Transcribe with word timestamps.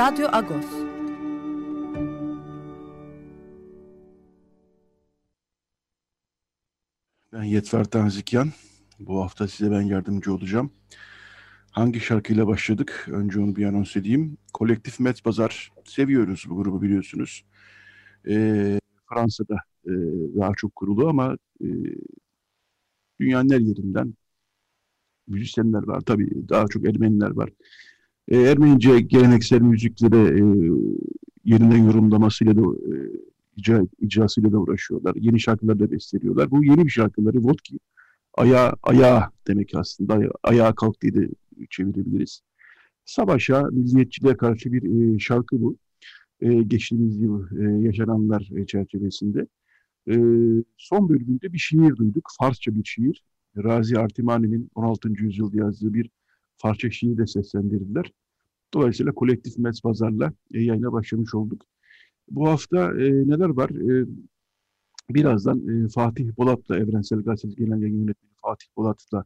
Radyo 0.00 0.28
Agos. 0.32 0.66
Ben 7.32 7.42
Yetver 7.42 7.84
Tanzikyan. 7.84 8.50
Bu 8.98 9.22
hafta 9.22 9.48
size 9.48 9.70
ben 9.70 9.80
yardımcı 9.80 10.34
olacağım. 10.34 10.72
Hangi 11.70 12.00
şarkıyla 12.00 12.46
başladık? 12.46 13.08
Önce 13.10 13.40
onu 13.40 13.56
bir 13.56 13.66
anons 13.66 13.96
edeyim. 13.96 14.38
Kolektif 14.52 15.00
Met 15.00 15.24
Bazar. 15.24 15.72
Seviyoruz 15.84 16.44
bu 16.48 16.56
grubu 16.56 16.82
biliyorsunuz. 16.82 17.44
Ee, 18.28 18.80
Fransa'da 19.08 19.56
e, 19.84 19.92
daha 20.38 20.52
çok 20.56 20.76
kurulu 20.76 21.08
ama 21.08 21.36
e, 21.60 21.66
dünyanın 23.20 23.50
her 23.50 23.60
yerinden 23.60 24.14
müzisyenler 25.26 25.82
var. 25.82 26.00
Tabii 26.00 26.48
daha 26.48 26.66
çok 26.66 26.88
Ermeniler 26.88 27.30
var. 27.30 27.50
E, 28.30 28.36
Ermenice 28.36 29.00
geleneksel 29.00 29.60
müzikleri 29.60 30.16
e, 30.16 30.42
yeniden 31.44 31.84
yorumlamasıyla 31.84 32.56
da 32.56 32.60
e, 32.60 32.94
icra, 33.56 33.86
icrasıyla 34.00 34.52
da 34.52 34.58
uğraşıyorlar. 34.58 35.14
Yeni 35.16 35.40
şarkılar 35.40 35.80
da 35.80 35.90
besteliyorlar. 35.90 36.50
Bu 36.50 36.64
yeni 36.64 36.84
bir 36.84 36.90
şarkıları 36.90 37.38
Vodki. 37.42 37.78
Aya, 38.34 38.74
ayağa 38.82 39.30
demek 39.46 39.74
aslında. 39.74 40.14
Aya, 40.14 40.30
ayağa 40.42 40.74
kalk 40.74 41.00
diye 41.02 41.14
de 41.14 41.28
çevirebiliriz. 41.70 42.40
Savaşa, 43.04 43.62
milliyetçiliğe 43.62 44.36
karşı 44.36 44.72
bir 44.72 45.14
e, 45.14 45.18
şarkı 45.18 45.60
bu. 45.62 45.76
E, 46.40 46.62
geçtiğimiz 46.62 47.20
yıl 47.20 47.46
e, 47.60 47.86
yaşananlar 47.86 48.50
e, 48.56 48.66
çerçevesinde. 48.66 49.46
E, 50.08 50.14
son 50.76 51.08
bölümünde 51.08 51.52
bir 51.52 51.58
şiir 51.58 51.96
duyduk. 51.96 52.28
Farsça 52.38 52.74
bir 52.74 52.84
şiir. 52.84 53.24
Razi 53.56 53.98
Artimani'nin 53.98 54.70
16. 54.74 55.08
yüzyılda 55.08 55.56
yazdığı 55.56 55.94
bir 55.94 56.10
Farsça 56.62 56.90
şiir 56.90 57.16
de 57.16 57.26
seslendirdiler. 57.26 58.12
Dolayısıyla 58.74 59.12
kolektif 59.12 59.58
Metz 59.58 59.80
Pazar'la 59.80 60.32
e, 60.54 60.60
yayına 60.62 60.92
başlamış 60.92 61.34
olduk. 61.34 61.66
Bu 62.30 62.48
hafta 62.48 63.02
e, 63.02 63.28
neler 63.28 63.48
var? 63.48 63.70
E, 63.70 64.06
birazdan 65.10 65.84
e, 65.84 65.88
Fatih 65.88 66.36
Bolat'la 66.36 66.78
Evrensel 66.78 67.20
Gazetesi 67.20 67.56
Genel 67.56 67.82
Yayın 67.82 67.98
Yönetmeni 67.98 68.32
Fatih 68.42 68.66
Bolat'la 68.76 69.24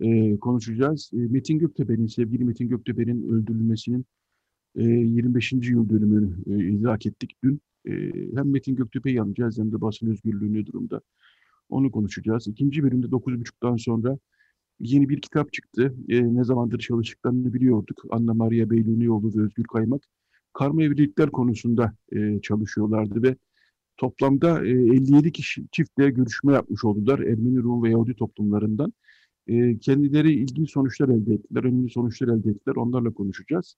e, 0.00 0.36
konuşacağız. 0.36 1.10
E, 1.12 1.16
Metin 1.16 1.58
Göktepe'nin, 1.58 2.06
sevgili 2.06 2.44
Metin 2.44 2.68
Göktepe'nin 2.68 3.32
öldürülmesinin 3.32 4.06
e, 4.76 4.84
25. 4.84 5.52
yıl 5.52 5.88
dönümünü 5.88 6.36
e, 6.46 6.68
idrak 6.68 7.06
ettik 7.06 7.36
dün. 7.44 7.60
E, 7.86 7.92
hem 8.36 8.50
Metin 8.50 8.76
Göktepe'yi 8.76 9.20
anlayacağız 9.20 9.58
hem 9.58 9.72
de 9.72 9.80
basın 9.80 10.10
özgürlüğü 10.10 10.54
ne 10.54 10.66
durumda 10.66 11.00
onu 11.68 11.90
konuşacağız. 11.90 12.48
İkinci 12.48 12.82
bölümde 12.82 13.06
9.30'dan 13.06 13.76
sonra 13.76 14.18
yeni 14.80 15.08
bir 15.08 15.20
kitap 15.20 15.52
çıktı. 15.52 15.94
E, 16.08 16.34
ne 16.34 16.44
zamandır 16.44 16.78
çalıştıklarını 16.78 17.54
biliyorduk. 17.54 18.04
Anna 18.10 18.34
Maria 18.34 18.70
Beylunioğlu 18.70 19.34
ve 19.36 19.42
Özgür 19.42 19.64
Kaymak 19.64 20.02
karma 20.52 20.82
evlilikler 20.82 21.30
konusunda 21.30 21.92
e, 22.12 22.40
çalışıyorlardı 22.40 23.22
ve 23.22 23.36
toplamda 23.96 24.66
e, 24.66 24.70
57 24.70 25.32
kişi 25.32 25.64
çiftle 25.72 26.10
görüşme 26.10 26.52
yapmış 26.52 26.84
oldular 26.84 27.18
Ermeni, 27.18 27.62
Rum 27.62 27.82
ve 27.82 27.90
Yahudi 27.90 28.14
toplumlarından. 28.14 28.92
E, 29.46 29.78
kendileri 29.78 30.32
ilginç 30.32 30.70
sonuçlar 30.70 31.08
elde 31.08 31.34
ettiler, 31.34 31.64
önemli 31.64 31.90
sonuçlar 31.90 32.28
elde 32.28 32.50
ettiler. 32.50 32.76
Onlarla 32.76 33.12
konuşacağız. 33.12 33.76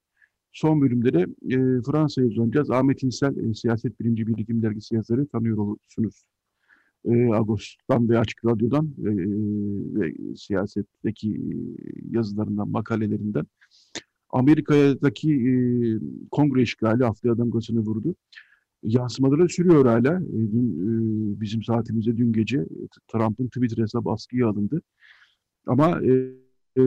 Son 0.52 0.80
bölümde 0.80 1.12
de 1.12 1.20
e, 1.54 1.82
Fransa'ya 1.82 2.26
uzanacağız. 2.28 2.70
Ahmet 2.70 3.02
İnsel, 3.02 3.36
e, 3.36 3.54
Siyaset 3.54 4.00
Bilimci 4.00 4.26
Birikim 4.26 4.62
Dergisi 4.62 4.94
yazarı 4.94 5.26
tanıyorsunuz 5.26 6.24
e, 7.04 7.34
Ağustos'tan 7.34 8.08
ve 8.08 8.18
Açık 8.18 8.44
Radyo'dan 8.44 8.86
e, 8.86 9.10
ve 10.00 10.14
siyasetteki 10.36 11.30
e, 11.30 11.54
yazılarından, 12.10 12.68
makalelerinden 12.68 13.46
Amerika'daki 14.30 15.32
e, 15.32 15.52
kongre 16.30 16.62
işgali 16.62 17.04
haftaya 17.04 17.38
damgasını 17.38 17.80
vurdu. 17.80 18.14
Yansımaları 18.82 19.48
sürüyor 19.48 19.86
hala. 19.86 20.16
E, 20.20 20.52
dün 20.52 20.70
e, 20.70 21.40
bizim 21.40 21.62
saatimize 21.62 22.16
dün 22.16 22.32
gece 22.32 22.66
Trump'ın 23.12 23.46
Twitter 23.46 23.82
hesabı 23.82 24.10
askıya 24.10 24.48
alındı. 24.48 24.82
Ama 25.66 26.00
e, 26.02 26.10
e, 26.78 26.82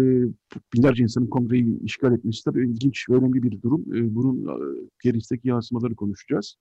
binlerce 0.74 1.04
insanın 1.04 1.28
kongreyi 1.28 1.80
işgal 1.84 2.14
etmesi 2.14 2.44
tabii 2.44 2.70
ilginç 2.70 3.10
önemli 3.10 3.44
bir 3.44 3.62
durum. 3.62 3.82
E, 3.96 4.16
bunun 4.16 4.46
e, 4.48 4.56
geristeki 5.04 5.48
yansımaları 5.48 5.96
konuşacağız. 5.96 6.56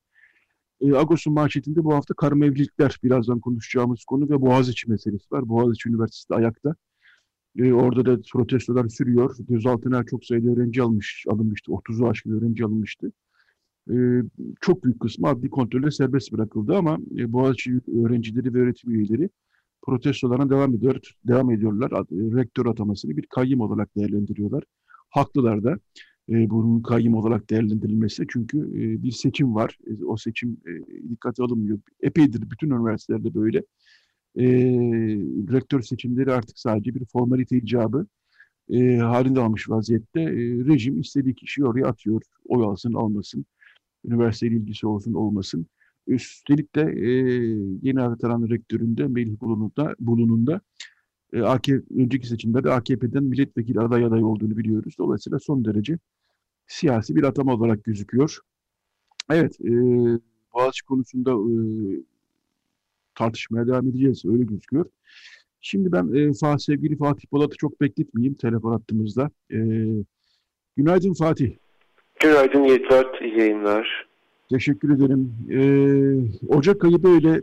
E, 0.81 0.95
Agos'un 0.95 1.33
manşetinde 1.33 1.85
bu 1.85 1.95
hafta 1.95 2.15
karma 2.15 2.47
evlilikler 2.47 2.99
birazdan 3.05 3.41
konuşacağımız 3.41 4.05
konu 4.05 4.29
ve 4.31 4.41
Boğaziçi 4.41 4.91
meselesi 4.91 5.27
var. 5.33 5.49
Boğaziçi 5.49 5.89
Üniversitesi 5.89 6.35
ayakta. 6.35 6.75
E, 7.59 7.73
orada 7.73 8.07
da 8.07 8.23
protestolar 8.33 8.89
sürüyor. 8.89 9.37
Gözaltına 9.49 10.05
çok 10.05 10.25
sayıda 10.25 10.51
öğrenci 10.51 10.83
almış, 10.83 11.25
alınmıştı. 11.29 11.73
30'u 11.73 12.09
aşkın 12.09 12.31
öğrenci 12.31 12.65
alınmıştı. 12.65 13.13
E, 13.91 13.95
çok 14.61 14.85
büyük 14.85 15.01
kısmı 15.01 15.29
adli 15.29 15.51
kontrolle 15.51 15.91
serbest 15.91 16.33
bırakıldı 16.33 16.77
ama 16.77 16.99
e, 17.19 17.33
Boğaziçi 17.33 17.81
öğrencileri 18.05 18.55
ve 18.55 18.59
öğretim 18.59 18.91
üyeleri 18.91 19.31
protestolarına 19.83 20.51
devam 20.51 20.75
ediyor, 20.75 21.01
devam 21.25 21.51
ediyorlar. 21.51 21.91
Rektör 22.11 22.67
atamasını 22.67 23.17
bir 23.17 23.27
kayyım 23.27 23.61
olarak 23.61 23.97
değerlendiriyorlar. 23.97 24.65
Haklılar 25.11 25.65
da 25.65 25.79
e, 26.31 26.51
bunun 26.51 26.83
kayyum 26.83 27.15
olarak 27.15 27.51
değerlendirilmesi. 27.51 28.25
Çünkü 28.29 28.59
e, 28.59 29.03
bir 29.03 29.13
seçim 29.13 29.55
var. 29.55 29.79
E, 29.87 30.05
o 30.05 30.17
seçim 30.17 30.57
e, 30.67 31.11
dikkate 31.11 31.43
alınmıyor. 31.43 31.79
Epeydir 32.01 32.51
bütün 32.51 32.71
üniversitelerde 32.71 33.35
böyle. 33.35 33.59
E, 34.37 34.45
rektör 35.53 35.83
seçimleri 35.83 36.33
artık 36.33 36.59
sadece 36.59 36.95
bir 36.95 37.05
formalite 37.05 37.57
icabı 37.57 38.07
e, 38.71 38.97
halinde 38.97 39.41
almış 39.41 39.71
vaziyette. 39.71 40.21
E, 40.21 40.35
rejim 40.65 41.01
istediği 41.01 41.35
kişiyi 41.35 41.65
oraya 41.65 41.87
atıyor. 41.87 42.23
Oy 42.49 42.65
alsın 42.65 42.93
almasın. 42.93 43.47
Üniversiteyle 44.05 44.57
ilgisi 44.57 44.87
olsun 44.87 45.15
olmasın. 45.15 45.67
Üstelik 46.07 46.75
de 46.75 46.83
e, 46.83 47.11
yeni 47.83 48.03
atanan 48.03 48.49
rektöründe 48.49 49.07
Melih 49.07 49.41
Bulunun'da, 49.41 49.95
Bulunun'da 50.01 50.61
e, 51.35 51.43
AKP, 51.43 51.83
önceki 52.03 52.27
seçimlerde 52.27 52.71
AKP'den 52.71 53.25
milletvekili 53.25 53.81
aday 53.81 54.05
aday 54.05 54.25
olduğunu 54.25 54.57
biliyoruz. 54.57 54.95
Dolayısıyla 54.99 55.39
son 55.39 55.65
derece 55.65 55.99
siyasi 56.67 57.17
bir 57.17 57.23
atama 57.23 57.55
olarak 57.55 57.85
gözüküyor. 57.85 58.39
Evet, 59.31 59.61
e, 59.61 59.71
Boğaziçi 60.55 60.85
konusunda 60.85 61.31
e, 61.33 61.55
tartışmaya 63.15 63.67
devam 63.67 63.89
edeceğiz. 63.89 64.25
Öyle 64.25 64.45
gözüküyor. 64.45 64.87
Şimdi 65.61 65.93
ben 65.93 66.15
e, 66.15 66.35
sevgili 66.59 66.97
Fatih 66.97 67.29
Polat'ı 67.29 67.57
çok 67.57 67.81
bekletmeyeyim 67.81 68.35
telefon 68.35 68.73
attığımızda. 68.73 69.31
E, 69.51 69.59
günaydın 70.77 71.13
Fatih. 71.13 71.53
Günaydın 72.21 72.65
iyi 72.65 73.39
yayınlar. 73.39 74.07
Teşekkür 74.51 74.91
ederim. 74.95 75.35
E, 75.51 75.61
Ocak 76.49 76.85
ayı 76.85 77.03
böyle 77.03 77.43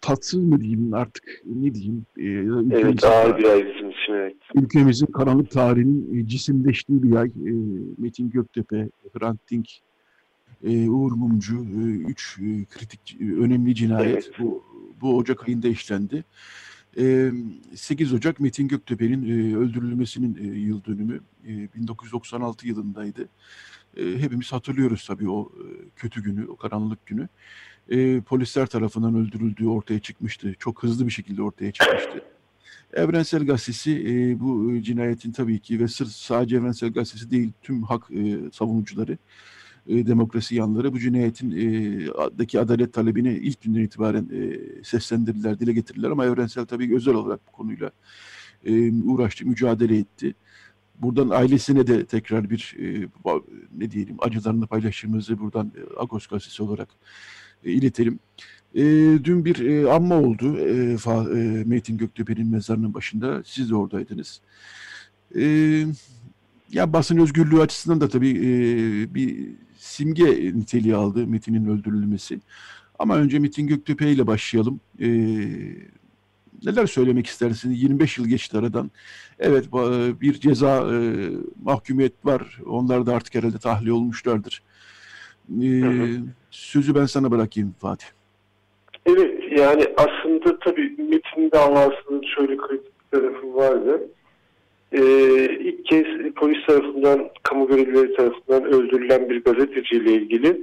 tatsız 0.00 0.40
mı 0.40 0.60
diyeyim 0.60 0.94
artık 0.94 1.42
ne 1.44 1.74
diyeyim. 1.74 2.06
E, 2.16 2.26
evet 2.76 3.04
ağır 3.04 3.38
bir 3.38 3.44
ay 3.44 3.66
bizim 3.66 3.90
için 3.90 4.12
evet. 4.12 4.36
Ülkemizin 4.54 5.06
karanlık 5.06 5.50
tarihinin 5.50 6.20
e, 6.20 6.28
cisimleştiği 6.28 7.02
bir 7.02 7.16
ay. 7.16 7.28
E, 7.28 7.52
Metin 7.98 8.30
Göktepe, 8.30 8.88
Hrant 9.12 9.50
Dink, 9.50 9.68
e, 10.64 10.88
Uğur 10.88 11.12
Mumcu, 11.12 11.56
e, 11.56 11.82
üç 12.10 12.38
e, 12.38 12.64
kritik 12.64 13.16
e, 13.20 13.24
önemli 13.24 13.74
cinayet 13.74 14.14
evet. 14.14 14.30
bu, 14.38 14.64
bu 15.00 15.16
Ocak 15.16 15.48
ayında 15.48 15.68
işlendi. 15.68 16.24
E, 16.98 17.30
8 17.74 18.12
Ocak 18.12 18.40
Metin 18.40 18.68
Göktepe'nin 18.68 19.22
e, 19.22 19.56
öldürülmesinin 19.56 20.36
e, 20.40 20.58
yıl 20.58 20.84
dönümü 20.84 21.20
e, 21.44 21.48
1996 21.74 22.68
yılındaydı. 22.68 23.28
E, 23.96 24.02
hepimiz 24.18 24.52
hatırlıyoruz 24.52 25.06
tabii 25.06 25.30
o 25.30 25.52
e, 25.56 25.64
kötü 25.96 26.22
günü, 26.22 26.46
o 26.46 26.56
karanlık 26.56 27.06
günü 27.06 27.28
e, 27.88 28.20
polisler 28.20 28.66
tarafından 28.66 29.14
öldürüldüğü 29.14 29.66
ortaya 29.66 29.98
çıkmıştı. 29.98 30.54
Çok 30.58 30.82
hızlı 30.82 31.06
bir 31.06 31.12
şekilde 31.12 31.42
ortaya 31.42 31.72
çıkmıştı. 31.72 32.22
Evrensel 32.92 33.46
Gazetesi 33.46 34.04
e, 34.08 34.40
bu 34.40 34.82
cinayetin 34.82 35.32
tabii 35.32 35.58
ki 35.58 35.80
ve 35.80 35.88
sırf 35.88 36.08
sadece 36.08 36.56
Evrensel 36.56 36.92
Gazetesi 36.92 37.30
değil 37.30 37.52
tüm 37.62 37.82
hak 37.82 38.10
e, 38.10 38.38
savunucuları, 38.52 39.18
e, 39.86 40.06
demokrasi 40.06 40.54
yanları 40.54 40.92
bu 40.92 40.98
cinayetin 40.98 41.50
e, 41.50 42.06
daki 42.38 42.60
adalet 42.60 42.92
talebini 42.92 43.34
ilk 43.34 43.60
günden 43.60 43.80
itibaren 43.80 44.28
e, 44.32 44.58
seslendirdiler, 44.84 45.60
dile 45.60 45.72
getirdiler 45.72 46.10
ama 46.10 46.26
Evrensel 46.26 46.66
tabii 46.66 46.96
özel 46.96 47.14
olarak 47.14 47.40
bu 47.48 47.52
konuyla 47.52 47.90
e, 48.64 48.92
uğraştı, 48.92 49.46
mücadele 49.46 49.98
etti. 49.98 50.34
Buradan 51.00 51.28
ailesine 51.28 51.86
de 51.86 52.04
tekrar 52.04 52.50
bir 52.50 52.76
e, 52.80 53.08
ne 53.76 53.90
diyelim 53.90 54.16
acılarını 54.18 54.66
paylaştığımızı 54.66 55.38
buradan 55.38 55.72
e, 55.76 56.00
Agos 56.00 56.26
gazetesi 56.26 56.62
olarak 56.62 56.88
e, 57.64 57.72
iletelim. 57.72 58.18
E, 58.74 58.82
dün 59.24 59.44
bir 59.44 59.66
e, 59.66 59.90
anma 59.90 60.14
oldu 60.14 60.58
e, 60.58 60.96
Fa, 60.96 61.22
e, 61.22 61.64
Metin 61.66 61.98
Göktepe'nin 61.98 62.50
mezarının 62.50 62.94
başında. 62.94 63.42
Siz 63.44 63.70
de 63.70 63.74
oradaydınız. 63.76 64.40
E, 65.36 65.42
ya 66.72 66.92
basın 66.92 67.16
özgürlüğü 67.18 67.60
açısından 67.60 68.00
da 68.00 68.08
tabii 68.08 68.30
e, 68.30 69.14
bir 69.14 69.48
simge 69.78 70.52
niteliği 70.54 70.94
aldı 70.94 71.26
Metin'in 71.26 71.66
öldürülmesi. 71.66 72.40
Ama 72.98 73.16
önce 73.16 73.38
Metin 73.38 73.66
Göktepe 73.66 74.10
ile 74.12 74.26
başlayalım. 74.26 74.80
E, 75.00 75.08
neler 76.64 76.86
söylemek 76.86 77.26
istersiniz? 77.26 77.82
25 77.82 78.18
yıl 78.18 78.26
geçti 78.26 78.58
aradan. 78.58 78.90
Evet 79.38 79.72
bir 80.20 80.40
ceza 80.40 80.94
e, 80.94 81.30
mahkumiyet 81.62 82.24
var. 82.24 82.60
Onlar 82.66 83.06
da 83.06 83.14
artık 83.14 83.34
herhalde 83.34 83.58
tahliye 83.58 83.92
olmuşlardır. 83.92 84.62
Hı 85.48 85.86
hı. 85.86 86.08
Sözü 86.50 86.94
ben 86.94 87.04
sana 87.04 87.30
bırakayım 87.30 87.74
Fatih. 87.80 88.06
Evet 89.06 89.58
yani 89.58 89.84
aslında 89.96 90.58
tabii 90.58 90.94
Metin 90.98 91.50
davasının 91.50 92.22
şöyle 92.36 92.56
kritik 92.56 92.92
bir 93.12 93.18
tarafı 93.18 93.54
vardı. 93.54 94.08
Ee, 94.92 95.00
ilk 95.60 95.84
kez 95.84 96.04
polis 96.36 96.66
tarafından, 96.66 97.30
kamu 97.42 97.68
görevlileri 97.68 98.14
tarafından 98.14 98.64
öldürülen 98.64 99.30
bir 99.30 99.44
gazeteciyle 99.44 100.12
ilgili 100.12 100.62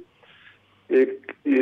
e, 0.90 0.98
e, 1.46 1.56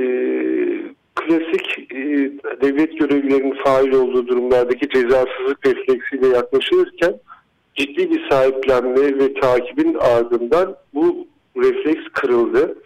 klasik 1.16 1.92
e, 1.92 2.32
devlet 2.62 3.00
görevlilerinin 3.00 3.64
fail 3.66 3.92
olduğu 3.94 4.28
durumlardaki 4.28 4.90
cezasızlık 4.90 5.66
refleksiyle 5.66 6.28
yaklaşılırken 6.28 7.16
ciddi 7.76 8.12
bir 8.12 8.30
sahiplenme 8.30 9.20
ve 9.20 9.34
takibin 9.34 9.94
ardından 9.94 10.76
bu 10.94 11.28
refleks 11.58 12.04
kırıldı. 12.14 12.78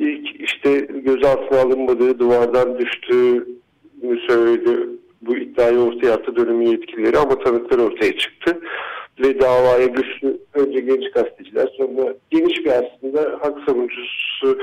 İlk 0.00 0.40
işte 0.40 0.78
gözaltına 0.80 1.60
alınmadığı, 1.60 2.18
duvardan 2.18 2.78
düştüğünü 2.78 4.20
söyledi. 4.28 4.88
Bu 5.22 5.36
iddiayı 5.36 5.78
ortaya 5.78 6.12
attı 6.12 6.36
dönemin 6.36 6.66
yetkilileri 6.66 7.18
ama 7.18 7.38
tanıklar 7.38 7.78
ortaya 7.78 8.16
çıktı. 8.16 8.60
Ve 9.24 9.40
davaya 9.40 9.86
güçlü 9.86 10.38
önce 10.54 10.80
genç 10.80 11.12
gazeteciler 11.12 11.68
sonra 11.76 12.14
geniş 12.30 12.64
bir 12.64 12.70
aslında 12.70 13.38
hak 13.40 13.58
savunucusu 13.66 14.58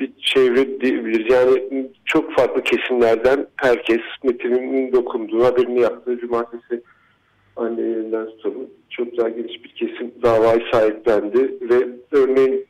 bir 0.00 0.10
çevre 0.20 0.80
diyebiliriz. 0.80 1.32
Yani 1.34 1.86
çok 2.04 2.32
farklı 2.32 2.62
kesimlerden 2.62 3.46
herkes 3.56 4.00
Metin'in 4.24 4.92
dokunduğu, 4.92 5.44
haberini 5.44 5.80
yaptığı 5.80 6.18
cumartesi 6.18 6.82
annelerinden 7.56 8.26
tutalım. 8.26 8.70
Çok 8.90 9.16
daha 9.16 9.28
geniş 9.28 9.64
bir 9.64 9.68
kesim 9.68 10.12
davayı 10.22 10.62
sahiplendi 10.72 11.54
ve 11.60 11.88
örneğin 12.12 12.66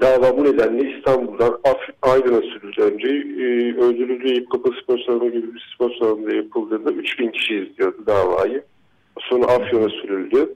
dava 0.00 0.36
bu 0.36 0.44
nedenle 0.44 0.90
İstanbul'dan 0.90 1.58
Aydın'a 2.02 2.40
sürüldü 2.40 2.82
önce. 2.82 3.08
Ee, 3.08 3.84
öldürüldüğü 3.84 4.28
Eyüp 4.28 4.50
Kapı 4.50 4.70
Spor 4.82 4.98
Salonu 4.98 5.32
gibi 5.32 5.54
bir 5.54 5.70
spor 5.74 5.90
salonunda 5.98 6.36
yapıldığında 6.36 6.92
3000 6.92 7.30
kişi 7.30 7.54
izliyordu 7.54 8.06
davayı. 8.06 8.62
Sonra 9.20 9.46
Afyon'a 9.46 9.88
sürüldü. 9.88 10.54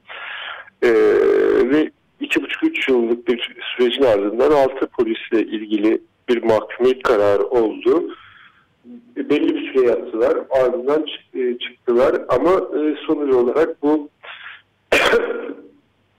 Ee, 0.83 0.89
ve 1.71 1.91
iki 2.21 2.43
buçuk 2.43 2.65
üç 2.65 2.89
yıllık 2.89 3.29
bir 3.29 3.57
sürecin 3.77 4.03
ardından 4.03 4.51
altı 4.51 4.87
polisle 4.87 5.43
ilgili 5.43 6.03
bir 6.29 6.43
mahkumiyet 6.43 7.03
kararı 7.03 7.45
oldu. 7.45 8.17
Belli 9.17 9.55
bir 9.55 9.73
süre 9.73 9.87
yattılar. 9.87 10.39
Ardından 10.51 11.07
e, 11.35 11.59
çıktılar 11.59 12.23
ama 12.29 12.51
e, 12.51 12.97
sonuç 13.07 13.35
olarak 13.35 13.83
bu 13.83 14.09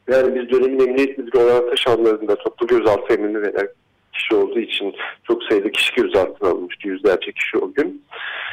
yani 0.07 0.35
biz 0.35 0.49
dönemin 0.49 0.87
emniyet 0.87 1.17
müdürü 1.17 1.37
olan 1.37 1.69
Taşanlarında 1.69 2.35
toplu 2.35 2.67
gözaltı 2.67 3.13
emrini 3.13 3.41
veren 3.41 3.67
kişi 4.13 4.35
olduğu 4.35 4.59
için 4.59 4.95
çok 5.23 5.43
sayıda 5.43 5.71
kişi 5.71 5.95
gözaltına 5.95 6.49
alınmıştı. 6.49 6.87
Yüzlerce 6.87 7.31
kişi 7.31 7.57
o 7.57 7.73
gün. 7.73 8.03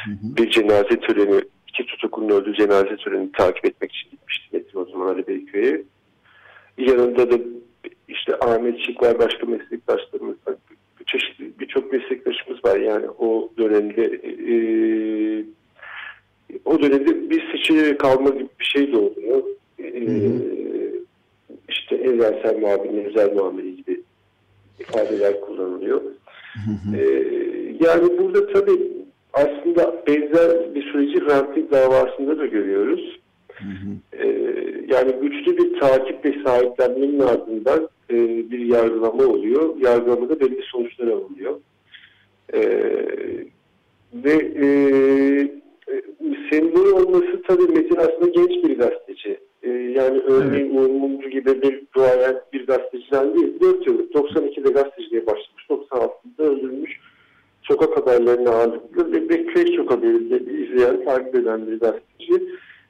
Hı 0.05 0.11
hı. 0.11 0.37
Bir 0.37 0.49
cenaze 0.49 0.99
töreni, 0.99 1.41
iki 1.67 1.85
tutuklunun 1.85 2.29
öldüğü 2.29 2.55
cenaze 2.55 2.95
törenini 2.97 3.31
takip 3.31 3.65
etmek 3.65 3.91
için 3.91 4.11
gitmişti 4.11 4.47
Metin 4.51 4.79
o 4.79 4.85
zaman 4.85 5.07
Ali 5.07 5.27
Beyköy'e. 5.27 5.81
Yanında 6.77 7.31
da 7.31 7.35
işte 8.07 8.39
Ahmet 8.39 8.79
Şıklar 8.79 9.19
başka 9.19 9.45
meslektaşlarımız 9.45 10.35
var. 10.47 10.55
Çeşitli 11.05 11.59
birçok 11.59 11.93
meslektaşımız 11.93 12.65
var 12.65 12.79
yani 12.79 13.09
o 13.09 13.49
dönemde 13.57 14.03
e, 14.23 14.55
o 16.65 16.81
dönemde 16.81 17.29
bir 17.29 17.51
seçilerek 17.51 17.99
kalma 17.99 18.29
gibi 18.29 18.47
bir 18.59 18.65
şey 18.65 18.91
de 18.91 18.97
oluyor. 18.97 19.43
E, 19.79 19.85
işte 21.69 21.95
evrensel 21.95 22.59
muamele, 22.59 23.07
özel 23.07 23.33
muamele 23.33 23.69
gibi 23.69 24.01
ifadeler 24.79 25.41
kullanılıyor. 25.41 26.01
Hı 26.01 26.97
E, 26.97 27.03
yani 27.79 28.17
burada 28.17 28.47
tabii 28.47 28.81
aslında 29.33 30.03
benzer 30.07 30.75
bir 30.75 30.91
süreci 30.91 31.19
Hrant 31.19 31.71
davasında 31.71 32.37
da 32.37 32.45
görüyoruz. 32.45 33.19
Hı 33.53 33.63
hı. 33.63 34.23
E, 34.23 34.27
yani 34.87 35.15
güçlü 35.21 35.57
bir 35.57 35.79
takip 35.79 36.25
ve 36.25 36.43
sahiplenmenin 36.43 37.19
ardından 37.19 37.89
e, 38.09 38.15
bir 38.51 38.59
yargılama 38.59 39.23
oluyor. 39.23 39.75
Yargılamada 39.81 40.39
belli 40.39 40.61
sonuçlar 40.61 41.07
alınıyor. 41.07 41.59
E, 42.53 42.61
ve 44.13 44.33
e, 44.33 44.67
sembol 46.51 46.85
olması 46.85 47.41
tabii 47.47 47.67
Metin 47.67 47.95
aslında 47.95 48.27
genç 48.27 48.63
bir 48.63 48.77
gazeteci. 48.77 49.39
E, 49.65 49.69
yani 49.69 50.19
örneğin 50.19 50.65
evet. 50.65 50.79
Uğur 50.79 50.89
Mumcu 50.89 51.29
gibi 51.29 51.61
bir 51.61 51.83
duayen 51.95 52.41
bir 52.53 52.67
gazeteciden 52.67 53.35
değil. 53.35 53.59
4 53.61 53.87
yıllık 53.87 54.11
92'de 54.11 54.69
gazeteciliğe 54.69 55.25
başlamış. 55.25 55.65
96'da 55.69 56.43
öldürülmüş. 56.43 56.99
Sokak 57.63 57.97
haberlerini 57.97 58.49
ağırlıklı 58.49 59.11
ve 59.11 59.27
pek 59.27 59.75
çok 59.75 59.91
haberi 59.91 60.15
izleyen, 60.63 61.05
takip 61.05 61.35
eden 61.35 61.67
bir 61.67 61.79
gazeteci. 61.79 62.43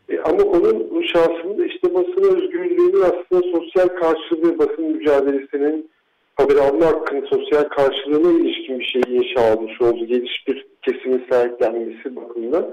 E, 0.09 0.19
ama 0.19 0.43
onun 0.43 1.01
şahsında 1.01 1.65
işte 1.65 1.93
basın 1.93 2.35
özgürlüğünün 2.35 3.01
aslında 3.01 3.57
sosyal 3.57 3.87
karşılığı, 3.87 4.59
basın 4.59 4.85
mücadelesinin 4.85 5.89
haber 6.35 6.55
alma 6.55 6.85
hakkının 6.85 7.25
sosyal 7.25 7.63
karşılığına 7.63 8.39
ilişkin 8.39 8.79
bir 8.79 8.85
şeyi 8.85 9.17
inşa 9.17 9.41
almış 9.41 9.81
oldu. 9.81 10.05
Geniş 10.05 10.47
bir 10.47 10.65
kesimin 10.81 11.25
sahiplenmesi 11.29 12.15
bakımından. 12.15 12.65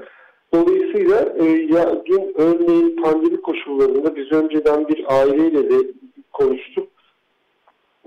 Dolayısıyla 0.55 1.35
e, 1.39 1.45
ya 1.45 2.03
dün 2.07 2.35
örneğin 2.35 2.97
pandemi 3.03 3.41
koşullarında 3.41 4.17
biz 4.17 4.33
önceden 4.33 4.89
bir 4.89 5.05
aileyle 5.21 5.71
de 5.71 5.93
konuştuk. 6.33 6.89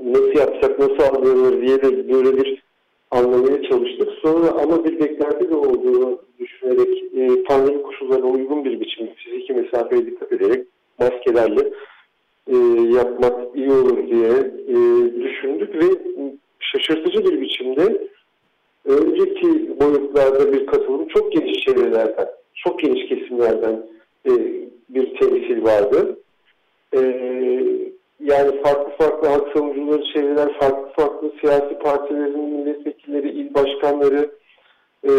Nasıl 0.03 0.35
yapsak, 0.35 0.79
nasıl 0.79 1.15
alınır 1.15 1.61
diye 1.61 1.81
de 1.81 2.13
böyle 2.13 2.37
bir 2.37 2.63
anlamaya 3.11 3.63
çalıştık. 3.63 4.09
Sonra 4.21 4.51
ama 4.51 4.85
bir 4.85 4.99
beklenti 4.99 5.49
de 5.49 5.55
olduğunu 5.55 6.19
düşünerek 6.39 7.03
e, 7.17 7.43
pandemi 7.43 7.81
koşullarına 7.81 8.25
uygun 8.25 8.65
bir 8.65 8.79
biçim 8.79 9.09
fiziki 9.15 9.53
mesafeye 9.53 10.05
dikkat 10.05 10.31
ederek 10.31 10.67
maskelerle 10.99 11.71
e, 12.47 12.55
yapmak 12.95 13.55
iyi 13.55 13.71
olur 13.71 14.07
diye 14.07 14.31
e, 14.67 14.77
düşündük 15.23 15.75
ve 15.75 15.87
şaşırtıcı 16.59 17.25
bir 17.25 17.41
biçimde 17.41 18.07
önceki 18.86 19.80
boyutlarda 19.80 20.54
bir 20.54 20.65
katılım 20.65 21.08
çok 21.08 21.32
geniş 21.32 21.65
çevrelerden, 21.65 22.27
çok 22.56 22.80
geniş 22.80 23.10
kesimlerden 23.10 23.86
e, 24.25 24.32
bir 24.89 25.15
temsil 25.20 25.63
vardı. 25.63 26.20
E, 26.94 27.00
yani 28.20 28.62
farklı 28.63 28.94
farklı 28.98 29.27
hak 29.27 29.58
savunucuları 29.58 30.04
çevreler, 30.13 30.60
farklı 30.60 30.89
farklı 30.96 31.32
siyasi 31.42 31.80
partilerin 31.80 32.39
milletvekilleri, 32.39 33.30
il 33.30 33.54
başkanları, 33.54 34.32
e, 35.04 35.12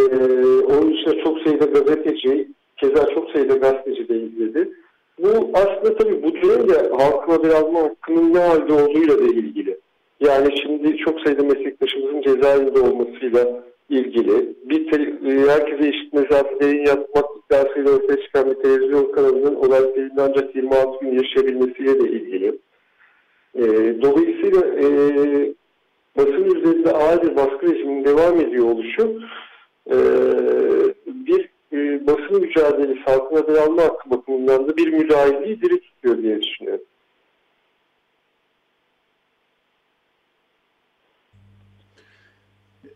onun 0.65 0.93
dışında 0.93 1.25
çok 1.25 1.39
sayıda 1.39 1.65
gazeteci, 1.65 2.49
keza 2.77 3.07
çok 3.15 3.31
sayıda 3.31 3.55
gazeteci 3.55 4.09
de 4.09 4.17
izledi. 4.17 4.71
Bu 5.19 5.51
aslında 5.55 5.97
tabii 5.97 6.23
bu 6.23 6.35
dönemde 6.35 6.89
halkın 6.99 7.33
haber 7.33 7.51
alma 7.51 7.83
hakkının 7.83 8.35
ne 8.35 8.39
halde 8.39 8.73
olduğuyla 8.73 9.19
da 9.19 9.25
ilgili. 9.25 9.79
Yani 10.21 10.61
şimdi 10.63 10.97
çok 10.97 11.21
sayıda 11.21 11.43
meslektaşımızın 11.43 12.23
cezaevinde 12.23 12.81
olmasıyla 12.81 13.65
ilgili 13.89 14.55
bir 14.65 14.93
e, 14.93 15.51
herkese 15.51 15.89
eşit 15.89 16.13
mesafede 16.13 16.67
yayın 16.67 16.87
yapmak 16.87 17.25
iddiasıyla 17.37 17.91
ortaya 17.91 18.23
çıkan 18.23 18.51
bir 18.51 18.55
televizyon 18.55 19.13
kanalının 19.13 19.55
olay 19.55 19.81
sebebiyle 19.81 20.23
ancak 20.23 20.57
26 20.57 21.01
gün 21.01 21.13
yaşayabilmesiyle 21.13 22.01
de 22.01 22.09
ilgili. 22.09 22.59
E, 23.55 23.63
dolayısıyla 24.03 24.61
e, 24.61 24.87
basın 26.17 26.45
üzerinde 26.45 26.93
ağır 26.93 27.23
bir 27.23 27.37
baskı 27.37 27.67
rejiminin 27.67 28.05
devam 28.05 28.41
ediyor 28.41 28.67
oluşu 28.67 29.21
e, 29.91 29.97
bir 31.07 31.49
e, 31.73 32.07
basın 32.07 32.41
mücadelesi 32.41 33.01
halkın 33.01 33.37
haber 33.37 33.55
alma 33.55 33.83
hakkı 33.83 34.11
bakımından 34.11 34.69
da 34.69 34.77
bir 34.77 34.93
müdahaleyi 34.93 35.63
diri 35.63 35.81
tutuyor 35.81 36.23
diye 36.23 36.43
düşünüyorum. 36.43 36.85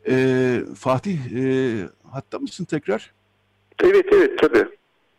Ee, 0.08 0.62
Fatih 0.74 1.18
e, 1.34 1.88
hatta 2.10 2.38
mısın 2.38 2.64
tekrar? 2.64 3.12
Evet 3.84 4.06
evet 4.12 4.38
tabii. 4.38 4.68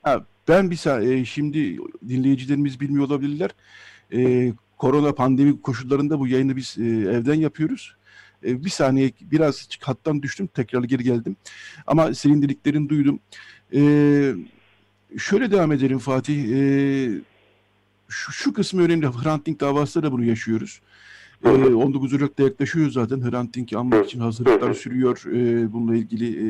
Ha, 0.04 0.26
ben 0.48 0.72
bir 0.72 0.76
saniye 0.76 1.26
şimdi 1.26 1.78
dinleyicilerimiz 2.08 2.80
bilmiyor 2.80 3.06
olabilirler. 3.06 3.52
E, 4.14 4.54
korona 4.78 5.14
pandemi 5.14 5.62
koşullarında 5.62 6.20
bu 6.20 6.28
yayını 6.28 6.56
biz 6.56 6.76
e, 6.78 6.84
evden 6.84 7.34
yapıyoruz. 7.34 7.96
E, 8.46 8.66
bir 8.66 8.70
saniye 8.70 9.12
biraz 9.22 9.68
hattan 9.82 10.22
düştüm 10.22 10.48
tekrar 10.48 10.84
geri 10.84 11.04
geldim. 11.04 11.36
Ama 11.88 12.14
senin 12.14 12.42
dediklerini 12.42 12.90
duydum. 12.90 13.20
E, 13.74 13.82
şöyle 15.18 15.52
devam 15.52 15.72
edelim 15.72 16.00
Fatih. 16.00 16.44
E, 16.56 16.62
şu, 18.10 18.32
şu 18.32 18.54
kısmı 18.54 18.82
önemli. 18.82 19.08
Hrant 19.08 19.46
Dink 19.46 19.60
davasında 19.60 20.08
da 20.08 20.12
bunu 20.12 20.24
yaşıyoruz. 20.24 20.82
E, 20.82 20.86
19 21.44 22.14
Ocak'ta 22.14 22.44
yaklaşıyor 22.44 22.92
zaten. 22.92 23.22
Hrant 23.32 23.56
Dink'i 23.56 23.78
anmak 23.78 24.06
için 24.06 24.20
hazırlıklar 24.20 24.74
sürüyor. 24.74 25.24
E, 25.26 25.74
bununla 25.74 25.96
ilgili 25.96 26.30
e, 26.30 26.50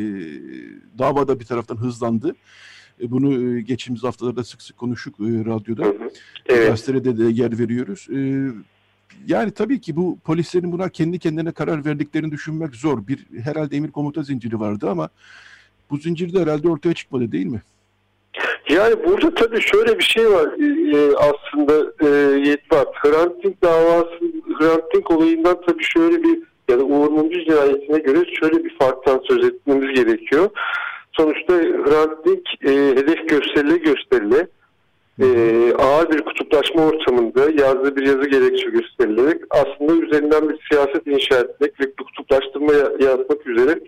davada 0.99 1.39
bir 1.39 1.45
taraftan 1.45 1.77
hızlandı. 1.77 2.35
E, 3.01 3.11
bunu 3.11 3.57
e, 3.57 3.61
geçtiğimiz 3.61 4.03
haftalarda 4.03 4.43
sık 4.43 4.61
sık 4.61 4.77
konuştuk 4.77 5.19
e, 5.19 5.23
radyoda. 5.23 5.93
Evet. 6.45 6.67
Gazetede 6.67 7.17
de 7.17 7.23
yer 7.23 7.59
veriyoruz. 7.59 8.07
E, 8.15 8.49
yani 9.27 9.51
tabii 9.51 9.81
ki 9.81 9.95
bu 9.95 10.19
polislerin 10.23 10.71
buna 10.71 10.89
kendi 10.89 11.19
kendine 11.19 11.51
karar 11.51 11.85
verdiklerini 11.85 12.31
düşünmek 12.31 12.75
zor. 12.75 13.07
Bir 13.07 13.27
herhalde 13.43 13.77
emir 13.77 13.91
komuta 13.91 14.23
zinciri 14.23 14.59
vardı 14.59 14.89
ama 14.89 15.09
bu 15.89 15.97
zincir 15.97 16.33
de 16.33 16.41
herhalde 16.41 16.69
ortaya 16.69 16.93
çıkmadı 16.93 17.31
değil 17.31 17.45
mi? 17.45 17.61
Yani 18.75 18.95
burada 19.05 19.33
tabii 19.33 19.61
şöyle 19.61 19.99
bir 19.99 20.03
şey 20.03 20.31
var 20.31 20.47
e, 20.93 21.15
aslında 21.15 21.93
e, 22.03 22.39
Yetvat. 22.49 22.87
Hrant 22.95 23.43
Dink 23.43 23.63
davası, 23.63 24.19
Hrant 24.59 24.93
Dink 24.93 25.11
olayından 25.11 25.61
tabii 25.67 25.83
şöyle 25.83 26.23
bir 26.23 26.39
ya 26.69 26.79
da 26.79 26.83
Uğur 26.83 27.09
Mumcu 27.09 27.39
cinayetine 27.45 27.99
göre 27.99 28.25
şöyle 28.39 28.63
bir 28.63 28.77
farktan 28.77 29.21
söz 29.27 29.45
etmemiz 29.45 29.95
gerekiyor. 29.95 30.49
Sonuçta 31.11 31.53
Hrant 31.53 32.25
Dink 32.25 32.47
e, 32.65 32.71
hedef 32.71 33.29
gösterile 33.29 33.77
gösterile 33.77 34.47
e, 35.21 35.27
ağır 35.77 36.11
bir 36.11 36.21
kutuplaşma 36.21 36.85
ortamında 36.85 37.41
yazdığı 37.41 37.95
bir 37.95 38.05
yazı 38.05 38.29
gerekçe 38.29 38.69
gösterilerek 38.69 39.41
aslında 39.49 40.05
üzerinden 40.05 40.49
bir 40.49 40.59
siyaset 40.69 41.07
inşa 41.07 41.35
etmek 41.35 41.79
ve 41.79 41.91
kutuplaştırma 41.91 42.73
yaratmak 42.99 43.47
üzere 43.47 43.79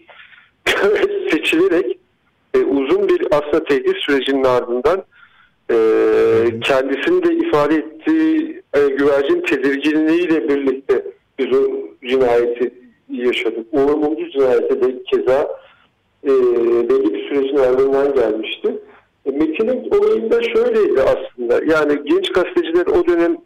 seçilerek 1.32 1.98
e, 2.54 2.58
uzun 2.58 3.10
bir 3.10 3.28
aslında 3.32 3.64
tehdit 3.64 3.98
sürecinin 3.98 4.44
ardından 4.44 5.04
e, 5.72 5.76
kendisinin 6.62 7.24
de 7.24 7.36
ifade 7.48 7.76
ettiği 7.76 8.62
e, 8.74 8.88
güvercin 8.88 9.42
tedirginliğiyle 9.42 10.50
birlikte 10.50 11.06
biz 11.40 11.58
o 11.58 11.68
cinayeti 12.08 12.74
yaşadık. 13.10 13.68
Uğur 13.72 13.94
Mumcu 13.94 14.30
cinayeti 14.30 14.82
de 14.82 15.04
keza 15.04 15.48
e, 16.24 16.30
belli 16.90 17.14
bir 17.14 17.30
sürecin 17.30 17.58
ardından 17.58 18.16
gelmişti. 18.16 18.78
E, 19.26 19.32
Metin'in 19.32 19.90
olayında 19.92 20.44
şöyleydi 20.44 21.02
aslında. 21.02 21.54
Yani 21.54 22.00
genç 22.06 22.32
gazeteciler 22.32 22.86
o 22.86 23.08
dönem 23.08 23.38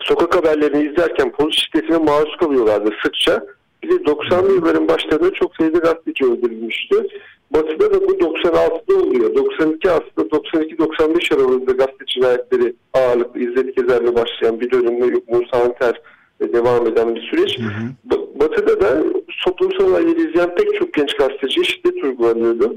sokak 0.00 0.36
haberlerini 0.36 0.90
izlerken 0.90 1.32
polis 1.32 1.56
şiddetine 1.56 1.98
maruz 1.98 2.36
kalıyorlardı 2.36 2.90
sıkça. 3.02 3.46
Bir 3.82 3.88
de 3.88 3.94
90'lı 3.94 4.54
yılların 4.54 4.88
başlarında 4.88 5.30
çok 5.30 5.56
sayıda 5.56 5.78
gazeteci 5.78 6.24
öldürülmüştü. 6.24 7.06
Batı'da 7.50 7.94
da 7.94 8.08
bu 8.08 8.12
96'da 8.12 8.94
oluyor. 8.94 9.34
92 9.34 9.90
aslında 9.90 10.28
92-95 10.28 11.34
aralığında 11.34 11.72
gazete 11.72 12.06
cinayetleri 12.06 12.74
ağırlıklı 12.94 13.40
İzzet 13.40 13.76
Gezer'le 13.76 14.14
başlayan 14.14 14.60
bir 14.60 14.70
dönemde 14.70 15.20
Musa 15.28 15.64
Anter 15.64 16.00
devam 16.40 16.86
eden 16.86 17.14
bir 17.14 17.20
süreç. 17.20 17.58
Hı 17.58 17.62
hı. 17.62 18.18
Batı'da 18.40 18.80
da 18.80 19.02
toplumsal 19.44 19.90
olayları 19.90 20.20
izleyen 20.20 20.54
pek 20.54 20.74
çok 20.78 20.94
genç 20.94 21.16
gazeteci 21.16 21.64
şiddet 21.64 22.04
uygulanıyordu. 22.04 22.76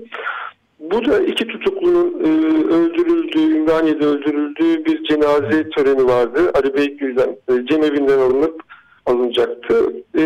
Bu 0.79 1.05
da 1.05 1.19
iki 1.19 1.47
tutuklunun 1.47 2.13
e, 2.23 2.29
öldürüldüğü, 2.73 3.57
Ümraniye'de 3.57 4.05
öldürüldüğü 4.05 4.85
bir 4.85 5.03
cenaze 5.03 5.69
töreni 5.69 6.05
vardı. 6.07 6.51
Ali 6.53 6.73
Beykgül'den, 6.73 7.29
e, 7.29 7.65
cemevinden 7.65 8.17
alınıp 8.17 8.61
alınacaktı. 9.05 9.93
E, 10.17 10.21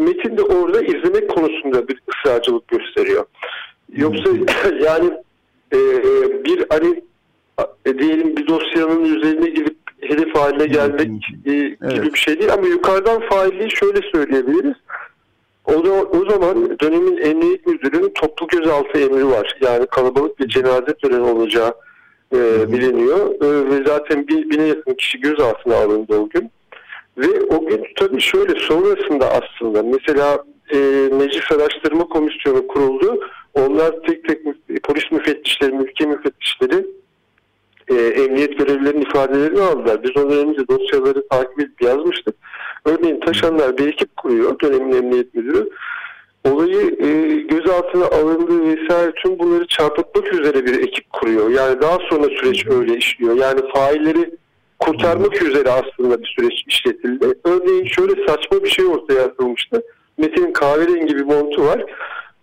Metin 0.00 0.36
de 0.36 0.42
orada 0.42 0.80
izlemek 0.82 1.30
konusunda 1.30 1.88
bir 1.88 2.02
ısrarcılık 2.10 2.68
gösteriyor. 2.68 3.24
Yoksa 3.92 4.30
yani 4.84 5.10
e, 5.72 5.78
bir 6.44 6.64
hani 6.70 7.02
e, 7.86 7.98
diyelim 7.98 8.36
bir 8.36 8.46
dosyanın 8.46 9.04
üzerine 9.04 9.50
gidip 9.50 9.76
hedef 10.00 10.36
haline 10.36 10.66
gelmek 10.66 11.10
e, 11.46 11.50
gibi 11.50 11.76
evet. 11.82 12.14
bir 12.14 12.18
şey 12.18 12.38
değil 12.38 12.52
ama 12.52 12.66
yukarıdan 12.66 13.20
failliği 13.20 13.70
şöyle 13.70 14.00
söyleyebiliriz. 14.14 14.76
O, 15.64 15.84
da, 15.84 15.92
o 15.92 16.30
zaman 16.30 16.78
dönemin 16.80 17.16
emniyet 17.16 17.66
müdürünün 17.66 18.12
toplu 18.14 18.46
gözaltı 18.46 18.98
emri 18.98 19.26
var. 19.26 19.56
Yani 19.60 19.86
kalabalık 19.86 20.38
bir 20.38 20.48
cenaze 20.48 20.94
töreni 21.02 21.22
olacağı 21.22 21.74
e, 22.34 22.72
biliniyor. 22.72 23.34
E, 23.44 23.70
ve 23.70 23.84
zaten 23.86 24.28
bir, 24.28 24.50
bine 24.50 24.62
yakın 24.62 24.94
kişi 24.94 25.20
gözaltına 25.20 25.76
alındı 25.76 26.18
o 26.18 26.28
gün. 26.28 26.50
Ve 27.18 27.40
o 27.40 27.66
gün 27.66 27.86
tabii 27.96 28.20
şöyle 28.20 28.60
sonrasında 28.60 29.30
aslında 29.30 29.82
mesela 29.82 30.44
e, 30.72 30.76
Meclis 31.12 31.52
Araştırma 31.52 32.04
Komisyonu 32.04 32.66
kuruldu. 32.66 33.20
Onlar 33.54 34.02
tek 34.06 34.28
tek 34.28 34.38
polis 34.82 35.12
müfettişleri, 35.12 35.72
mülki 35.72 36.06
müfettişleri 36.06 36.86
e, 37.88 37.94
emniyet 37.94 38.58
görevlilerinin 38.58 39.02
ifadelerini 39.02 39.60
aldılar. 39.60 40.02
Biz 40.02 40.16
ondan 40.16 40.48
önce 40.48 40.68
dosyaları 40.68 41.28
takip 41.28 41.60
edip 41.60 41.82
yazmıştık. 41.82 42.34
Örneğin 42.84 43.20
Taşanlar 43.20 43.78
bir 43.78 43.88
ekip 43.88 44.16
kuruyor 44.16 44.60
dönemin 44.60 44.92
emniyet 44.92 45.34
müdürü. 45.34 45.68
Olayı 46.44 46.96
e, 47.00 47.40
gözaltına 47.40 48.04
alındığı 48.06 48.66
vesaire 48.66 49.12
tüm 49.12 49.38
bunları 49.38 49.66
çarpıtmak 49.66 50.34
üzere 50.34 50.66
bir 50.66 50.82
ekip 50.82 51.12
kuruyor. 51.12 51.50
Yani 51.50 51.80
daha 51.80 51.98
sonra 52.10 52.24
süreç 52.24 52.66
öyle 52.66 52.96
işliyor. 52.96 53.36
Yani 53.36 53.60
failleri 53.74 54.30
kurtarmak 54.78 55.42
üzere 55.42 55.70
aslında 55.70 56.22
bir 56.22 56.34
süreç 56.36 56.64
işletildi. 56.66 57.26
Örneğin 57.44 57.86
şöyle 57.86 58.26
saçma 58.26 58.64
bir 58.64 58.70
şey 58.70 58.86
ortaya 58.86 59.24
atılmıştı. 59.24 59.82
Metin'in 60.18 60.52
kahverengi 60.52 61.16
bir 61.16 61.24
montu 61.24 61.64
var. 61.64 61.84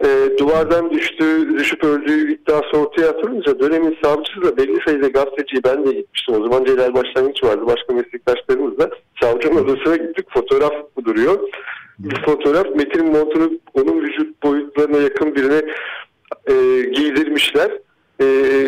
E, 0.03 0.37
duvardan 0.37 0.91
düştüğü, 0.91 1.57
düşüp 1.57 1.83
öldüğü 1.83 2.33
iddiası 2.33 2.77
ortaya 2.77 3.09
atılınca 3.09 3.59
dönemin 3.59 3.97
savcısı 4.03 4.41
da 4.41 4.57
belli 4.57 4.79
sayıda 4.85 5.07
gazeteciyi 5.07 5.63
ben 5.63 5.85
de 5.85 5.91
gitmiştim. 5.91 6.35
O 6.35 6.43
zaman 6.43 6.65
Celal 6.65 6.93
Başlangıç 6.93 7.43
vardı. 7.43 7.61
Başka 7.65 7.93
meslektaşlarımız 7.93 8.77
da 8.77 8.89
savcının 9.21 9.65
odasına 9.65 9.95
gittik. 9.95 10.25
Fotoğraf 10.33 10.73
duruyor. 11.05 11.39
Bir 11.99 12.25
fotoğraf 12.25 12.75
Metin'in 12.75 13.11
montunu 13.11 13.51
onun 13.73 14.01
vücut 14.01 14.43
boyutlarına 14.43 14.97
yakın 14.97 15.35
birine 15.35 15.61
e, 16.47 16.53
giydirmişler. 16.89 17.71
Ee, 18.21 18.25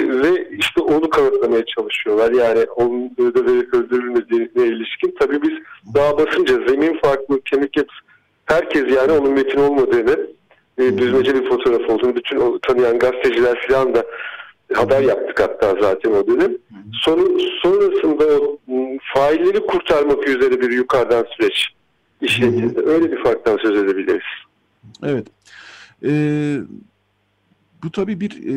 ve 0.08 0.50
işte 0.60 0.82
onu 0.82 1.10
kanıtlamaya 1.10 1.66
çalışıyorlar. 1.66 2.32
Yani 2.32 2.66
onun 2.76 3.12
öldürülerek 3.18 3.74
öldürülmediğine 3.74 4.68
ilişkin. 4.68 5.16
Tabii 5.20 5.42
biz 5.42 5.52
daha 5.96 6.18
basınca 6.18 6.54
zemin 6.68 7.00
farklı, 7.04 7.42
kemik 7.42 7.78
yapısı 7.78 8.00
herkes 8.46 8.96
yani 8.96 9.12
onun 9.12 9.34
metin 9.34 9.60
olmadığını 9.60 10.28
e, 10.82 10.98
düzmece 10.98 11.36
bir 11.36 11.50
fotoğraf 11.50 11.90
olduğunu 11.90 12.16
bütün 12.16 12.38
o 12.38 12.60
tanıyan 12.60 13.00
gazeteciler 13.00 13.68
falan 13.68 13.96
da 13.96 14.06
haber 14.74 15.02
yaptık 15.02 15.40
hatta 15.40 15.76
zaten 15.82 16.12
o 16.12 16.28
dönem. 16.28 16.52
Son, 16.94 17.40
sonrasında 17.62 18.26
o 18.26 18.58
failleri 19.14 19.60
kurtarmak 19.68 20.28
üzere 20.28 20.62
bir 20.62 20.72
yukarıdan 20.72 21.26
süreç 21.38 21.68
işletildi. 22.22 22.80
Öyle 22.86 23.12
bir 23.12 23.24
farktan 23.24 23.58
söz 23.58 23.84
edebiliriz. 23.84 24.22
Evet. 25.04 25.28
Ee, 26.06 26.58
bu 27.84 27.92
tabii 27.92 28.20
bir 28.20 28.32
e, 28.32 28.56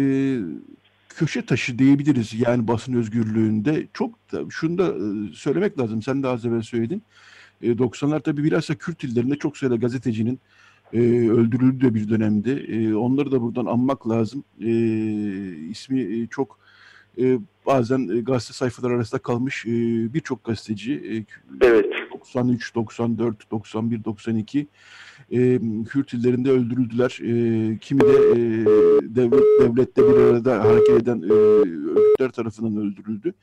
köşe 1.08 1.46
taşı 1.46 1.78
diyebiliriz 1.78 2.40
yani 2.46 2.68
basın 2.68 2.94
özgürlüğünde. 2.94 3.86
Çok 3.92 4.32
da, 4.32 4.40
şunu 4.50 4.78
da 4.78 4.86
e, 4.86 5.34
söylemek 5.34 5.78
lazım. 5.78 6.02
Sen 6.02 6.22
de 6.22 6.28
az 6.28 6.46
evvel 6.46 6.62
söyledin. 6.62 7.02
E, 7.62 7.70
90'lar 7.70 8.22
tabii 8.22 8.44
bilhassa 8.44 8.74
Kürt 8.74 9.04
illerinde 9.04 9.36
çok 9.36 9.56
sayıda 9.56 9.76
gazetecinin 9.76 10.40
e, 10.94 10.98
öldürüldüğü 11.30 11.94
bir 11.94 12.08
dönemdi. 12.08 12.50
E, 12.68 12.94
onları 12.94 13.32
da 13.32 13.42
buradan 13.42 13.66
anmak 13.66 14.08
lazım. 14.08 14.44
E, 14.60 14.70
ismi 15.70 16.00
e, 16.00 16.26
çok 16.26 16.58
e, 17.18 17.38
bazen 17.66 18.08
e, 18.16 18.20
gazete 18.20 18.52
sayfaları 18.52 18.94
arasında 18.94 19.22
kalmış 19.22 19.66
e, 19.66 19.70
birçok 20.14 20.44
gazeteci 20.44 20.94
e, 20.94 21.66
evet. 21.66 21.86
93, 22.12 22.74
94, 22.74 23.50
91, 23.50 24.04
92 24.04 24.66
e, 25.30 25.60
Kürt 25.88 26.12
illerinde 26.12 26.50
öldürüldüler. 26.50 27.18
E, 27.22 27.78
kimi 27.78 28.00
de 28.00 28.06
e, 28.06 28.38
devlet 29.14 29.42
devlette 29.60 30.02
bir 30.02 30.16
arada 30.16 30.64
hareket 30.64 31.02
eden 31.02 31.22
e, 31.22 31.32
örgütler 31.32 32.30
tarafından 32.30 32.76
öldürüldü. 32.76 33.34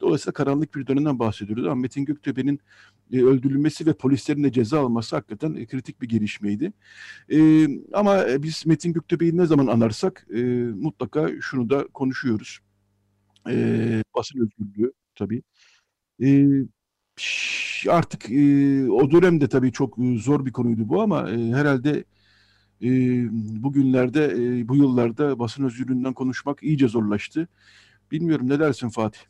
Dolayısıyla 0.00 0.32
karanlık 0.32 0.74
bir 0.74 0.86
dönemden 0.86 1.18
bahsediyoruz 1.18 1.78
Metin 1.78 2.04
Göktepe'nin 2.04 2.60
e, 3.12 3.22
öldürülmesi 3.22 3.86
ve 3.86 3.92
polislerin 3.92 4.44
de 4.44 4.52
ceza 4.52 4.80
alması 4.80 5.16
hakikaten 5.16 5.54
e, 5.54 5.66
kritik 5.66 6.02
bir 6.02 6.08
gelişmeydi. 6.08 6.72
E, 7.32 7.66
ama 7.92 8.24
biz 8.38 8.66
Metin 8.66 8.92
Göktepe'yi 8.92 9.36
ne 9.36 9.46
zaman 9.46 9.66
anarsak 9.66 10.26
mutlaka 10.74 11.30
şunu 11.40 11.70
da 11.70 11.86
konuşuyoruz. 11.86 12.58
Basın 14.16 14.40
özgürlüğü 14.40 14.92
tabii. 15.14 15.42
Artık 17.88 18.30
e, 18.30 18.90
o 18.90 19.10
dönemde 19.10 19.48
tabii 19.48 19.72
çok 19.72 19.96
zor 20.16 20.46
bir 20.46 20.52
konuydu 20.52 20.88
bu 20.88 21.02
ama 21.02 21.28
herhalde 21.28 22.04
bugünlerde, 23.62 24.34
bu 24.68 24.76
yıllarda 24.76 25.38
basın 25.38 25.64
özgürlüğünden 25.64 26.12
konuşmak 26.12 26.62
iyice 26.62 26.88
zorlaştı. 26.88 27.48
Bilmiyorum 28.10 28.48
ne 28.48 28.60
dersin 28.60 28.88
Fatih? 28.88 29.20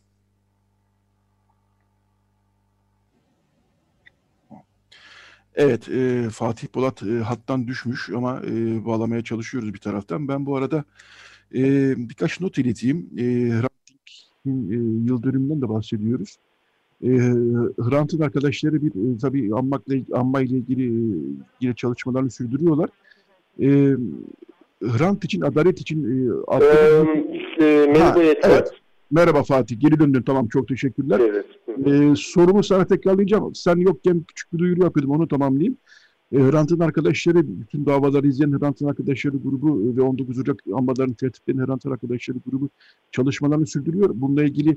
Evet, 5.60 5.88
e, 5.88 6.30
Fatih 6.30 6.68
Polat 6.68 7.02
e, 7.02 7.18
hattan 7.18 7.66
düşmüş 7.66 8.10
ama 8.16 8.42
e, 8.46 8.84
bağlamaya 8.86 9.24
çalışıyoruz 9.24 9.74
bir 9.74 9.78
taraftan. 9.78 10.28
Ben 10.28 10.46
bu 10.46 10.56
arada 10.56 10.84
e, 11.54 11.62
birkaç 12.08 12.40
not 12.40 12.58
ileteyim. 12.58 13.10
E, 13.18 13.22
Hrant'in 13.50 14.70
e, 14.70 14.74
yıl 15.08 15.22
dönümünden 15.22 15.62
de 15.62 15.68
bahsediyoruz. 15.68 16.36
E, 17.02 17.08
Hrant'ın 17.78 18.20
arkadaşları 18.20 18.82
bir 18.82 19.14
e, 19.14 19.18
tabii 19.18 19.54
anmakla, 19.54 19.94
anma 20.12 20.40
ile 20.40 20.56
ilgili 20.56 20.86
e, 20.86 21.16
yine 21.60 21.74
çalışmalarını 21.74 22.30
sürdürüyorlar. 22.30 22.90
E, 23.60 23.96
Hrant 24.82 25.24
için, 25.24 25.40
adalet 25.40 25.80
için 25.80 26.04
e, 26.04 26.30
Ee, 26.60 27.64
e, 27.64 27.86
mezuniyet 27.86 28.38
evet. 28.42 28.72
Merhaba 29.12 29.42
Fatih, 29.42 29.80
geri 29.80 30.00
döndün. 30.00 30.22
Tamam, 30.22 30.48
çok 30.48 30.68
teşekkürler. 30.68 31.20
Evet. 31.20 31.46
Ee, 31.86 32.14
sorumu 32.16 32.62
sana 32.62 32.86
tekrarlayacağım. 32.86 33.54
Sen 33.54 33.76
yokken 33.76 34.20
küçük 34.28 34.52
bir 34.52 34.58
duyuru 34.58 34.82
yapıyordum, 34.82 35.10
onu 35.10 35.28
tamamlayayım. 35.28 35.76
Ee, 36.32 36.38
Hrant'ın 36.38 36.80
arkadaşları, 36.80 37.60
bütün 37.60 37.86
davaları 37.86 38.26
izleyen 38.26 38.58
Hrant'ın 38.58 38.86
arkadaşları 38.86 39.36
grubu 39.36 39.96
ve 39.96 40.02
19 40.02 40.38
Ocak 40.38 40.60
ambalarını 40.74 41.14
tertipleyen 41.14 41.66
Hrant'ın 41.66 41.90
arkadaşları 41.90 42.38
grubu 42.46 42.68
çalışmalarını 43.12 43.66
sürdürüyor. 43.66 44.10
Bununla 44.14 44.44
ilgili 44.44 44.76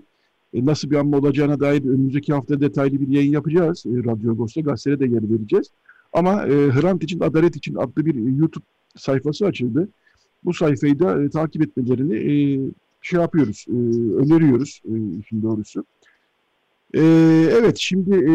e, 0.53 0.65
nasıl 0.65 0.91
bir 0.91 0.95
anma 0.95 1.17
olacağına 1.17 1.59
dair 1.59 1.81
önümüzdeki 1.81 2.33
hafta 2.33 2.61
detaylı 2.61 3.01
bir 3.01 3.07
yayın 3.07 3.31
yapacağız. 3.31 3.85
E, 3.85 3.89
Radyo 3.89 4.31
Agos'ta 4.31 4.61
gazetede 4.61 4.99
de 4.99 5.05
yer 5.05 5.29
vereceğiz. 5.29 5.67
Ama 6.13 6.45
e, 6.45 6.71
Hrant 6.71 7.03
için, 7.03 7.19
Adalet 7.19 7.55
için 7.55 7.75
adlı 7.75 8.05
bir 8.05 8.15
e, 8.15 8.37
YouTube 8.37 8.65
sayfası 8.95 9.45
açıldı. 9.45 9.89
Bu 10.43 10.53
sayfayı 10.53 10.99
da 10.99 11.23
e, 11.23 11.29
takip 11.29 11.61
etmelerini 11.61 12.15
e, 12.15 12.59
şey 13.03 13.19
yapıyoruz, 13.19 13.65
e, 13.69 13.73
öneriyoruz 14.23 14.81
e, 14.85 15.19
işin 15.19 15.43
doğrusu. 15.43 15.85
Ee, 16.95 16.99
evet 17.51 17.77
şimdi 17.77 18.15
e, 18.15 18.31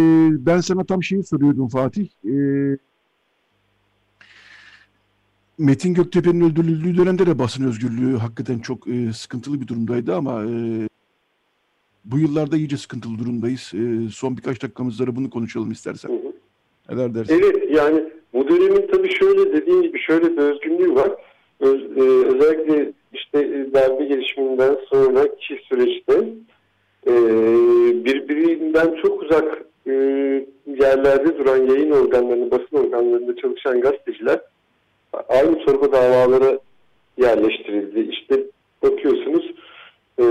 ben 0.47 0.61
sana 0.61 0.85
tam 0.85 1.03
şeyi 1.03 1.23
soruyordum 1.23 1.69
Fatih. 1.69 2.09
Ee, 2.27 2.77
Metin 5.59 5.95
Göktepe'nin 5.95 6.51
öldürüldüğü 6.51 6.97
dönemde 6.97 7.27
de 7.27 7.39
basın 7.39 7.65
özgürlüğü 7.65 8.17
hakikaten 8.17 8.59
çok 8.59 8.89
e, 8.89 9.13
sıkıntılı 9.13 9.61
bir 9.61 9.67
durumdaydı 9.67 10.17
ama 10.17 10.45
e, 10.45 10.89
bu 12.05 12.19
yıllarda 12.19 12.57
iyice 12.57 12.77
sıkıntılı 12.77 13.19
durumdayız. 13.19 13.73
E, 13.75 14.11
son 14.11 14.37
birkaç 14.37 14.63
dakikamızda 14.63 15.07
da 15.07 15.17
bunu 15.17 15.31
konuşalım 15.31 15.71
istersen. 15.71 16.09
Hı 16.09 16.13
hı. 16.13 16.33
Neler 16.91 17.15
dersin? 17.15 17.35
Evet 17.35 17.77
yani 17.77 18.05
bu 18.33 18.49
dönemin 18.49 18.87
tabii 18.93 19.15
şöyle 19.15 19.53
dediğin 19.53 19.83
gibi 19.83 20.01
şöyle 20.01 20.33
bir 20.33 20.39
özgünlüğü 20.39 20.95
var. 20.95 21.11
Öz- 21.61 21.97
e, 21.97 22.27
özellikle 22.27 22.93
işte 23.13 23.39
e, 23.39 23.75
darbe 23.75 24.05
gelişiminden 24.05 24.77
sonraki 24.91 25.59
süreçte 25.69 26.15
e, 27.07 27.13
birbirinden 28.05 28.95
çok 29.03 29.23
uzak 29.23 29.65
e, 29.87 29.93
yerlerde 30.67 31.39
duran 31.39 31.67
yayın 31.67 31.91
organlarını, 31.91 32.51
basın 32.51 32.77
organlarında 32.77 33.37
çalışan 33.37 33.81
gazeteciler 33.81 34.41
aynı 35.29 35.59
torba 35.65 35.93
davalara 35.93 36.59
yerleştirildi. 37.17 38.01
İşte 38.01 38.43
bakıyorsunuz 38.83 39.55
e, 40.19 40.25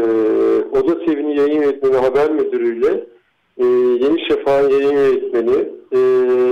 Oda 0.71 1.05
TV'nin 1.05 1.37
yayın 1.37 1.61
yönetmeni 1.61 1.95
haber 1.95 2.31
müdürüyle 2.31 3.05
e, 3.57 3.65
Yeni 4.05 4.27
Şafak'ın 4.29 4.69
yayın 4.69 4.91
yönetmeni 4.91 5.57
e, 5.91 5.99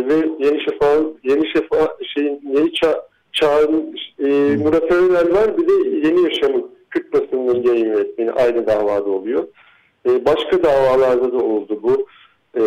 ve 0.10 0.30
Yeni 0.40 0.62
Şafak'ın 0.62 1.18
Yeni 1.24 1.48
Şafak 1.48 1.98
şeyin 2.16 2.42
Yeni 2.56 2.72
Ça 2.72 3.15
Çağ'ın 3.36 3.96
e, 4.20 4.56
Murat 4.56 4.92
Öner 4.92 5.30
var 5.30 5.58
bir 5.58 5.68
de 5.68 6.08
Yeni 6.08 6.24
Yaşam'ın 6.24 6.72
Kürt 6.90 7.14
basınının 7.14 7.64
yayın 7.64 7.86
yönetmeni 7.86 8.32
aynı 8.32 8.68
davada 8.68 9.10
oluyor. 9.10 9.48
E, 10.06 10.26
başka 10.26 10.64
davalarda 10.64 11.32
da 11.32 11.38
oldu 11.38 11.80
bu. 11.84 12.08
E, 12.54 12.64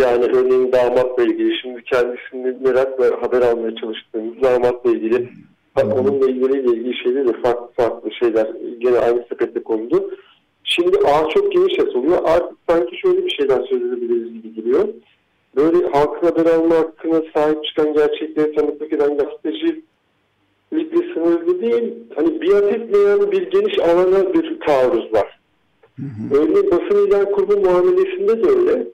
yani 0.00 0.24
örneğin 0.24 0.72
damatla 0.72 1.22
ilgili 1.22 1.58
şimdi 1.62 1.84
kendisini 1.84 2.56
merakla 2.60 3.22
haber 3.22 3.42
almaya 3.42 3.76
çalıştığımız 3.76 4.42
damatla 4.42 4.90
ilgili 4.90 5.28
onunla 5.76 6.30
ilgili 6.30 6.58
ilgili 6.58 6.94
şeyler 7.02 7.28
de 7.28 7.32
farklı 7.42 7.72
farklı 7.76 8.12
şeyler 8.12 8.46
gene 8.78 8.98
aynı 8.98 9.24
sepette 9.28 9.62
kondu. 9.62 10.10
Şimdi 10.64 10.98
ağ 10.98 11.28
çok 11.28 11.52
geniş 11.52 11.78
atılıyor. 11.78 12.18
Artık 12.24 12.58
sanki 12.68 12.96
şöyle 12.96 13.24
bir 13.24 13.30
şeyden 13.30 13.62
söz 13.62 13.82
edebiliriz 13.82 14.32
gibi 14.32 14.54
geliyor. 14.54 14.88
Böyle 15.56 15.86
halkın 15.86 16.26
haber 16.26 16.46
alma 16.46 16.74
hakkına 16.74 17.22
sahip 17.34 17.64
çıkan 17.64 17.94
gerçekleri 17.94 18.54
tanıklık 18.54 18.92
eden 18.92 19.18
gazetecilikle 19.18 21.14
sınırlı 21.14 21.62
değil. 21.62 21.94
Hani 22.14 22.42
biat 22.42 22.64
etmeyen 22.64 23.32
bir 23.32 23.50
geniş 23.50 23.78
alana 23.78 24.34
bir 24.34 24.60
taarruz 24.60 25.12
var. 25.12 25.38
Örneğin 26.32 26.70
basın 26.70 27.06
ilan 27.06 27.32
kurumu 27.32 27.60
muamelesinde 27.60 28.44
de 28.44 28.48
öyle. 28.50 28.86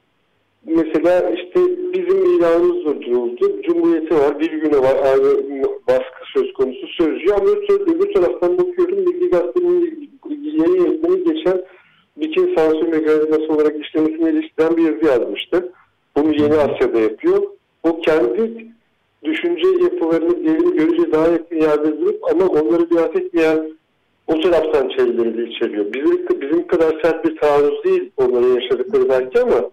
Mesela 0.66 1.30
işte 1.30 1.60
bizim 1.92 2.24
ilanımız 2.24 2.84
durduruldu. 2.84 3.62
Cumhuriyeti 3.62 4.14
var, 4.14 4.40
bir 4.40 4.50
güne 4.50 4.78
var 4.78 4.96
aynı 5.04 5.62
baskı 5.88 6.24
söz 6.34 6.52
konusu 6.52 6.86
sözcü. 6.86 7.32
Ama 7.32 7.44
öbür, 7.44 8.14
taraftan 8.14 8.58
bakıyorum 8.58 8.98
Milli 8.98 9.30
Gazete'nin 9.30 10.10
yeni 10.30 10.76
yönetmeni 10.76 11.24
geçen 11.24 11.62
Bikin 12.20 12.56
sansür 12.56 12.88
mekanizması 12.88 13.52
olarak 13.52 13.84
işlemesini 13.84 14.28
eleştiren 14.28 14.76
bir 14.76 14.82
yazı 14.82 15.04
yazmıştı. 15.04 15.72
Bunu 16.18 16.34
Yeni 16.34 16.54
Asya'da 16.54 17.00
yapıyor. 17.00 17.42
O 17.82 18.00
kendi 18.00 18.66
düşünce 19.24 19.66
yapılarını 19.84 20.44
diyelim 20.44 20.76
görece 20.76 21.12
daha 21.12 21.28
yakın 21.28 21.56
yerde 21.56 22.00
durup 22.00 22.24
ama 22.30 22.46
onları 22.46 22.90
biat 22.90 23.16
etmeyen 23.16 23.72
o 24.26 24.40
taraftan 24.40 24.88
de 24.88 25.44
içeriyor. 25.46 25.92
Bizim, 25.92 26.40
bizim 26.40 26.66
kadar 26.66 27.00
sert 27.02 27.24
bir 27.24 27.36
taarruz 27.36 27.84
değil 27.84 28.10
onların 28.16 28.60
yaşadıkları 28.60 29.08
belki 29.08 29.40
ama 29.40 29.70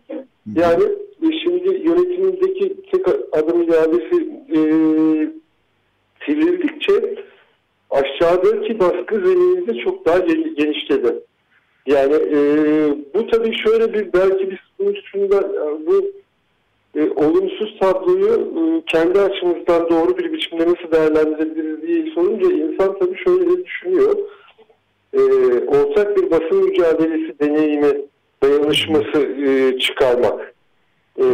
yani 0.56 0.84
e, 1.24 1.40
şimdi 1.44 1.70
yönetimindeki 1.70 2.76
tek 2.92 3.08
adım 3.32 3.62
iadesi 3.62 4.30
e, 4.56 4.60
sivrildikçe 6.26 7.16
aşağıdaki 7.90 8.80
baskı 8.80 9.16
zemininde 9.16 9.74
çok 9.84 10.06
daha 10.06 10.20
gen- 10.20 10.56
genişledi. 10.56 11.16
Yani 11.88 12.14
e, 12.14 12.40
bu 13.14 13.28
tabii 13.28 13.58
şöyle 13.58 13.94
bir 13.94 14.14
belki 14.14 14.52
bir 14.52 14.72
sonuçunda 14.78 15.50
bu 15.88 16.06
e, 16.96 17.10
olumsuz 17.16 17.80
tabloyu 17.80 18.34
e, 18.34 18.84
kendi 18.92 19.20
açımızdan 19.20 19.90
doğru 19.90 20.18
bir 20.18 20.34
biçimde 20.34 20.64
nasıl 20.64 20.92
değerlendirebiliriz 20.92 21.82
diye 21.88 22.14
sorunca 22.16 22.52
insan 22.52 23.00
tabii 23.00 23.18
şöyle 23.24 23.66
düşünüyor. 23.66 24.18
E, 25.14 25.22
ortak 25.68 26.18
bir 26.18 26.32
basın 26.32 26.64
mücadelesi 26.64 27.40
deneyimi 27.40 28.02
dayanışması 28.44 29.22
e, 29.22 29.80
çıkarmak. 29.80 30.56
E, 31.18 31.26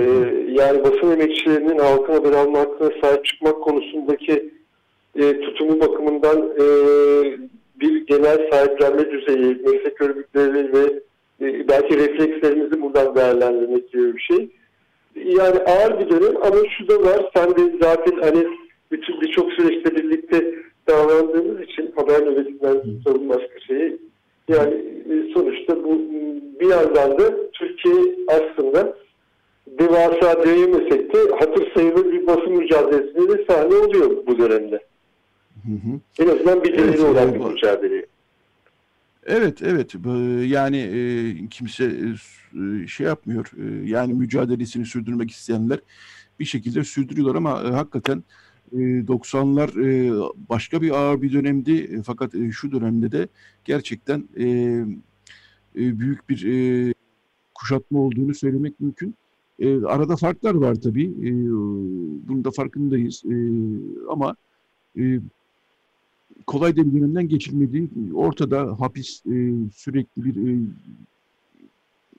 yani 0.48 0.84
basın 0.84 1.12
emekçilerinin 1.12 1.80
halkın 1.80 2.14
haber 2.14 2.32
alma 2.32 2.60
hakkına 2.60 2.92
sahip 3.02 3.26
çıkmak 3.26 3.62
konusundaki 3.62 4.52
e, 5.16 5.42
tutumu 5.42 5.80
bakımından 5.80 6.52
e, 6.60 6.66
bir 7.80 8.06
genel 8.06 8.52
sahiplenme 8.52 9.12
düzeyi, 9.12 9.56
meslek 9.66 10.02
örgütleri 10.02 10.74
ve 10.74 11.02
e, 11.42 11.68
belki 11.68 11.98
reflekslerimizi 11.98 12.82
buradan 12.82 13.16
değerlendirmek 13.16 13.92
gibi 13.92 14.16
bir 14.16 14.22
şey. 14.22 14.50
Yani 15.16 15.60
ağır 15.60 16.00
bir 16.00 16.10
dönem 16.10 16.38
ama 16.38 16.58
şu 16.78 16.88
da 16.88 17.04
var. 17.04 17.32
Sen 17.36 17.50
de 17.50 17.78
zaten 17.82 18.22
hani 18.22 18.48
bütün 18.92 19.22
birçok 19.22 19.52
süreçte 19.54 19.96
birlikte 19.96 20.56
davrandığımız 20.88 21.62
için 21.62 21.94
haber 21.96 22.26
nöbetinden 22.26 22.82
sorun 23.04 23.30
başka 23.30 23.60
şeyi. 23.68 23.98
Yani 24.48 24.74
e, 25.10 25.34
sonuçta 25.34 25.84
bu 25.84 26.02
bir 26.60 26.70
yandan 26.70 27.20
da 27.20 27.52
Türkiye 27.52 27.96
aslında 28.28 28.96
devasa 29.68 30.44
diyemesek 30.44 31.14
de 31.14 31.18
hatır 31.40 31.74
sayılır 31.74 32.12
bir 32.12 32.28
basın 32.28 32.54
mücadelesine 32.54 33.30
de 33.30 33.46
sahne 33.50 33.76
oluyor 33.76 34.28
bu 34.28 34.38
dönemde. 34.38 34.80
Hı 35.66 35.72
hı. 35.72 36.24
En 36.26 36.36
azından 36.36 36.64
bir 36.64 36.74
delili 36.74 36.90
Evet, 36.90 37.00
olan 37.00 37.34
bir 37.34 37.40
mücadele. 37.40 38.06
Evet, 39.26 39.62
evet. 39.62 39.96
Bu- 39.96 40.44
Yani 40.44 40.78
e, 40.78 41.48
kimse 41.50 41.86
e, 41.86 42.16
e, 42.84 42.88
şey 42.88 43.08
yapmıyor. 43.08 43.52
E, 43.58 43.90
yani 43.90 44.14
mücadelesini 44.14 44.86
sürdürmek 44.86 45.32
isteyenler 45.32 45.80
bir 46.40 46.46
şekilde 46.46 46.84
sürdürüyorlar 46.84 47.36
ama 47.36 47.52
hakikaten 47.64 48.24
e, 48.72 49.08
90'lar 49.08 49.70
e, 49.86 50.12
başka 50.50 50.82
bir 50.82 50.92
ağır 50.92 51.22
bir 51.22 51.34
dönemdi. 51.34 52.02
Fakat 52.06 52.34
şu 52.52 52.72
dönemde 52.72 53.12
de 53.12 53.28
gerçekten 53.66 54.28
büyük 55.76 56.30
bir 56.30 56.94
kuşatma 57.56 58.00
olduğunu 58.00 58.34
söylemek 58.36 58.80
mümkün. 58.80 59.16
Arada 59.86 60.16
farklar 60.16 60.56
var 60.56 60.76
tabii. 60.76 61.06
E, 61.06 61.32
bunun 62.28 62.44
da 62.44 62.52
farkındayız. 62.52 63.24
Ama 64.10 64.36
kolay 66.48 66.78
da 66.78 66.86
bir 66.86 67.00
dönemden 67.00 67.28
geçilmediği 67.28 67.90
ortada 68.14 68.80
hapis 68.80 69.26
e, 69.26 69.54
sürekli 69.76 70.26
bir 70.26 70.50
e, 70.50 70.58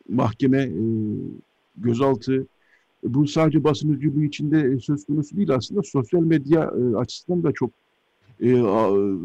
mahkeme 0.09 0.63
e, 0.63 0.73
gözaltı 1.77 2.47
bu 3.05 3.27
sadece 3.27 3.65
basın 3.65 3.93
özgürlüğü 3.93 4.27
içinde 4.27 4.61
e, 4.61 4.81
söz 4.81 5.05
konusu 5.07 5.37
değil 5.37 5.55
aslında 5.55 5.83
sosyal 5.83 6.21
medya 6.21 6.61
e, 6.63 6.97
açısından 6.97 7.43
da 7.43 7.53
çok 7.53 7.71
e, 8.41 8.61
a- 8.61 9.19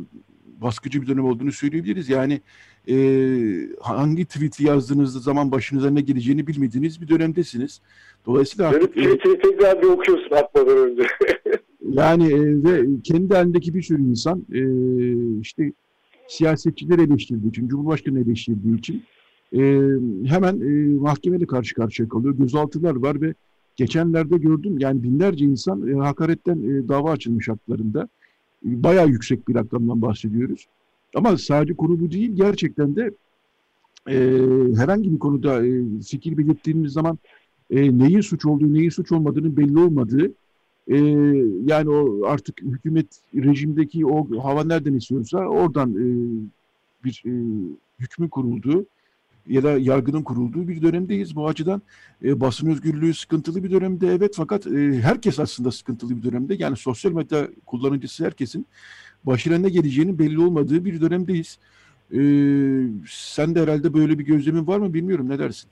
baskıcı 0.62 1.02
bir 1.02 1.08
dönem 1.08 1.26
olduğunu 1.26 1.52
söyleyebiliriz. 1.52 2.10
Yani 2.10 2.42
e, 2.90 2.96
hangi 3.82 4.26
tweet'i 4.26 4.64
yazdığınız 4.64 5.24
zaman 5.24 5.52
başınıza 5.52 5.90
ne 5.90 6.02
geleceğini 6.02 6.48
bilmediğiniz 6.48 7.02
bir 7.02 7.08
dönemdesiniz. 7.08 7.82
Dolayısıyla 8.26 8.80
tweet'i 8.80 9.40
tekrar 9.40 9.82
bir 9.82 9.88
okuyorsun 9.88 10.36
atmadan 10.36 10.78
önce. 10.78 11.04
yani 11.92 12.34
e, 12.34 12.64
ve 12.64 12.88
kendi 13.04 13.34
halindeki 13.34 13.74
bir 13.74 13.82
sürü 13.82 14.02
insan 14.02 14.46
e, 14.54 14.62
işte 15.42 15.74
siyasetçiler 16.28 17.00
eleştirdiği 17.00 17.50
için, 17.50 17.68
Cumhurbaşkanı 17.68 18.20
eleştirdiği 18.20 18.78
için 18.78 19.04
e, 19.54 19.60
hemen 20.26 20.60
e, 20.60 21.00
mahkemeyle 21.00 21.46
karşı 21.46 21.76
karşıya 21.76 22.10
kalıyor. 22.10 22.36
Gözaltılar 22.38 22.96
var 22.96 23.22
ve 23.22 23.34
geçenlerde 23.76 24.38
gördüm 24.38 24.80
yani 24.80 25.04
binlerce 25.04 25.46
insan 25.46 25.88
e, 25.88 25.94
hakaretten 25.94 26.58
e, 26.58 26.88
dava 26.88 27.12
açılmış 27.12 27.48
haklarında. 27.48 28.10
E, 28.66 28.84
bayağı 28.84 29.08
yüksek 29.08 29.48
bir 29.48 29.56
rakamdan 29.56 30.02
bahsediyoruz. 30.02 30.68
Ama 31.16 31.38
sadece 31.38 31.74
konu 31.74 32.00
bu 32.00 32.12
değil. 32.12 32.32
Gerçekten 32.36 32.96
de 32.96 33.12
e, 34.10 34.16
herhangi 34.78 35.12
bir 35.12 35.20
konuda 35.20 35.66
e, 35.66 35.82
fikir 36.08 36.38
belirttiğimiz 36.38 36.94
zaman 36.94 37.20
e, 37.70 37.98
neyin 37.98 38.22
suç 38.22 38.46
olduğu, 38.46 38.74
neyin 38.74 38.90
suç 38.90 39.12
olmadığının 39.12 39.58
belli 39.58 39.80
olmadığı 39.80 40.32
e, 40.88 40.98
yani 41.66 41.90
o 41.90 42.26
artık 42.26 42.62
hükümet 42.62 43.08
rejimdeki 43.36 44.06
o 44.06 44.44
hava 44.44 44.64
nereden 44.64 44.94
istiyorsa 44.94 45.38
oradan 45.38 45.92
e, 45.92 46.06
bir 47.04 47.24
e, 47.26 47.34
hükmün 48.00 48.28
kurulduğu 48.28 48.86
ya 49.48 49.64
da 49.64 49.78
yargının 49.78 50.24
kurulduğu 50.24 50.68
bir 50.68 50.82
dönemdeyiz. 50.82 51.36
Bu 51.36 51.48
açıdan 51.48 51.82
e, 52.24 52.42
basın 52.42 52.72
özgürlüğü 52.72 53.14
sıkıntılı 53.14 53.64
bir 53.64 53.72
dönemde 53.72 54.08
evet 54.08 54.34
fakat 54.38 54.68
e, 54.68 55.02
herkes 55.02 55.40
aslında 55.40 55.72
sıkıntılı 55.72 56.18
bir 56.18 56.32
dönemde. 56.32 56.56
Yani 56.60 56.78
sosyal 56.78 57.12
medya 57.12 57.48
kullanıcısı 57.66 58.26
herkesin 58.26 58.66
başına 59.24 59.58
ne 59.58 59.70
geleceğinin 59.70 60.20
belli 60.20 60.40
olmadığı 60.40 60.86
bir 60.86 61.02
dönemdeyiz. 61.02 61.60
E, 62.12 62.20
sen 63.10 63.56
de 63.56 63.62
herhalde 63.62 63.94
böyle 63.94 64.20
bir 64.20 64.26
gözlemin 64.26 64.68
var 64.68 64.80
mı 64.80 64.94
bilmiyorum 64.94 65.30
ne 65.30 65.40
dersin? 65.40 65.70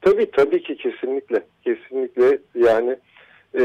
Tabii 0.00 0.30
tabii 0.30 0.62
ki 0.62 0.76
kesinlikle. 0.76 1.46
Kesinlikle 1.64 2.38
yani 2.54 2.96
e, 3.54 3.62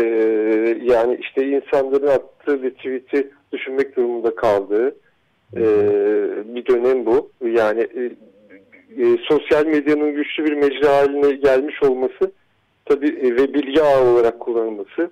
yani 0.82 1.18
işte 1.22 1.48
insanların 1.48 2.08
attığı 2.08 2.64
bir 2.64 2.72
tweet'i 2.72 3.32
düşünmek 3.52 3.98
durumunda 3.98 4.36
kaldığı 4.36 4.96
e, 5.56 5.64
bir 6.56 6.66
dönem 6.66 7.06
bu. 7.06 7.32
Yani 7.46 7.82
e, 7.82 8.02
e, 9.04 9.18
sosyal 9.28 9.66
medyanın 9.66 10.16
güçlü 10.16 10.46
bir 10.46 10.54
mecra 10.54 10.98
haline 10.98 11.32
gelmiş 11.32 11.84
olması 11.84 12.32
tabii 12.86 13.08
e, 13.08 13.36
ve 13.36 13.54
bilgi 13.54 13.82
ağı 13.82 14.04
olarak 14.04 14.40
kullanılması 14.40 15.12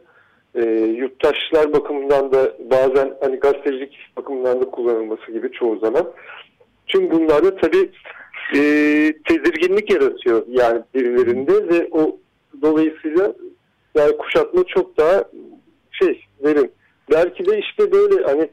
e, 0.56 0.62
yurttaşlar 0.98 1.74
bakımından 1.74 2.32
da 2.32 2.54
bazen 2.70 3.14
hani 3.22 3.36
gazetecilik 3.36 3.98
bakımından 4.18 4.62
da 4.62 4.66
kullanılması 4.66 5.32
gibi 5.32 5.52
çoğu 5.52 5.80
zaman. 5.80 6.12
Tüm 6.88 7.12
bunlarda 7.12 7.56
tabii 7.56 7.90
e, 8.56 8.60
tedirginlik 9.28 9.92
yaratıyor 9.92 10.44
yani 10.48 10.82
birilerinde 10.96 11.70
ve 11.70 11.88
o 11.92 12.18
dolayısıyla 12.62 13.34
yani 13.98 14.18
kuşatma 14.18 14.64
çok 14.64 14.98
daha 14.98 15.24
şey 15.92 16.22
derin. 16.44 16.72
Belki 17.12 17.46
de 17.46 17.60
işte 17.60 17.92
böyle 17.92 18.24
hani 18.24 18.50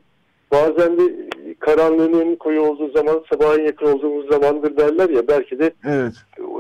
bazen 0.53 0.99
de 0.99 1.29
karanlığın 1.61 2.21
en 2.21 2.37
koyu 2.37 2.61
olduğu 2.61 2.93
zaman 2.93 3.25
sabahın 3.33 3.63
yakın 3.63 3.87
olduğumuz 3.87 4.29
zamandır 4.31 4.77
derler 4.77 5.09
ya 5.11 5.29
belki 5.29 5.59
de 5.59 5.75
evet. 5.85 6.15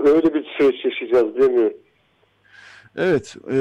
öyle 0.04 0.34
bir 0.34 0.46
süreç 0.58 0.84
yaşayacağız 0.84 1.36
bilemiyorum. 1.36 1.76
Evet. 2.96 3.36
E, 3.52 3.56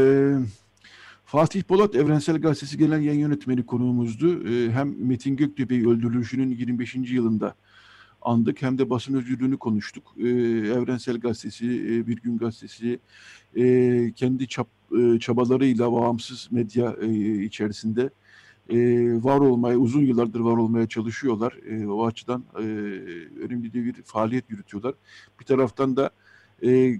Fatih 1.26 1.64
Polat 1.64 1.96
Evrensel 1.96 2.42
Gazetesi 2.42 2.78
Genel 2.78 3.02
Yayın 3.02 3.20
Yönetmeni 3.20 3.66
konuğumuzdu. 3.66 4.48
E, 4.48 4.72
hem 4.72 4.96
Metin 5.08 5.36
Göktepe'yi 5.36 5.90
öldürülüşünün 5.90 6.50
25. 6.50 6.96
yılında 6.96 7.56
andık 8.22 8.62
hem 8.62 8.78
de 8.78 8.90
basın 8.90 9.14
özgürlüğünü 9.14 9.58
konuştuk. 9.58 10.16
E, 10.18 10.28
Evrensel 10.78 11.20
Gazetesi, 11.20 11.66
e, 11.66 12.08
Bir 12.08 12.22
Gün 12.22 12.38
Gazetesi 12.38 13.00
e, 13.56 13.64
kendi 14.16 14.48
çap, 14.48 14.68
e, 15.00 15.20
çabalarıyla 15.20 15.92
bağımsız 15.94 16.48
medya 16.52 16.96
e, 17.02 17.08
içerisinde 17.44 18.10
e, 18.70 18.78
var 19.24 19.40
olmaya, 19.40 19.78
uzun 19.78 20.02
yıllardır 20.02 20.40
var 20.40 20.58
olmaya 20.58 20.88
çalışıyorlar. 20.88 21.54
E, 21.70 21.88
o 21.88 22.06
açıdan 22.06 22.44
e, 22.56 22.64
önemli 23.44 23.74
bir 23.74 23.94
faaliyet 23.94 24.50
yürütüyorlar. 24.50 24.94
Bir 25.40 25.46
taraftan 25.46 25.96
da 25.96 26.10
e, 26.66 26.96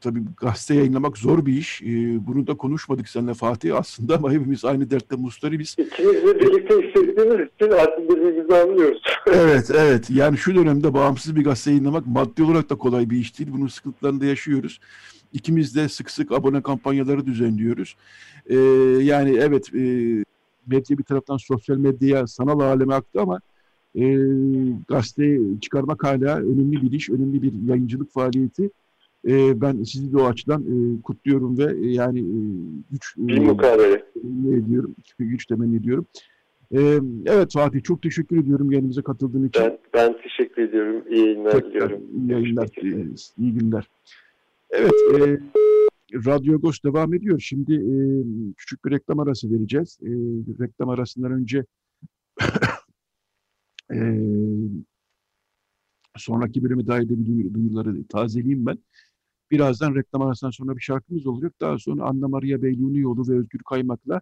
tabii 0.00 0.20
gazete 0.36 0.74
yayınlamak 0.74 1.18
zor 1.18 1.46
bir 1.46 1.52
iş. 1.52 1.82
E, 1.82 1.86
bunu 2.26 2.46
da 2.46 2.54
konuşmadık 2.54 3.08
seninle 3.08 3.34
Fatih 3.34 3.76
aslında 3.76 4.16
ama 4.16 4.32
hepimiz 4.32 4.64
aynı 4.64 4.90
dertte 4.90 5.16
mustaribiz. 5.16 5.76
İkimiz 5.78 6.14
de 6.14 6.40
birlikte 6.40 6.86
istediğimiz 6.86 7.48
için 7.56 7.70
artık 7.70 8.10
birbirimizi 8.10 8.56
anlıyoruz. 8.56 9.02
evet, 9.26 9.70
evet. 9.74 10.10
Yani 10.10 10.38
şu 10.38 10.54
dönemde 10.54 10.94
bağımsız 10.94 11.36
bir 11.36 11.44
gazete 11.44 11.70
yayınlamak 11.70 12.06
maddi 12.06 12.42
olarak 12.42 12.70
da 12.70 12.74
kolay 12.74 13.10
bir 13.10 13.16
iş 13.16 13.38
değil. 13.38 13.50
Bunun 13.52 13.68
sıkıntılarını 13.68 14.20
da 14.20 14.26
yaşıyoruz. 14.26 14.80
İkimiz 15.32 15.76
de 15.76 15.88
sık 15.88 16.10
sık 16.10 16.32
abone 16.32 16.62
kampanyaları 16.62 17.26
düzenliyoruz. 17.26 17.96
E, 18.46 18.56
yani 19.02 19.36
evet... 19.40 19.74
E, 19.74 20.24
medya 20.66 20.98
bir 20.98 21.02
taraftan 21.02 21.36
sosyal 21.36 21.76
medyaya, 21.76 22.26
sanal 22.26 22.60
aleme 22.60 22.94
aktı 22.94 23.20
ama 23.20 23.40
e, 23.94 24.16
gazete 24.88 25.38
çıkarmak 25.60 26.04
hala 26.04 26.38
önemli 26.38 26.82
bir 26.82 26.92
iş, 26.92 27.10
önemli 27.10 27.42
bir 27.42 27.52
yayıncılık 27.68 28.12
faaliyeti. 28.12 28.70
E, 29.28 29.60
ben 29.60 29.82
sizi 29.82 30.12
de 30.12 30.16
o 30.16 30.24
açıdan 30.24 30.62
e, 30.62 31.02
kutluyorum 31.02 31.58
ve 31.58 31.86
e, 31.86 31.92
yani 31.92 32.20
e, 32.20 32.38
güç 32.90 33.14
e, 33.28 33.32
ediyorum, 34.56 34.94
güç 35.18 35.46
temenni 35.46 35.76
ediyorum. 35.76 36.06
E, 36.74 36.80
evet 37.26 37.52
Fatih 37.52 37.82
çok 37.82 38.02
teşekkür 38.02 38.38
ediyorum 38.38 38.70
yayınımıza 38.70 39.02
katıldığın 39.02 39.48
için. 39.48 39.62
Ben, 39.62 39.78
ben 39.94 40.16
teşekkür 40.22 40.62
ediyorum. 40.62 41.02
İyi 41.10 41.24
yayınlar 41.24 41.64
diliyorum. 41.64 42.00
İyi 42.16 42.32
yayınlar, 42.32 42.68
e, 42.82 43.06
iyi 43.38 43.52
günler. 43.52 43.88
Evet, 44.72 44.92
e, 45.14 45.40
Radyo 46.14 46.54
Agos 46.54 46.82
devam 46.84 47.14
ediyor. 47.14 47.40
Şimdi 47.40 47.74
e, 47.74 47.94
küçük 48.56 48.84
bir 48.84 48.90
reklam 48.90 49.18
arası 49.18 49.50
vereceğiz. 49.50 49.98
E, 50.02 50.10
reklam 50.64 50.88
arasından 50.88 51.32
önce 51.32 51.64
e, 53.92 53.98
sonraki 56.16 56.64
bölümü 56.64 56.86
dair 56.86 57.08
de 57.08 57.18
bir 57.18 57.54
duyuruları 57.54 58.06
tazeleyeyim 58.06 58.66
ben. 58.66 58.78
Birazdan 59.50 59.94
reklam 59.94 60.22
arasından 60.22 60.50
sonra 60.50 60.76
bir 60.76 60.82
şarkımız 60.82 61.26
olacak. 61.26 61.54
Daha 61.60 61.78
sonra 61.78 62.04
Anna 62.04 62.28
Maria 62.28 62.62
Beyluni 62.62 62.98
yolu 62.98 63.28
ve 63.28 63.38
Özgür 63.38 63.60
Kaymak'la 63.68 64.20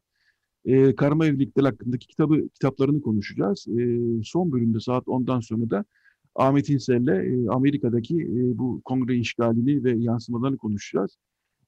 e, 0.65 0.95
karma 0.95 1.27
evlilikler 1.27 1.65
hakkındaki 1.65 2.07
kitabı 2.07 2.49
kitaplarını 2.49 3.03
konuşacağız. 3.03 3.69
E, 3.69 3.99
son 4.25 4.53
bölümde 4.53 4.81
saat 4.81 5.05
10'dan 5.05 5.41
sonra 5.41 5.71
da 5.71 5.85
Ahmet 6.41 6.69
İnsel'le 6.69 7.09
e, 7.09 7.49
Amerika'daki 7.49 8.17
e, 8.17 8.59
bu 8.59 8.81
kongre 8.85 9.17
işgalini 9.17 9.85
ve 9.85 9.91
yansımalarını 9.91 10.57
konuşacağız 10.57 11.17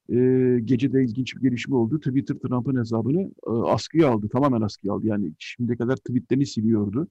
e, 0.09 0.15
gece 0.63 0.93
de 0.93 1.03
ilginç 1.03 1.35
bir 1.35 1.41
gelişme 1.41 1.75
oldu. 1.75 1.99
Twitter 1.99 2.35
Trump'ın 2.35 2.79
hesabını 2.79 3.21
e, 3.47 3.49
askıya 3.49 4.09
aldı. 4.09 4.29
Tamamen 4.29 4.61
askıya 4.61 4.93
aldı. 4.93 5.07
Yani 5.07 5.31
şimdiye 5.39 5.77
kadar 5.77 5.95
tweetlerini 5.95 6.45
siliyordu. 6.45 7.07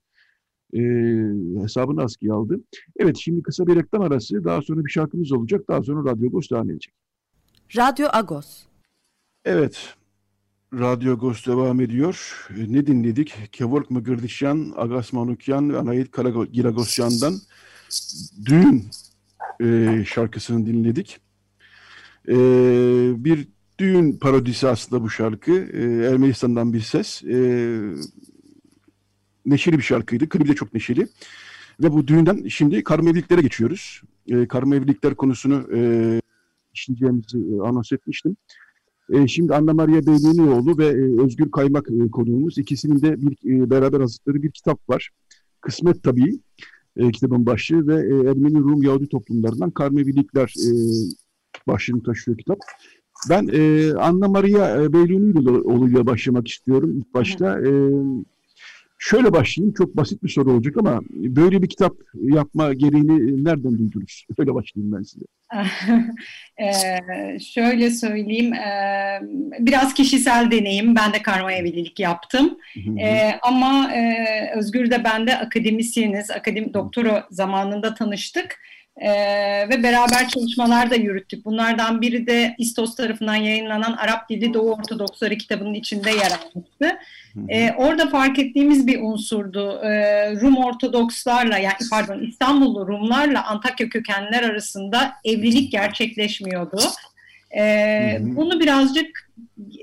E, 0.74 0.80
hesabını 1.62 2.02
askıya 2.02 2.34
aldı. 2.34 2.60
Evet 2.96 3.16
şimdi 3.16 3.42
kısa 3.42 3.66
bir 3.66 3.76
reklam 3.76 4.02
arası. 4.02 4.44
Daha 4.44 4.62
sonra 4.62 4.84
bir 4.84 4.90
şarkımız 4.90 5.32
olacak. 5.32 5.68
Daha 5.68 5.82
sonra 5.82 6.10
Radyo 6.10 6.28
Agos 6.28 6.50
devam 6.50 6.70
edecek. 6.70 6.94
Radyo 7.76 8.08
Agos. 8.12 8.62
Evet. 9.44 9.94
Radyo 10.72 11.12
Agos 11.12 11.46
devam 11.46 11.80
ediyor. 11.80 12.46
E, 12.58 12.72
ne 12.72 12.86
dinledik? 12.86 13.34
Kevork 13.52 13.90
Mıgırdişyan, 13.90 14.72
Agas 14.76 15.12
Manukyan 15.12 15.72
ve 15.72 15.78
Anayit 15.78 16.10
Karagiragosyan'dan 16.10 17.34
Düğün 18.44 18.84
e, 19.60 20.04
şarkısını 20.06 20.66
dinledik. 20.66 21.20
E, 22.28 22.34
bir 23.24 23.48
düğün 23.78 24.12
parodisi 24.12 24.68
aslında 24.68 25.02
bu 25.02 25.10
şarkı. 25.10 25.52
E, 25.52 25.82
Ermenistan'dan 26.06 26.72
bir 26.72 26.80
ses. 26.80 27.22
E, 27.24 27.36
neşeli 29.46 29.78
bir 29.78 29.82
şarkıydı. 29.82 30.28
Klibi 30.28 30.48
de 30.48 30.54
çok 30.54 30.74
neşeli. 30.74 31.08
Ve 31.82 31.92
bu 31.92 32.06
düğünden 32.06 32.48
şimdi 32.48 32.84
karma 32.84 33.10
evliliklere 33.10 33.40
geçiyoruz. 33.40 34.02
E, 34.28 34.48
karma 34.48 34.76
evlilikler 34.76 35.14
konusunu 35.14 35.76
e, 35.76 36.20
işleyeceğimizi 36.74 37.38
e, 37.38 37.60
anons 37.60 37.92
etmiştim. 37.92 38.36
E, 39.12 39.28
şimdi 39.28 39.54
Anna 39.54 39.74
Maria 39.74 40.06
Beylunioğlu 40.06 40.78
ve 40.78 40.86
e, 40.86 41.22
Özgür 41.24 41.50
Kaymak 41.50 41.88
e, 41.90 42.10
konuğumuz. 42.10 42.58
İkisinin 42.58 43.02
de 43.02 43.22
bir, 43.22 43.62
e, 43.62 43.70
beraber 43.70 44.00
hazırladığı 44.00 44.42
bir 44.42 44.50
kitap 44.50 44.88
var. 44.88 45.10
Kısmet 45.60 46.02
tabii 46.02 46.40
e, 46.96 47.10
kitabın 47.10 47.46
başlığı 47.46 47.86
ve 47.86 47.94
e, 47.94 48.30
Ermeni 48.30 48.58
Rum 48.58 48.82
Yahudi 48.82 49.08
toplumlarından 49.08 49.70
karma 49.70 50.00
evlilikler 50.00 50.54
e, 50.66 50.70
başlığını 51.66 52.02
taşıyor 52.02 52.38
kitap. 52.38 52.58
Ben 53.30 53.48
e, 53.52 53.92
Anna 53.94 54.28
Maria 54.28 54.82
e, 54.82 54.92
Beylunioğlu'yla 54.92 56.06
başlamak 56.06 56.48
istiyorum 56.48 56.98
ilk 56.98 57.14
başta. 57.14 57.60
E, 57.60 57.70
şöyle 59.02 59.32
başlayayım, 59.32 59.74
çok 59.74 59.96
basit 59.96 60.22
bir 60.22 60.28
soru 60.28 60.52
olacak 60.52 60.76
ama 60.78 61.00
böyle 61.12 61.62
bir 61.62 61.68
kitap 61.68 61.96
yapma 62.14 62.72
gereğini 62.72 63.44
nereden 63.44 63.78
duydunuz? 63.78 64.26
Öyle 64.38 64.54
başlayayım 64.54 64.96
ben 64.96 65.02
size. 65.02 65.24
ee, 66.62 67.38
şöyle 67.38 67.90
söyleyeyim, 67.90 68.54
e, 68.54 69.20
biraz 69.58 69.94
kişisel 69.94 70.50
deneyim. 70.50 70.96
Ben 70.96 71.12
de 71.12 71.22
karma 71.22 71.52
evlilik 71.52 72.00
yaptım. 72.00 72.58
E, 73.00 73.32
ama 73.42 73.92
e, 73.92 74.12
Özgür 74.56 74.90
de 74.90 75.04
ben 75.04 75.26
de 75.26 75.38
akademisyeniz. 75.38 76.30
Akademi 76.30 76.74
doktora 76.74 77.26
zamanında 77.30 77.94
tanıştık. 77.94 78.58
Ee, 78.96 79.68
ve 79.68 79.82
beraber 79.82 80.28
çalışmalar 80.28 80.90
da 80.90 80.94
yürüttük. 80.94 81.44
Bunlardan 81.44 82.00
biri 82.00 82.26
de 82.26 82.54
İstos 82.58 82.96
tarafından 82.96 83.34
yayınlanan 83.34 83.92
Arap 83.92 84.28
Dili 84.30 84.54
Doğu 84.54 84.72
Ortodoksları 84.72 85.38
kitabının 85.38 85.74
içinde 85.74 86.10
yer 86.10 86.30
almıştı. 86.30 86.98
Ee, 87.48 87.72
orada 87.76 88.08
fark 88.08 88.38
ettiğimiz 88.38 88.86
bir 88.86 89.00
unsurdu. 89.00 89.80
Ee, 89.84 90.30
Rum 90.40 90.56
Ortodokslarla 90.56 91.58
yani 91.58 91.74
pardon 91.90 92.20
İstanbullu 92.20 92.88
Rumlarla 92.88 93.46
Antakya 93.46 93.88
kökenler 93.88 94.42
arasında 94.42 95.12
evlilik 95.24 95.72
gerçekleşmiyordu. 95.72 96.80
Ee, 97.58 98.18
bunu 98.20 98.60
birazcık 98.60 99.30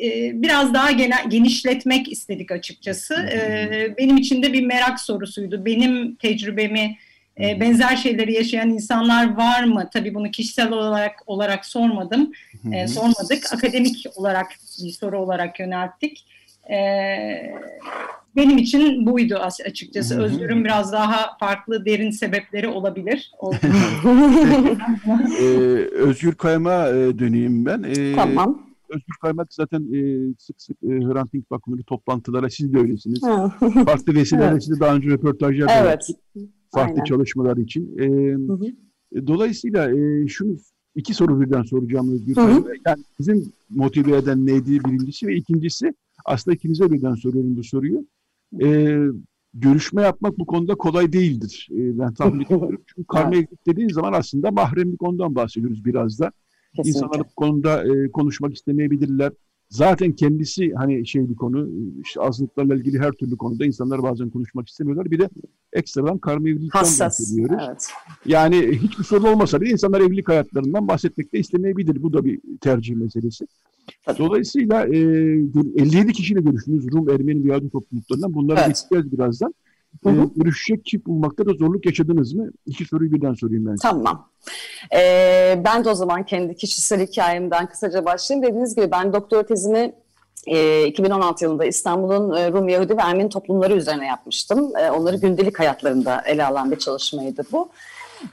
e, 0.04 0.41
biraz 0.41 0.74
daha 0.74 0.91
genişletmek 1.30 2.12
istedik 2.12 2.52
açıkçası. 2.52 3.13
Ee, 3.13 3.93
benim 3.98 4.17
için 4.17 4.43
de 4.43 4.54
bir 4.54 4.65
merak 4.65 5.00
sorusuydu. 5.00 5.65
Benim 5.65 6.15
tecrübemi 6.15 6.98
e, 7.39 7.60
benzer 7.60 7.95
şeyleri 7.95 8.34
yaşayan 8.34 8.69
insanlar 8.69 9.38
var 9.38 9.63
mı? 9.63 9.89
Tabii 9.93 10.15
bunu 10.15 10.32
kişisel 10.32 10.71
olarak 10.71 11.23
olarak 11.25 11.65
sormadım, 11.65 12.32
e, 12.73 12.88
sormadık. 12.88 13.54
Akademik 13.54 14.06
olarak 14.15 14.47
bir 14.84 14.91
soru 14.91 15.19
olarak 15.19 15.60
yönelttik. 15.60 16.25
E, 16.71 16.78
benim 18.36 18.58
için 18.58 19.06
buydu 19.06 19.36
açıkçası. 19.65 20.21
Özgür'ün 20.21 20.65
biraz 20.65 20.93
daha 20.93 21.38
farklı 21.39 21.86
derin 21.86 22.12
sebepleri 22.12 22.67
olabilir. 22.67 23.32
ee, 25.41 25.45
Özgür 25.91 26.36
Kayma 26.36 26.88
e, 26.88 27.19
döneyim 27.19 27.65
ben. 27.65 27.84
Ee, 27.84 28.15
tamam. 28.15 28.69
Özgür 28.89 29.13
Kaymak 29.21 29.54
zaten 29.54 29.82
e, 29.95 30.34
sık 30.39 30.62
sık 30.62 30.78
e, 30.84 30.88
Hrant 30.88 31.34
Dink 31.34 31.45
toplantılara 31.88 32.49
siz 32.49 32.73
de 32.73 32.78
öylesiniz. 32.78 33.21
Farklı 33.86 34.15
vesilelerle 34.15 34.52
evet. 34.52 34.63
size 34.63 34.80
daha 34.80 34.95
önce 34.95 35.10
röportajlar 35.10 35.69
evet. 35.82 36.10
Yaptık 36.10 36.15
farklı 36.72 36.94
Aynen. 36.94 37.04
çalışmalar 37.04 37.58
için. 37.58 37.98
E, 37.98 38.34
hı 38.34 38.54
hı. 38.54 39.28
Dolayısıyla 39.28 39.92
e, 39.92 40.28
şunu 40.28 40.58
iki 40.96 41.14
soru 41.14 41.42
birden 41.42 41.64
soracağım 41.64 42.14
Özgür 42.14 42.36
hı 42.36 42.42
hı. 42.42 42.74
Yani 42.88 43.04
bizim 43.20 43.52
motive 43.70 44.18
eden 44.18 44.46
neydi 44.46 44.84
birincisi 44.84 45.28
ve 45.28 45.36
ikincisi 45.36 45.94
aslında 46.26 46.56
ikinize 46.56 46.92
birden 46.92 47.16
soruyorum 47.16 47.58
bu 47.58 47.64
soruyu. 47.64 48.06
E, 48.62 48.98
görüşme 49.54 50.02
yapmak 50.02 50.40
bu 50.40 50.46
konuda 50.46 50.76
kolay 50.76 51.14
değildir. 51.14 51.68
E, 51.72 52.00
ben 52.00 52.14
tahmin 52.14 52.42
ediyorum. 52.46 52.82
Çünkü 52.88 53.08
karma 53.08 53.36
evlilik 53.36 53.68
dediğin 53.68 53.90
zaman 53.90 54.14
aslında 54.14 54.52
mahremlik 54.52 55.04
ondan 55.04 55.36
bahsediyoruz 55.36 55.86
biraz 55.86 56.20
da. 56.20 56.32
Kesinlikle. 56.76 56.90
İnsanlar 56.90 57.20
bu 57.20 57.36
konuda 57.36 57.84
e, 57.96 58.12
konuşmak 58.12 58.54
istemeyebilirler. 58.54 59.32
Zaten 59.70 60.12
kendisi 60.12 60.74
hani 60.74 61.08
şey 61.08 61.30
bir 61.30 61.36
konu, 61.36 61.70
işte 62.04 62.22
azınlıklarla 62.22 62.76
ilgili 62.76 63.00
her 63.00 63.12
türlü 63.12 63.38
konuda 63.38 63.66
insanlar 63.66 64.04
bazen 64.04 64.30
konuşmak 64.30 64.70
istemiyorlar. 64.70 65.12
Bir 65.12 65.20
de 65.20 65.30
ekstradan 65.74 66.18
karma 66.18 66.50
evlilikten 66.50 66.84
bahsediyoruz. 67.00 67.56
Evet. 67.68 67.88
Yani 68.26 68.80
hiçbir 68.82 69.04
sorun 69.04 69.24
olmasa 69.24 69.62
bile 69.62 69.70
insanlar 69.70 70.02
evlilik 70.02 70.30
hayatlarından 70.30 70.88
bahsetmek 70.88 71.34
de 71.34 71.40
istemeyebilir. 71.40 72.04
Bu 72.04 72.14
da 72.14 72.26
bir 72.26 72.42
tercih 72.62 72.96
meselesi. 72.96 73.48
Dolayısıyla 74.18 74.86
e, 74.86 74.98
57 74.98 76.14
kişiyle 76.14 76.42
görüştünüz 76.42 76.92
Rum, 76.92 77.10
Ermeni 77.10 77.48
Yahudi 77.48 77.70
topluluklarından. 77.70 78.34
Bunlara 78.34 78.60
evet. 78.60 78.68
geçeceğiz 78.68 79.12
birazdan. 79.12 79.54
Hı 80.04 80.10
hı. 80.10 80.21
E, 80.21 80.25
görüşecek 80.36 80.86
çift 80.86 81.08
bulmakta 81.08 81.45
da 81.45 81.54
zorluk 81.54 81.86
yaşadınız 81.86 82.34
mı? 82.34 82.49
İki 82.65 82.86
soruyu 82.86 83.12
birden 83.12 83.34
sorayım 83.34 83.65
ben. 83.65 83.75
Tamam. 83.75 84.30
Ee, 84.95 85.62
ben 85.65 85.86
de 85.86 85.89
o 85.89 85.93
zaman 85.93 86.25
kendi 86.25 86.56
kişisel 86.56 87.08
hikayemden 87.08 87.69
kısaca 87.69 88.06
başlayayım. 88.06 88.47
Dediğiniz 88.47 88.75
gibi 88.75 88.91
ben 88.91 89.13
doktora 89.13 89.45
tezimi 89.45 89.93
e, 90.47 90.88
2016 90.88 91.43
yılında 91.43 91.65
İstanbul'un 91.65 92.36
e, 92.36 92.52
Rum, 92.52 92.69
Yahudi 92.69 92.97
ve 92.97 93.02
Ermeni 93.02 93.30
toplumları 93.30 93.75
üzerine 93.75 94.08
yapmıştım. 94.08 94.71
E, 94.78 94.91
onları 94.91 95.15
gündelik 95.17 95.60
hayatlarında 95.60 96.21
ele 96.25 96.45
alan 96.45 96.71
bir 96.71 96.80
çalışmaydı 96.80 97.43
bu. 97.52 97.69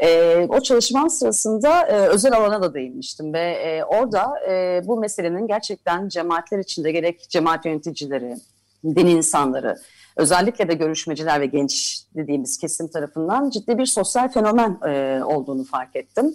E, 0.00 0.36
o 0.48 0.60
çalışmam 0.60 1.10
sırasında 1.10 1.86
e, 1.86 2.08
özel 2.08 2.36
alana 2.36 2.62
da 2.62 2.74
değinmiştim 2.74 3.32
ve 3.32 3.40
e, 3.40 3.84
orada 3.84 4.50
e, 4.50 4.82
bu 4.86 5.00
meselenin 5.00 5.46
gerçekten 5.46 6.08
cemaatler 6.08 6.58
içinde 6.58 6.92
gerek 6.92 7.26
cemaat 7.28 7.66
yöneticileri, 7.66 8.36
din 8.84 9.06
insanları, 9.06 9.76
özellikle 10.16 10.68
de 10.68 10.74
görüşmeciler 10.74 11.40
ve 11.40 11.46
genç 11.46 12.02
dediğimiz 12.16 12.58
kesim 12.58 12.88
tarafından 12.88 13.50
ciddi 13.50 13.78
bir 13.78 13.86
sosyal 13.86 14.28
fenomen 14.28 14.78
e, 14.86 15.24
olduğunu 15.24 15.64
fark 15.64 15.96
ettim. 15.96 16.34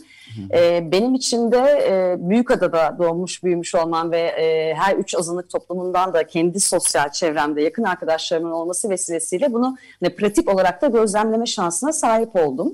E, 0.54 0.92
benim 0.92 1.16
için 1.16 1.52
de 1.52 1.58
e, 1.88 2.16
Büyükada'da 2.30 2.96
doğmuş 3.00 3.44
büyümüş 3.44 3.76
olmam 3.76 4.12
ve 4.12 4.20
e, 4.20 4.74
her 4.74 4.96
üç 4.96 5.16
azınlık 5.16 5.50
toplumundan 5.50 6.14
da 6.14 6.28
kendi 6.28 6.60
sosyal 6.60 7.10
çevremde 7.10 7.62
yakın 7.62 7.84
arkadaşlarımın 7.84 8.52
olması 8.52 8.90
vesilesiyle 8.90 9.54
bunu 9.54 9.78
ne 10.02 10.10
pratik 10.10 10.54
olarak 10.54 10.82
da 10.82 10.88
gözlemleme 10.88 11.46
şansına 11.46 11.94
sahip 11.94 12.36
oldum. 12.36 12.74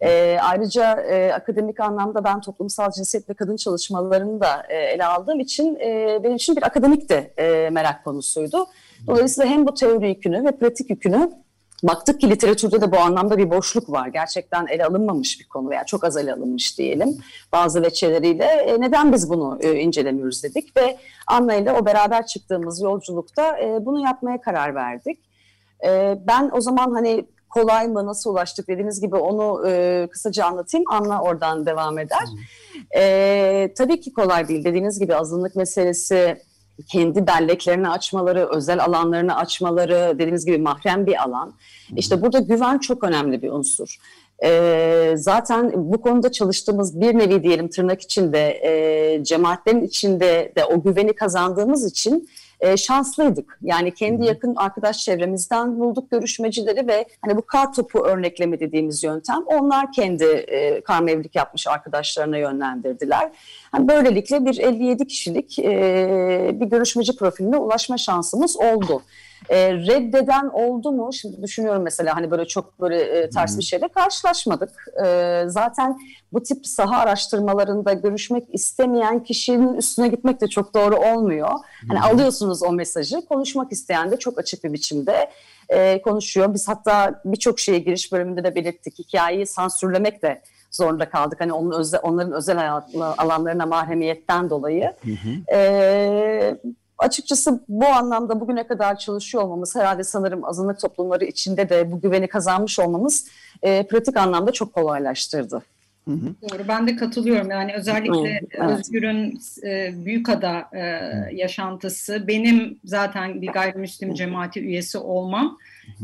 E, 0.00 0.38
ayrıca 0.42 1.00
e, 1.00 1.32
akademik 1.32 1.80
anlamda 1.80 2.24
ben 2.24 2.40
toplumsal 2.40 2.90
cinsiyet 2.90 3.30
ve 3.30 3.34
kadın 3.34 3.56
çalışmalarını 3.56 4.40
da 4.40 4.62
e, 4.68 4.76
ele 4.76 5.04
aldığım 5.04 5.40
için 5.40 5.76
e, 5.76 6.20
benim 6.24 6.36
için 6.36 6.56
bir 6.56 6.62
akademik 6.62 7.08
de 7.08 7.32
e, 7.38 7.70
merak 7.70 8.04
konusuydu. 8.04 8.66
Dolayısıyla 9.06 9.50
hem 9.50 9.66
bu 9.66 9.74
teori 9.74 10.08
yükünü 10.08 10.44
ve 10.44 10.56
pratik 10.56 10.90
yükünü 10.90 11.30
baktık 11.82 12.20
ki 12.20 12.30
literatürde 12.30 12.80
de 12.80 12.92
bu 12.92 12.98
anlamda 12.98 13.38
bir 13.38 13.50
boşluk 13.50 13.90
var. 13.90 14.08
Gerçekten 14.08 14.66
ele 14.66 14.84
alınmamış 14.84 15.40
bir 15.40 15.48
konu 15.48 15.70
veya 15.70 15.84
çok 15.84 16.04
az 16.04 16.16
ele 16.16 16.32
alınmış 16.32 16.78
diyelim 16.78 17.18
bazı 17.52 17.82
veçeleriyle. 17.82 18.44
E, 18.44 18.80
neden 18.80 19.12
biz 19.12 19.30
bunu 19.30 19.58
e, 19.60 19.80
incelemiyoruz 19.80 20.42
dedik 20.42 20.76
ve 20.76 20.96
Anna 21.26 21.54
ile 21.54 21.72
o 21.72 21.86
beraber 21.86 22.26
çıktığımız 22.26 22.82
yolculukta 22.82 23.58
e, 23.58 23.86
bunu 23.86 24.00
yapmaya 24.00 24.40
karar 24.40 24.74
verdik. 24.74 25.18
E, 25.86 26.18
ben 26.26 26.50
o 26.52 26.60
zaman 26.60 26.92
hani 26.92 27.24
kolay 27.50 27.88
mı, 27.88 28.06
nasıl 28.06 28.30
ulaştık 28.30 28.68
dediğiniz 28.68 29.00
gibi 29.00 29.16
onu 29.16 29.68
e, 29.68 30.06
kısaca 30.10 30.46
anlatayım. 30.46 30.84
Anna 30.90 31.22
oradan 31.22 31.66
devam 31.66 31.98
eder. 31.98 32.24
E, 32.96 33.74
tabii 33.78 34.00
ki 34.00 34.12
kolay 34.12 34.48
değil. 34.48 34.64
Dediğiniz 34.64 34.98
gibi 35.00 35.14
azınlık 35.14 35.56
meselesi 35.56 36.42
kendi 36.88 37.26
belleklerini 37.26 37.88
açmaları, 37.88 38.48
özel 38.54 38.84
alanlarını 38.84 39.36
açmaları, 39.36 40.12
dediğiniz 40.14 40.46
gibi 40.46 40.58
mahrem 40.58 41.06
bir 41.06 41.22
alan. 41.22 41.54
İşte 41.96 42.22
burada 42.22 42.38
güven 42.38 42.78
çok 42.78 43.04
önemli 43.04 43.42
bir 43.42 43.50
unsur. 43.50 43.98
E, 44.44 45.14
zaten 45.16 45.72
bu 45.74 46.00
konuda 46.00 46.32
çalıştığımız 46.32 47.00
bir 47.00 47.18
nevi 47.18 47.42
diyelim 47.42 47.68
tırnak 47.68 48.02
içinde 48.02 48.60
e, 48.62 49.24
cemaatlerin 49.24 49.82
içinde 49.82 50.52
de 50.56 50.64
o 50.64 50.82
güveni 50.82 51.12
kazandığımız 51.14 51.86
için 51.86 52.28
e, 52.64 52.76
şanslıydık. 52.76 53.58
Yani 53.62 53.94
kendi 53.94 54.24
yakın 54.24 54.54
arkadaş 54.56 54.98
çevremizden 54.98 55.80
bulduk 55.80 56.10
görüşmecileri 56.10 56.88
ve 56.88 57.06
hani 57.22 57.36
bu 57.36 57.42
kar 57.42 57.72
topu 57.72 57.98
örnekleme 57.98 58.60
dediğimiz 58.60 59.04
yöntem 59.04 59.42
onlar 59.46 59.92
kendi 59.92 60.24
e, 60.24 60.80
karma 60.80 61.10
evlilik 61.10 61.36
yapmış 61.36 61.66
arkadaşlarına 61.66 62.36
yönlendirdiler. 62.36 63.30
Yani 63.74 63.88
böylelikle 63.88 64.44
bir 64.44 64.58
57 64.58 65.06
kişilik 65.06 65.58
e, 65.58 66.50
bir 66.54 66.66
görüşmeci 66.66 67.16
profiline 67.16 67.56
ulaşma 67.56 67.98
şansımız 67.98 68.56
oldu. 68.56 69.02
E, 69.48 69.72
reddeden 69.72 70.48
oldu 70.48 70.92
mu? 70.92 71.12
Şimdi 71.12 71.42
düşünüyorum 71.42 71.82
mesela 71.82 72.16
hani 72.16 72.30
böyle 72.30 72.46
çok 72.46 72.80
böyle 72.80 73.02
e, 73.02 73.30
ters 73.30 73.58
bir 73.58 73.62
şeyle 73.62 73.88
karşılaşmadık. 73.88 74.70
E, 75.04 75.42
zaten 75.46 75.98
bu 76.32 76.42
tip 76.42 76.66
saha 76.66 76.96
araştırmalarında 76.96 77.92
görüşmek 77.92 78.54
istemeyen 78.54 79.22
kişinin 79.22 79.74
üstüne 79.74 80.08
gitmek 80.08 80.40
de 80.40 80.48
çok 80.48 80.74
doğru 80.74 80.96
olmuyor. 80.96 81.50
Hani 81.88 82.00
alıyorsunuz 82.00 82.62
o 82.62 82.72
mesajı, 82.72 83.26
konuşmak 83.26 83.72
isteyen 83.72 84.10
de 84.10 84.16
çok 84.16 84.38
açık 84.38 84.64
bir 84.64 84.72
biçimde 84.72 85.30
e, 85.68 86.02
konuşuyor. 86.02 86.54
Biz 86.54 86.68
hatta 86.68 87.20
birçok 87.24 87.60
şeye 87.60 87.78
giriş 87.78 88.12
bölümünde 88.12 88.44
de 88.44 88.54
belirttik. 88.54 88.98
Hikayeyi 88.98 89.46
sansürlemek 89.46 90.22
de 90.22 90.42
zorunda 90.70 91.10
kaldık. 91.10 91.40
Hani 91.40 91.52
onun 91.52 91.78
özel, 91.78 92.00
onların 92.02 92.32
özel 92.32 92.80
alanlarına 93.18 93.66
mahremiyetten 93.66 94.50
dolayı. 94.50 94.92
Hı 95.04 95.10
hı. 95.10 95.56
E, 95.56 96.56
açıkçası 96.98 97.60
bu 97.68 97.86
anlamda 97.86 98.40
bugüne 98.40 98.66
kadar 98.66 98.98
çalışıyor 98.98 99.44
olmamız 99.44 99.76
herhalde 99.76 100.04
sanırım 100.04 100.44
azınlık 100.44 100.80
toplumları 100.80 101.24
içinde 101.24 101.68
de 101.68 101.92
bu 101.92 102.00
güveni 102.00 102.28
kazanmış 102.28 102.78
olmamız 102.78 103.26
e, 103.62 103.86
pratik 103.86 104.16
anlamda 104.16 104.52
çok 104.52 104.72
kolaylaştırdı. 104.72 105.62
Hı 106.08 106.14
hı. 106.14 106.34
Doğru 106.42 106.68
ben 106.68 106.86
de 106.86 106.96
katılıyorum 106.96 107.50
yani 107.50 107.74
özellikle 107.74 108.40
evet. 108.52 108.78
Özgür'ün 108.78 109.40
e, 109.64 110.04
Büyükada 110.04 110.68
e, 110.72 110.80
yaşantısı 111.32 112.28
benim 112.28 112.78
zaten 112.84 113.42
bir 113.42 113.48
gayrimüslim 113.48 114.14
cemaati 114.14 114.60
üyesi 114.60 114.98
olmam 114.98 115.58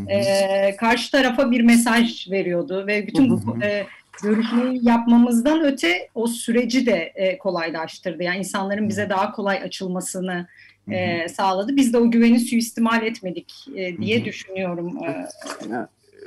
e, 0.08 0.76
karşı 0.76 1.10
tarafa 1.10 1.50
bir 1.50 1.60
mesaj 1.60 2.30
veriyordu 2.30 2.86
ve 2.86 3.06
bütün 3.06 3.30
bu 3.30 3.64
e, 3.64 3.86
görüşmeyi 4.22 4.88
yapmamızdan 4.88 5.64
öte 5.64 6.08
o 6.14 6.26
süreci 6.26 6.86
de 6.86 7.12
e, 7.14 7.38
kolaylaştırdı. 7.38 8.22
Yani 8.22 8.38
insanların 8.38 8.88
bize 8.88 9.10
daha 9.10 9.32
kolay 9.32 9.56
açılmasını 9.56 10.46
e, 10.92 11.28
sağladı. 11.28 11.76
Biz 11.76 11.92
de 11.92 11.98
o 11.98 12.10
güveni 12.10 12.40
suistimal 12.40 13.06
etmedik 13.06 13.54
e, 13.76 13.98
diye 13.98 14.16
Hı-hı. 14.16 14.24
düşünüyorum. 14.24 14.98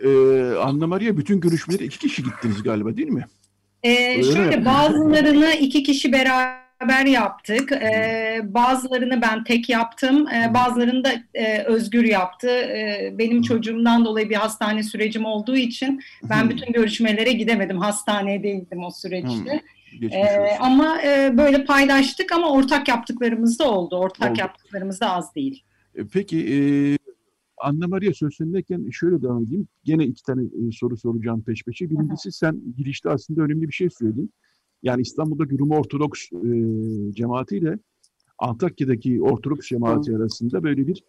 Ee, 0.04 0.56
Anna 0.60 0.88
Maria 0.88 1.17
bütün 1.17 1.39
görüşmelere 1.39 1.84
iki 1.84 1.99
kişi 1.99 2.23
gittiniz 2.23 2.63
galiba 2.63 2.97
değil 2.97 3.10
mi? 3.10 3.26
Ee, 3.84 4.23
şöyle 4.23 4.65
bazılarını 4.65 5.54
iki 5.54 5.84
kişi 5.84 6.12
beraber 6.12 7.06
yaptık. 7.06 7.71
Ee, 7.71 8.41
bazılarını 8.43 9.21
ben 9.21 9.43
tek 9.43 9.69
yaptım. 9.69 10.28
Ee, 10.28 10.54
bazılarını 10.54 11.04
da 11.04 11.12
e, 11.34 11.63
Özgür 11.63 12.04
yaptı. 12.04 12.49
Ee, 12.49 13.13
benim 13.17 13.41
çocuğumdan 13.41 14.06
dolayı 14.06 14.30
bir 14.30 14.36
hastane 14.36 14.84
sürecim 14.84 15.26
olduğu 15.26 15.56
için 15.56 16.02
ben 16.23 16.49
bütün 16.49 16.73
görüşmelere 16.73 17.34
gidemedim. 17.34 17.78
Hastanedeydim 17.78 18.84
o 18.84 18.91
süreçte. 18.91 19.62
Ee, 20.02 20.58
ama 20.60 21.02
e, 21.02 21.38
böyle 21.38 21.66
paylaştık 21.66 22.32
ama 22.32 22.52
ortak 22.52 22.88
yaptıklarımız 22.88 23.60
da 23.60 23.72
oldu. 23.72 23.96
Ortak 23.96 24.32
oldu. 24.32 24.40
yaptıklarımız 24.40 25.02
da 25.02 25.12
az 25.12 25.36
değil. 25.36 25.64
Peki 26.14 26.38
e, 26.54 26.58
Anna 27.58 27.88
Maria 27.88 28.14
sözündeyken 28.14 28.90
şöyle 28.90 29.22
devam 29.22 29.44
edeyim. 29.44 29.68
Gene 29.84 30.06
iki 30.06 30.24
tane 30.24 30.42
e, 30.42 30.72
soru 30.72 30.98
soracağım 30.98 31.44
peş 31.44 31.64
peşe. 31.64 31.90
Birincisi 31.90 32.32
sen 32.32 32.62
girişte 32.78 33.10
aslında 33.10 33.42
önemli 33.42 33.68
bir 33.68 33.74
şey 33.74 33.90
söyledin. 33.90 34.34
Yani 34.84 35.02
İstanbul'daki 35.02 35.60
Rum 35.60 35.72
Ortodoks 35.72 36.22
e, 36.34 36.50
cemaatiyle 37.14 37.80
Antakya'daki 38.40 39.22
Ortodoks 39.22 39.68
cemaati 39.68 40.12
Hı. 40.12 40.16
arasında 40.16 40.64
böyle 40.64 40.88
bir 40.88 41.04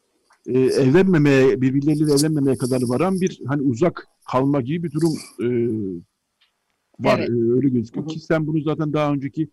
e, 0.47 0.59
evlenmemeye, 0.61 1.61
birbirleriyle 1.61 2.13
evlenmemeye 2.13 2.57
kadar 2.57 2.83
varan 2.83 3.21
bir 3.21 3.41
hani 3.47 3.63
uzak 3.63 4.07
kalma 4.33 4.61
gibi 4.61 4.83
bir 4.83 4.93
durum 4.93 5.13
e, 5.43 5.49
var. 7.01 7.19
Evet. 7.19 7.31
E, 7.31 7.33
öyle 7.33 7.69
gözüküyor 7.69 8.09
ki 8.09 8.21
sen 8.21 8.47
bunu 8.47 8.61
zaten 8.61 8.93
daha 8.93 9.13
önceki 9.13 9.49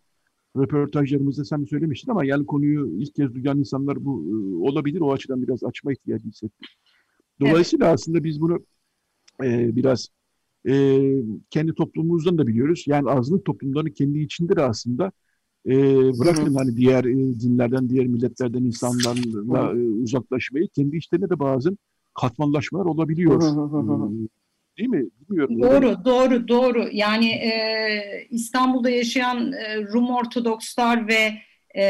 röportajlarımızda 0.57 1.45
sen 1.45 1.65
söylemiştin 1.65 2.11
ama 2.11 2.25
yani 2.25 2.45
konuyu 2.45 2.87
ilk 2.97 3.15
kez 3.15 3.33
duyan 3.33 3.59
insanlar 3.59 4.05
bu 4.05 4.25
e, 4.29 4.55
olabilir. 4.69 5.01
O 5.01 5.11
açıdan 5.11 5.41
biraz 5.41 5.63
açma 5.63 5.91
ihtiyacı 5.91 6.27
hissettim. 6.27 6.67
Dolayısıyla 7.39 7.85
evet. 7.85 7.93
aslında 7.93 8.23
biz 8.23 8.41
bunu 8.41 8.59
e, 9.43 9.75
biraz 9.75 10.09
e, 10.67 11.01
kendi 11.49 11.73
toplumumuzdan 11.73 12.37
da 12.37 12.47
biliyoruz. 12.47 12.83
Yani 12.87 13.09
azınlık 13.09 13.45
toplumlarının 13.45 13.91
kendi 13.91 14.19
içinde 14.19 14.55
de 14.55 14.61
aslında 14.61 15.11
e, 15.65 15.73
bırakın 16.19 16.53
hani 16.53 16.75
diğer 16.75 17.03
e, 17.05 17.39
dinlerden, 17.39 17.89
diğer 17.89 18.07
milletlerden 18.07 18.63
insanlarla 18.63 19.71
e, 19.71 19.89
uzaklaşmayı 19.89 20.67
kendi 20.67 20.97
içlerinde 20.97 21.29
de 21.29 21.39
bazen 21.39 21.77
katmanlaşmalar 22.13 22.85
olabiliyor. 22.85 23.41
Değil 24.81 25.03
mi? 25.03 25.09
Bilmiyorum. 25.29 25.61
Doğru, 25.61 26.05
doğru, 26.05 26.47
doğru. 26.47 26.89
Yani 26.91 27.29
e, 27.29 27.51
İstanbul'da 28.29 28.89
yaşayan 28.89 29.51
e, 29.53 29.77
Rum 29.81 30.09
Ortodokslar 30.09 31.07
ve 31.07 31.33
e, 31.75 31.83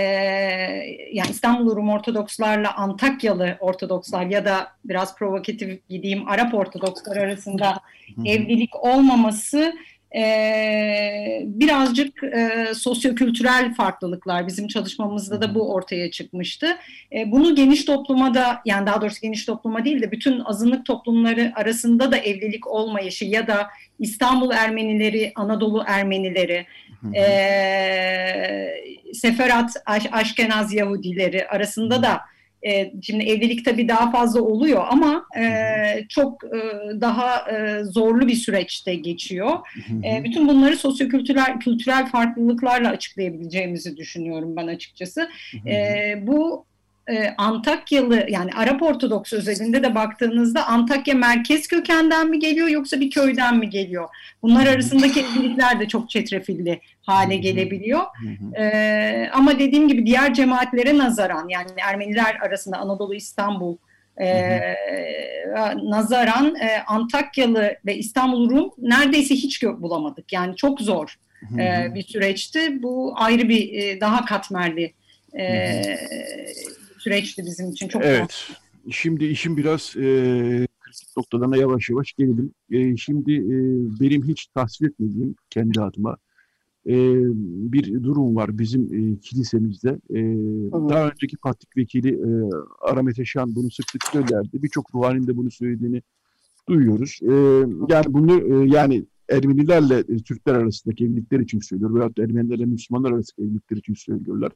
yani 1.14 1.30
İstanbul 1.30 1.76
Rum 1.76 1.90
Ortodokslarla 1.90 2.76
Antakyalı 2.76 3.58
Ortodokslar 3.60 4.26
ya 4.26 4.46
da 4.46 4.68
biraz 4.86 5.18
provokatif 5.18 5.90
gideyim 5.90 6.28
Arap 6.28 6.54
Ortodokslar 6.54 7.18
arasında 7.18 7.80
evlilik 8.26 8.76
olmaması 8.76 9.74
e, 10.16 11.42
birazcık 11.46 12.24
e, 12.24 12.66
sosyokültürel 12.74 13.74
farklılıklar 13.74 14.48
bizim 14.48 14.68
çalışmamızda 14.68 15.42
da 15.42 15.56
bu 15.56 15.74
ortaya 15.74 16.12
çıkmıştı. 16.12 16.78
E, 17.14 17.32
bunu 17.32 17.56
geniş 17.56 17.86
topluma 17.86 18.34
da 18.34 18.62
yani 18.66 18.88
daha 18.88 19.02
doğrusu 19.02 19.22
geniş 19.22 19.46
topluma 19.46 19.86
değil 19.86 20.02
de 20.02 20.12
bütün 20.12 20.40
azınlık 20.40 20.86
toplumları 20.86 21.52
arasında 21.56 22.12
da 22.12 22.18
evlilik 22.18 22.68
olmayışı 22.68 23.26
ya 23.26 23.48
da 23.48 23.68
İstanbul 24.00 24.52
Ermenileri, 24.52 25.32
Anadolu 25.36 25.84
Ermenileri, 25.88 26.66
e, 27.16 27.24
Seferat 29.14 29.72
Aş 29.86 30.06
Aşkenaz 30.12 30.74
Yahudileri 30.74 31.48
arasında 31.48 32.04
da 32.04 32.22
e, 32.68 32.94
şimdi 33.02 33.24
evlilik 33.24 33.66
tabii 33.66 33.88
daha 33.88 34.12
fazla 34.12 34.42
oluyor 34.42 34.86
ama 34.90 35.26
e, 35.38 35.46
çok 36.10 36.44
e, 36.44 36.60
daha 37.02 37.52
e, 37.52 37.84
zorlu 37.84 38.28
bir 38.28 38.36
süreçte 38.36 38.96
geçiyor. 38.96 39.60
E, 40.04 40.24
bütün 40.24 40.48
bunları 40.48 40.78
sosyokültürel 40.78 41.60
kültürel 41.60 42.08
farklılıklarla 42.08 42.90
açıklayabileceğimizi 42.90 43.98
düşünüyorum 43.98 44.56
ben 44.56 44.68
açıkçası. 44.68 45.30
E, 45.68 46.16
bu 46.28 46.66
e, 47.10 47.34
Antakyalı 47.38 48.26
yani 48.30 48.52
Arap 48.52 48.82
Ortodoks 48.82 49.34
özelinde 49.34 49.84
de 49.84 49.96
baktığınızda 49.96 50.68
Antakya 50.68 51.16
merkez 51.16 51.68
kökenden 51.68 52.30
mi 52.30 52.40
geliyor 52.40 52.68
yoksa 52.68 53.00
bir 53.00 53.10
köyden 53.10 53.58
mi 53.58 53.70
geliyor? 53.70 54.10
Bunlar 54.42 54.68
arasındaki 54.68 55.20
evlilikler 55.20 55.80
de 55.80 55.88
çok 55.88 56.10
çetrefilli 56.10 56.82
hale 57.02 57.36
gelebiliyor. 57.36 58.02
E, 58.58 59.30
ama 59.34 59.60
dediğim 59.60 59.88
gibi 59.88 60.06
diğer 60.06 60.34
cemaatlere 60.34 60.98
nazaran 60.98 61.50
yani 61.50 61.68
Ermeniler 61.88 62.36
arasında 62.42 62.78
Anadolu 62.78 63.16
İstanbul 63.16 63.78
e, 64.22 64.60
nazaran 65.84 66.56
e, 66.56 66.82
Antakyalı 66.88 67.76
ve 67.86 67.98
İstanbul 67.98 68.50
Rum 68.50 68.72
neredeyse 68.78 69.36
hiç 69.36 69.64
bulamadık. 69.64 70.34
Yani 70.34 70.56
çok 70.56 70.82
zor 70.82 71.16
e, 71.60 71.96
bir 71.96 72.04
süreçti. 72.04 72.84
Bu 72.84 73.14
ayrı 73.16 73.50
bir 73.50 73.74
e, 73.74 74.02
daha 74.02 74.26
katmerli 74.26 74.94
e, 75.40 75.82
süreçti 77.04 77.44
bizim 77.46 77.70
için. 77.70 77.88
Çok 77.88 78.06
evet. 78.06 78.32
Zor. 78.32 78.56
Şimdi 78.92 79.26
işim 79.26 79.58
biraz 79.58 79.94
e, 79.98 80.02
kritik 80.80 81.18
noktalarına 81.18 81.58
yavaş 81.58 81.90
yavaş 81.90 82.14
gelelim. 82.14 82.54
E, 82.72 82.98
şimdi 82.98 83.34
e, 83.34 83.56
benim 84.00 84.24
hiç 84.28 84.48
tasvir 84.48 84.88
etmediğim 84.88 85.36
kendi 85.50 85.82
adıma 85.82 86.18
e, 86.88 86.94
bir 87.72 88.04
durum 88.04 88.36
var 88.36 88.58
bizim 88.58 88.84
e, 88.84 89.20
kilisemizde. 89.20 89.90
E, 89.90 90.20
daha 90.90 91.10
önceki 91.10 91.38
patrik 91.38 91.78
vekili 91.78 92.10
e, 92.10 92.30
Aramet 92.82 93.20
Eşan 93.20 93.56
bunu 93.56 93.72
sık 93.72 93.92
sık 93.92 94.04
söylerdi. 94.06 94.64
Birçok 94.64 94.96
ruhanin 94.96 95.28
de 95.28 95.38
bunu 95.38 95.52
söylediğini 95.52 96.02
duyuyoruz. 96.70 97.20
E, 97.22 97.34
yani 97.94 98.06
bunu 98.10 98.64
e, 98.64 98.70
yani 98.70 99.06
Ermenilerle 99.30 100.00
e, 100.00 100.18
Türkler 100.18 100.56
arasındaki 100.56 101.06
evlilikler 101.06 101.40
için 101.40 101.60
söylüyor 101.60 101.96
veyahut 101.96 102.20
Ermenilerle 102.20 102.66
Müslümanlar 102.66 103.12
arasındaki 103.12 103.42
evlilikler 103.42 103.78
için 103.78 103.94
söylüyorlar 103.94 104.52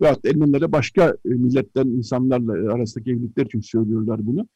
veyahut 0.00 0.24
Ermenilere 0.26 0.72
başka 0.72 1.16
e, 1.24 1.28
milletten 1.28 1.86
insanlarla 1.86 2.58
e, 2.58 2.74
arasındaki 2.74 3.10
evlilikler 3.10 3.46
için 3.46 3.60
söylüyorlar 3.60 4.26
bunu. 4.26 4.48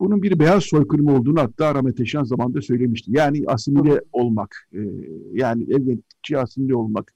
Bunun 0.00 0.22
bir 0.22 0.38
beyaz 0.38 0.64
soykırım 0.64 1.06
olduğunu 1.06 1.40
hatta 1.40 1.74
Rahmet 1.74 2.00
Eşan 2.00 2.24
zamanında 2.24 2.62
söylemişti. 2.62 3.10
Yani 3.14 3.44
asimile 3.46 4.00
olmak, 4.12 4.68
e, 4.72 4.80
yani 5.32 5.62
evlilikçi 5.62 6.38
asimile 6.38 6.74
olmak. 6.74 7.12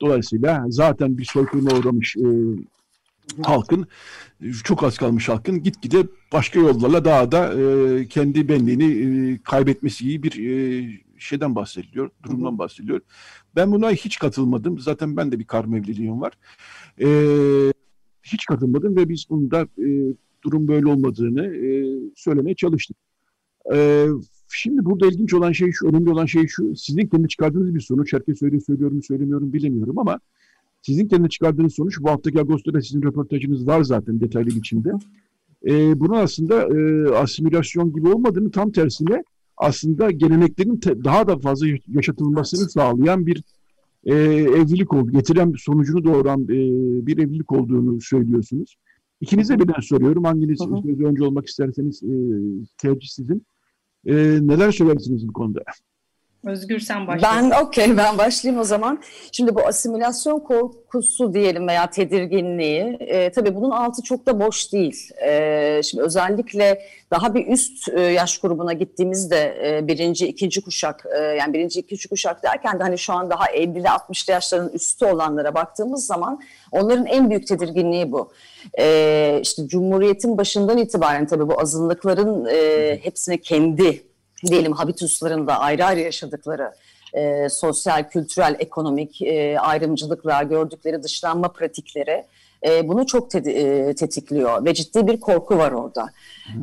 Dolayısıyla 0.00 0.64
zaten 0.68 1.18
bir 1.18 1.24
soykırıma 1.24 1.70
uğramış 1.78 2.16
halkın, 3.42 3.86
çok 4.64 4.82
az 4.82 4.98
kalmış 4.98 5.28
halkın 5.28 5.62
gitgide 5.62 6.06
başka 6.32 6.60
yollarla 6.60 7.04
daha 7.04 7.32
da 7.32 7.54
kendi 8.08 8.48
benliğini 8.48 9.38
kaybetmesi 9.38 10.04
gibi 10.04 10.22
bir 10.22 11.05
şeyden 11.18 11.54
bahsediliyor, 11.54 12.10
durumdan 12.22 12.58
bahsediliyor. 12.58 13.00
Ben 13.56 13.72
buna 13.72 13.90
hiç 13.90 14.18
katılmadım. 14.18 14.78
Zaten 14.78 15.16
ben 15.16 15.32
de 15.32 15.38
bir 15.38 15.44
karma 15.44 15.76
evliliğim 15.76 16.20
var. 16.20 16.32
E, 17.00 17.08
hiç 18.22 18.46
katılmadım 18.46 18.96
ve 18.96 19.08
biz 19.08 19.26
bunda 19.30 19.62
e, 19.62 20.14
durum 20.42 20.68
böyle 20.68 20.86
olmadığını 20.86 21.46
e, 21.46 21.98
söylemeye 22.16 22.54
çalıştık. 22.54 22.96
E, 23.74 24.06
şimdi 24.48 24.84
burada 24.84 25.06
ilginç 25.06 25.34
olan 25.34 25.52
şey 25.52 25.72
şu, 25.72 25.88
önemli 25.88 26.10
olan 26.10 26.26
şey 26.26 26.46
şu, 26.46 26.76
sizin 26.76 27.06
kendi 27.06 27.28
çıkardığınız 27.28 27.74
bir 27.74 27.80
sonuç, 27.80 28.12
herkes 28.12 28.42
öyle 28.42 28.60
söylüyorum, 28.60 29.02
söylemiyorum 29.02 29.52
bilemiyorum 29.52 29.98
ama 29.98 30.20
sizin 30.82 31.08
kendi 31.08 31.28
çıkardığınız 31.28 31.74
sonuç, 31.74 32.00
bu 32.00 32.10
haftaki 32.10 32.40
Ağustos'ta 32.40 32.80
sizin 32.80 33.02
röportajınız 33.02 33.66
var 33.66 33.82
zaten 33.82 34.20
detaylı 34.20 34.48
biçimde. 34.48 34.92
E, 35.66 36.00
bunun 36.00 36.14
aslında 36.14 36.78
e, 36.78 37.08
asimilasyon 37.14 37.92
gibi 37.92 38.08
olmadığını 38.08 38.50
tam 38.50 38.72
tersine 38.72 39.24
aslında 39.56 40.10
geleneklerin 40.10 40.76
te, 40.76 41.04
daha 41.04 41.26
da 41.26 41.38
fazla 41.38 41.66
yaşatılmasını 41.88 42.70
sağlayan 42.70 43.26
bir 43.26 43.42
e, 44.04 44.14
evlilik 44.14 44.92
oldu. 44.92 45.10
Getiren 45.10 45.52
sonucunu 45.58 46.04
doğuran 46.04 46.42
e, 46.42 47.06
bir 47.06 47.18
evlilik 47.18 47.52
olduğunu 47.52 48.00
söylüyorsunuz. 48.00 48.76
İkinize 49.20 49.58
birden 49.58 49.80
soruyorum. 49.80 50.24
Hanginiz 50.24 50.60
önce 51.04 51.24
olmak 51.24 51.46
isterseniz 51.46 52.02
e, 52.02 52.14
tercih 52.78 53.08
sizin. 53.08 53.46
E, 54.06 54.14
neler 54.42 54.72
söylersiniz 54.72 55.28
bu 55.28 55.32
konuda? 55.32 55.60
Özgür 56.46 56.78
sen 56.78 57.06
başla. 57.06 57.28
Ben 57.28 57.50
okey 57.50 57.96
ben 57.96 58.18
başlayayım 58.18 58.60
o 58.60 58.64
zaman. 58.64 59.02
Şimdi 59.32 59.54
bu 59.54 59.66
asimilasyon 59.66 60.40
korkusu 60.40 61.34
diyelim 61.34 61.68
veya 61.68 61.90
tedirginliği 61.90 62.96
e, 63.00 63.32
tabii 63.32 63.54
bunun 63.54 63.70
altı 63.70 64.02
çok 64.02 64.26
da 64.26 64.40
boş 64.40 64.72
değil. 64.72 65.10
E, 65.26 65.80
şimdi 65.84 66.04
özellikle 66.04 66.82
daha 67.10 67.34
bir 67.34 67.46
üst 67.46 67.88
e, 67.88 68.00
yaş 68.00 68.38
grubuna 68.38 68.72
gittiğimizde 68.72 69.58
e, 69.64 69.88
birinci, 69.88 70.26
ikinci 70.26 70.60
kuşak 70.60 71.06
e, 71.18 71.18
yani 71.18 71.52
birinci, 71.52 71.80
ikinci 71.80 72.08
kuşak 72.08 72.42
derken 72.42 72.78
de 72.78 72.82
hani 72.82 72.98
şu 72.98 73.12
an 73.12 73.30
daha 73.30 73.46
50'li 73.46 73.86
60'lı 73.86 74.32
yaşların 74.32 74.68
üstü 74.72 75.04
olanlara 75.04 75.54
baktığımız 75.54 76.06
zaman 76.06 76.40
onların 76.72 77.06
en 77.06 77.30
büyük 77.30 77.46
tedirginliği 77.46 78.12
bu. 78.12 78.32
E, 78.78 79.38
işte 79.42 79.68
Cumhuriyet'in 79.68 80.38
başından 80.38 80.78
itibaren 80.78 81.26
tabii 81.26 81.48
bu 81.48 81.60
azınlıkların 81.60 82.46
e, 82.50 82.98
hepsini 83.02 83.40
kendi 83.40 84.05
diyelim 84.46 84.72
habituslarında 84.72 85.58
ayrı 85.60 85.84
ayrı 85.84 86.00
yaşadıkları 86.00 86.72
e, 87.14 87.48
sosyal, 87.48 88.08
kültürel, 88.08 88.56
ekonomik 88.58 89.22
e, 89.22 89.60
ayrımcılıklar, 89.60 90.42
gördükleri 90.42 91.02
dışlanma 91.02 91.48
pratikleri 91.48 92.24
e, 92.66 92.88
bunu 92.88 93.06
çok 93.06 93.30
te- 93.30 93.52
e, 93.52 93.94
tetikliyor 93.94 94.64
ve 94.64 94.74
ciddi 94.74 95.06
bir 95.06 95.20
korku 95.20 95.58
var 95.58 95.72
orada. 95.72 96.08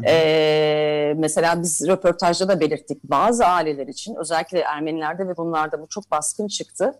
E, 0.06 1.14
mesela 1.18 1.62
biz 1.62 1.88
röportajda 1.88 2.48
da 2.48 2.60
belirttik 2.60 3.04
bazı 3.04 3.46
aileler 3.46 3.88
için 3.88 4.16
özellikle 4.16 4.60
Ermenilerde 4.60 5.28
ve 5.28 5.34
Rumlarda 5.38 5.82
bu 5.82 5.88
çok 5.88 6.12
baskın 6.12 6.48
çıktı 6.48 6.94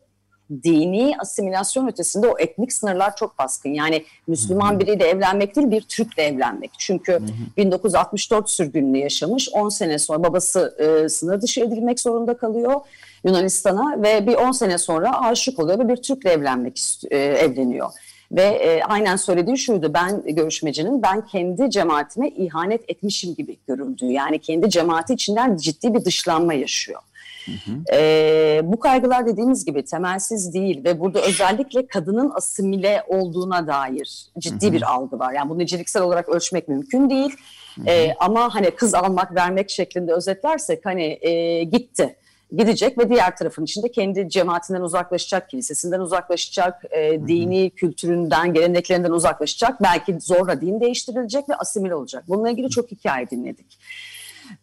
dini 0.64 1.16
asimilasyon 1.20 1.88
ötesinde 1.88 2.28
o 2.28 2.40
etnik 2.40 2.74
sınırlar 2.74 3.16
çok 3.16 3.40
baskın. 3.40 3.70
Yani 3.70 4.06
Müslüman 4.28 4.80
biriyle 4.80 5.08
evlenmek 5.08 5.56
değil 5.56 5.72
bir 5.72 5.82
Türk'le 5.82 6.20
evlenmek. 6.20 6.72
Çünkü 6.80 7.20
1964 7.58 8.50
sürgününü 8.50 8.98
yaşamış 8.98 9.50
10 9.54 9.70
sene 9.70 10.00
sonra 10.00 10.24
babası 10.24 10.76
e, 10.80 11.10
sınır 11.10 11.42
dışı 11.42 11.62
edilmek 11.62 12.00
zorunda 12.00 12.38
kalıyor 12.38 12.82
Yunanistan'a 13.26 14.04
ve 14.04 14.28
bir 14.28 14.36
10 14.36 14.52
sene 14.52 14.78
sonra 14.78 15.22
aşık 15.22 15.60
oluyor 15.60 15.80
ve 15.80 15.90
bir 15.90 15.96
Türk'le 15.96 16.26
evlenmek 16.26 16.80
e, 17.12 17.18
evleniyor. 17.18 17.90
Ve 18.32 18.44
e, 18.44 18.84
aynen 18.84 19.16
söylediği 19.16 19.58
şuydu 19.58 19.94
ben 19.94 20.24
görüşmecinin 20.26 21.02
ben 21.02 21.26
kendi 21.26 21.70
cemaatime 21.70 22.30
ihanet 22.30 22.90
etmişim 22.90 23.36
gibi 23.36 23.58
görüldüğü 23.68 24.12
yani 24.12 24.40
kendi 24.40 24.70
cemaati 24.70 25.14
içinden 25.14 25.58
ciddi 25.58 25.94
bir 25.94 26.06
dışlanma 26.06 26.54
yaşıyor. 26.54 27.02
Hı 27.46 27.52
hı. 27.52 27.96
E, 27.98 28.62
bu 28.64 28.80
kaygılar 28.80 29.26
dediğimiz 29.26 29.66
gibi 29.66 29.86
temelsiz 29.86 30.54
değil 30.54 30.84
ve 30.84 31.00
burada 31.00 31.22
özellikle 31.22 31.88
kadının 31.88 32.32
asimile 32.36 33.04
olduğuna 33.08 33.68
dair 33.68 34.26
ciddi 34.40 34.66
hı 34.66 34.70
hı. 34.70 34.74
bir 34.74 34.94
algı 34.94 35.20
var. 35.20 35.34
Yani 35.34 35.50
bunu 35.50 35.60
niceliksel 35.60 36.04
olarak 36.04 36.30
ölçmek 36.30 36.68
mümkün 36.68 37.10
değil. 37.10 37.36
Hı 37.76 37.82
hı. 37.82 37.90
E, 37.90 38.16
ama 38.20 38.56
hani 38.56 38.72
kız 38.72 38.94
almak 38.94 39.36
vermek 39.36 39.70
şeklinde 39.70 40.14
özetlersek 40.14 40.86
hani 40.86 41.18
e, 41.22 41.64
gitti 41.64 42.16
gidecek 42.58 42.98
ve 42.98 43.10
diğer 43.10 43.38
tarafın 43.38 43.64
içinde 43.64 43.92
kendi 43.92 44.30
cemaatinden 44.30 44.82
uzaklaşacak, 44.82 45.50
kilisesinden 45.50 46.00
uzaklaşacak, 46.00 46.84
e, 46.92 47.28
dini 47.28 47.70
kültüründen, 47.70 48.54
geleneklerinden 48.54 49.12
uzaklaşacak. 49.12 49.82
Belki 49.84 50.20
zorla 50.20 50.62
din 50.62 50.82
değiştirilecek 50.82 51.50
ve 51.50 51.56
asimile 51.56 51.96
olacak. 51.96 52.24
Bununla 52.28 52.50
ilgili 52.50 52.70
çok 52.70 52.92
hikaye 52.92 53.30
dinledik. 53.30 53.80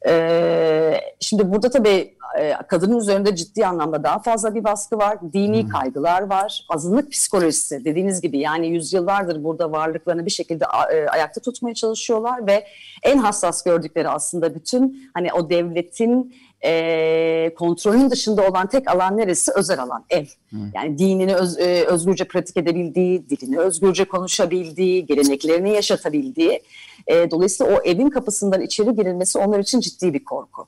Ee, 0.09 1.01
şimdi 1.21 1.53
burada 1.53 1.71
tabii 1.71 2.15
e, 2.39 2.55
kadının 2.69 2.99
üzerinde 2.99 3.37
ciddi 3.37 3.67
anlamda 3.67 4.03
daha 4.03 4.19
fazla 4.19 4.55
bir 4.55 4.65
baskı 4.65 4.99
var. 4.99 5.19
Dini 5.33 5.63
hmm. 5.63 5.69
kaygılar 5.69 6.23
var. 6.23 6.67
Azınlık 6.69 7.13
psikolojisi 7.13 7.85
dediğiniz 7.85 8.21
gibi 8.21 8.39
yani 8.39 8.69
yüzyıllardır 8.69 9.45
burada 9.45 9.73
varlıklarını 9.73 10.27
bir 10.27 10.31
şekilde 10.31 10.65
e, 10.93 11.07
ayakta 11.07 11.41
tutmaya 11.41 11.75
çalışıyorlar 11.75 12.47
ve 12.47 12.67
en 13.03 13.19
hassas 13.19 13.63
gördükleri 13.63 14.09
aslında 14.09 14.55
bütün 14.55 15.11
hani 15.15 15.33
o 15.33 15.51
devletin 15.51 16.35
e, 16.65 17.55
kontrolün 17.55 18.11
dışında 18.11 18.49
olan 18.49 18.67
tek 18.69 18.91
alan 18.91 19.17
neresi? 19.17 19.53
Özel 19.55 19.83
alan, 19.83 20.05
ev. 20.11 20.25
Hı. 20.51 20.57
Yani 20.75 20.99
dinini 20.99 21.35
öz, 21.35 21.59
e, 21.59 21.85
özgürce 21.85 22.25
pratik 22.25 22.57
edebildiği, 22.57 23.29
dilini 23.29 23.59
özgürce 23.59 24.05
konuşabildiği, 24.05 25.07
geleneklerini 25.07 25.71
yaşatabildiği. 25.71 26.63
E, 27.07 27.31
dolayısıyla 27.31 27.77
o 27.77 27.83
evin 27.85 28.11
kapısından 28.11 28.61
içeri 28.61 28.97
girilmesi 28.97 29.39
onlar 29.39 29.59
için 29.59 29.81
ciddi 29.81 30.15
bir 30.15 30.25
korku. 30.25 30.67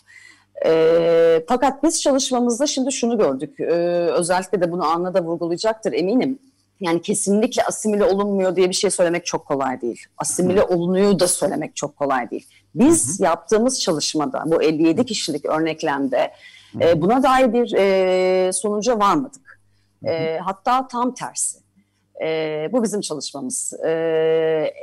E, 0.66 1.44
fakat 1.48 1.82
biz 1.82 2.02
çalışmamızda 2.02 2.66
şimdi 2.66 2.92
şunu 2.92 3.18
gördük. 3.18 3.60
E, 3.60 3.64
özellikle 4.12 4.60
de 4.60 4.72
bunu 4.72 4.84
Anna 4.84 5.14
da 5.14 5.24
vurgulayacaktır 5.24 5.92
eminim. 5.92 6.38
Yani 6.82 7.02
kesinlikle 7.02 7.64
asimile 7.64 8.04
olunmuyor 8.04 8.56
diye 8.56 8.68
bir 8.68 8.74
şey 8.74 8.90
söylemek 8.90 9.26
çok 9.26 9.46
kolay 9.46 9.80
değil. 9.80 10.06
Asimile 10.18 10.62
olunuyor 10.62 11.18
da 11.18 11.28
söylemek 11.28 11.76
çok 11.76 11.96
kolay 11.96 12.30
değil. 12.30 12.46
Biz 12.74 13.18
hı 13.18 13.22
hı. 13.22 13.26
yaptığımız 13.26 13.80
çalışmada 13.80 14.44
bu 14.46 14.62
57 14.62 15.06
kişilik 15.06 15.44
örneklemde 15.44 16.32
e, 16.80 17.02
buna 17.02 17.22
dair 17.22 17.52
bir 17.52 17.74
e, 17.76 18.52
sonuca 18.52 18.98
varmadık. 18.98 19.60
E, 20.04 20.38
hatta 20.38 20.88
tam 20.88 21.14
tersi. 21.14 21.61
E, 22.22 22.68
bu 22.72 22.82
bizim 22.82 23.00
çalışmamız. 23.00 23.72
E, 23.84 23.90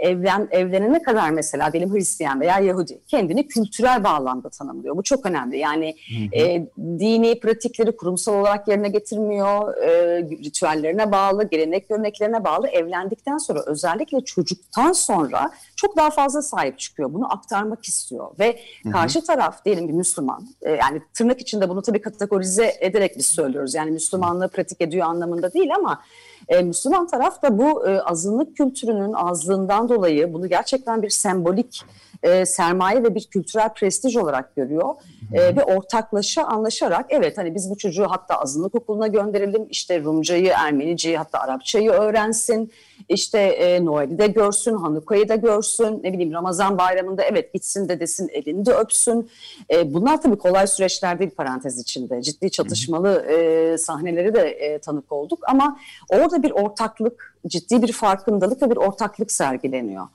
evlen 0.02 0.48
evlenene 0.52 1.02
kadar 1.02 1.30
mesela 1.30 1.74
diyelim 1.74 1.94
Hristiyan 1.94 2.42
veya 2.42 2.60
Yahudi 2.60 3.02
kendini 3.08 3.48
kültürel 3.48 4.04
bağlamda 4.04 4.50
tanımlıyor. 4.50 4.98
Bu 4.98 5.04
çok 5.04 5.26
önemli. 5.26 5.58
Yani 5.58 5.96
hı 6.10 6.38
hı. 6.38 6.42
E, 6.42 6.68
dini 6.78 7.40
pratikleri 7.40 7.98
kurumsal 7.98 8.34
olarak 8.34 8.68
yerine 8.68 8.90
getirmiyor. 8.90 9.78
E, 9.78 10.22
ritüellerine 10.22 11.12
bağlı, 11.12 11.44
gelenek 11.44 11.90
göreneklerine 11.90 12.44
bağlı. 12.44 12.68
Evlendikten 12.68 13.38
sonra 13.38 13.64
özellikle 13.66 14.22
çocuktan 14.22 14.92
sonra 14.92 15.52
çok 15.76 15.98
daha 15.98 16.10
fazla 16.10 16.42
sahip 16.42 16.80
çıkıyor. 16.80 17.14
Bunu 17.14 17.34
aktarmak 17.34 17.86
istiyor 17.86 18.32
ve 18.40 18.60
hı 18.84 18.90
hı. 18.90 18.94
karşı 18.94 19.24
taraf 19.26 19.66
diyelim 19.66 19.88
bir 19.88 19.94
Müslüman. 19.94 20.48
E, 20.62 20.72
yani 20.72 21.02
tırnak 21.14 21.42
içinde 21.42 21.70
bunu 21.70 21.82
tabii 21.82 22.02
kategorize 22.02 22.74
ederek 22.80 23.18
biz 23.18 23.26
söylüyoruz. 23.26 23.76
Yani 23.76 23.92
Müslümanlığı 23.92 24.48
pratik 24.50 24.82
ediyor 24.82 25.08
anlamında 25.08 25.54
değil 25.54 25.76
ama 25.76 26.02
e, 26.50 26.62
Müslüman 26.62 27.08
taraf 27.08 27.42
da 27.44 27.58
bu 27.58 27.88
e, 27.88 28.02
azınlık 28.02 28.58
kültürünün 28.58 29.14
azlığından 29.14 29.90
dolayı 29.90 30.34
bunu 30.34 30.48
gerçekten 30.48 31.02
bir 31.02 31.10
sembolik 31.10 31.84
e, 32.24 32.46
sermaye 32.46 33.04
ve 33.04 33.16
bir 33.16 33.24
kültürel 33.24 33.74
prestij 33.74 34.16
olarak 34.16 34.56
görüyor. 34.56 34.96
E, 35.34 35.56
ve 35.56 35.64
ortaklaşa 35.64 36.44
anlaşarak 36.44 37.06
evet 37.10 37.38
hani 37.38 37.56
biz 37.56 37.70
bu 37.70 37.78
çocuğu 37.78 38.06
hatta 38.10 38.36
azınlık 38.36 38.76
okuluna 38.76 39.08
gönderelim 39.08 39.68
işte 39.70 40.04
Rumcayı, 40.04 40.52
Ermeniceyi 40.56 41.18
hatta 41.18 41.40
Arapçayı 41.40 41.92
öğrensin. 41.92 42.72
işte 43.10 43.40
e, 43.40 43.86
Noel'i 43.86 44.18
de 44.18 44.28
görsün, 44.28 44.76
Hanuka'yı 44.76 45.30
da 45.30 45.36
görsün, 45.36 46.00
ne 46.04 46.14
bileyim 46.14 46.34
Ramazan 46.34 46.78
bayramında 46.78 47.24
evet 47.24 47.54
gitsin 47.54 47.90
de 47.90 48.00
desin 48.00 48.30
elini 48.34 48.66
de 48.66 48.74
öpsün. 48.74 49.30
E, 49.72 49.94
bunlar 49.94 50.22
tabii 50.22 50.38
kolay 50.38 50.68
süreçler 50.68 51.20
değil 51.20 51.32
parantez 51.32 51.80
içinde. 51.80 52.22
Ciddi 52.22 52.52
çatışmalı 52.52 53.26
e, 53.26 53.78
sahneleri 53.78 54.34
de 54.34 54.50
e, 54.50 54.80
tanık 54.80 55.12
olduk 55.12 55.40
ama 55.50 55.80
orada 56.10 56.44
bir 56.44 56.52
ortaklık, 56.52 57.29
ciddi 57.48 57.82
bir 57.82 57.94
farkındalık 57.94 58.62
ve 58.62 58.70
bir 58.70 58.78
ortaklık 58.78 59.32
sergileniyor. 59.32 60.08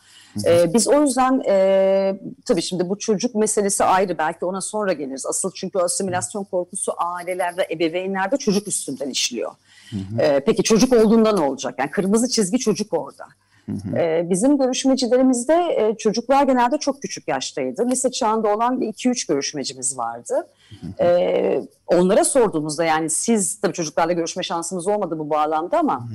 Ee, 0.46 0.74
biz 0.74 0.88
o 0.88 1.02
yüzden 1.02 1.42
e, 1.46 2.16
tabii 2.44 2.62
şimdi 2.62 2.88
bu 2.88 2.98
çocuk 2.98 3.34
meselesi 3.34 3.84
ayrı 3.84 4.18
belki 4.18 4.44
ona 4.44 4.60
sonra 4.60 4.92
geliriz. 4.92 5.26
Asıl 5.26 5.50
çünkü 5.54 5.78
asimilasyon 5.78 6.44
korkusu 6.44 6.92
ailelerde, 6.98 7.66
ebeveynlerde 7.70 8.36
çocuk 8.36 8.68
üstünden 8.68 9.10
işliyor. 9.10 9.52
Ee, 10.20 10.40
peki 10.46 10.62
çocuk 10.62 10.92
olduğunda 10.92 11.32
ne 11.32 11.40
olacak? 11.40 11.74
Yani 11.78 11.90
kırmızı 11.90 12.28
çizgi 12.28 12.58
çocuk 12.58 12.92
orada. 12.92 13.24
Ee, 13.96 14.26
bizim 14.30 14.58
görüşmecilerimizde 14.58 15.54
e, 15.54 15.96
çocuklar 15.98 16.42
genelde 16.42 16.78
çok 16.78 17.02
küçük 17.02 17.28
yaştaydı. 17.28 17.90
Lise 17.90 18.10
çağında 18.10 18.54
olan 18.54 18.80
2-3 18.80 19.28
görüşmecimiz 19.28 19.98
vardı. 19.98 20.46
Ee, 21.00 21.62
onlara 21.86 22.24
sorduğumuzda 22.24 22.84
yani 22.84 23.10
siz 23.10 23.60
tabii 23.60 23.72
çocuklarla 23.72 24.12
görüşme 24.12 24.42
şansımız 24.42 24.86
olmadı 24.86 25.18
bu 25.18 25.30
bağlamda 25.30 25.78
ama 25.78 26.08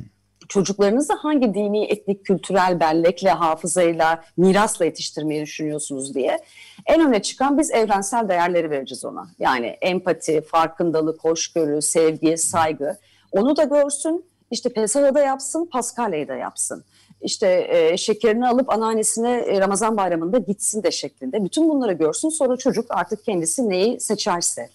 çocuklarınızı 0.49 1.13
hangi 1.13 1.53
dini, 1.53 1.85
etnik, 1.85 2.25
kültürel 2.25 2.79
bellekle, 2.79 3.29
hafızayla, 3.29 4.23
mirasla 4.37 4.85
yetiştirmeyi 4.85 5.41
düşünüyorsunuz 5.41 6.15
diye 6.15 6.39
en 6.85 7.07
öne 7.07 7.21
çıkan 7.21 7.57
biz 7.57 7.71
evrensel 7.71 8.29
değerleri 8.29 8.69
vereceğiz 8.69 9.05
ona. 9.05 9.27
Yani 9.39 9.67
empati, 9.67 10.41
farkındalık, 10.41 11.23
hoşgörü, 11.23 11.81
sevgi, 11.81 12.37
saygı. 12.37 12.97
Onu 13.31 13.57
da 13.57 13.63
görsün, 13.63 14.25
işte 14.51 14.69
Pesah'ı 14.69 15.15
da 15.15 15.21
yapsın, 15.21 15.69
Paskalya'yı 15.71 16.27
da 16.27 16.35
yapsın. 16.35 16.83
İşte 17.21 17.67
e, 17.69 17.97
şekerini 17.97 18.47
alıp 18.47 18.69
anneannesine 18.69 19.31
e, 19.31 19.59
Ramazan 19.59 19.97
bayramında 19.97 20.37
gitsin 20.37 20.83
de 20.83 20.91
şeklinde. 20.91 21.43
Bütün 21.45 21.69
bunları 21.69 21.93
görsün 21.93 22.29
sonra 22.29 22.57
çocuk 22.57 22.85
artık 22.89 23.25
kendisi 23.25 23.69
neyi 23.69 23.99
seçerse. 23.99 24.69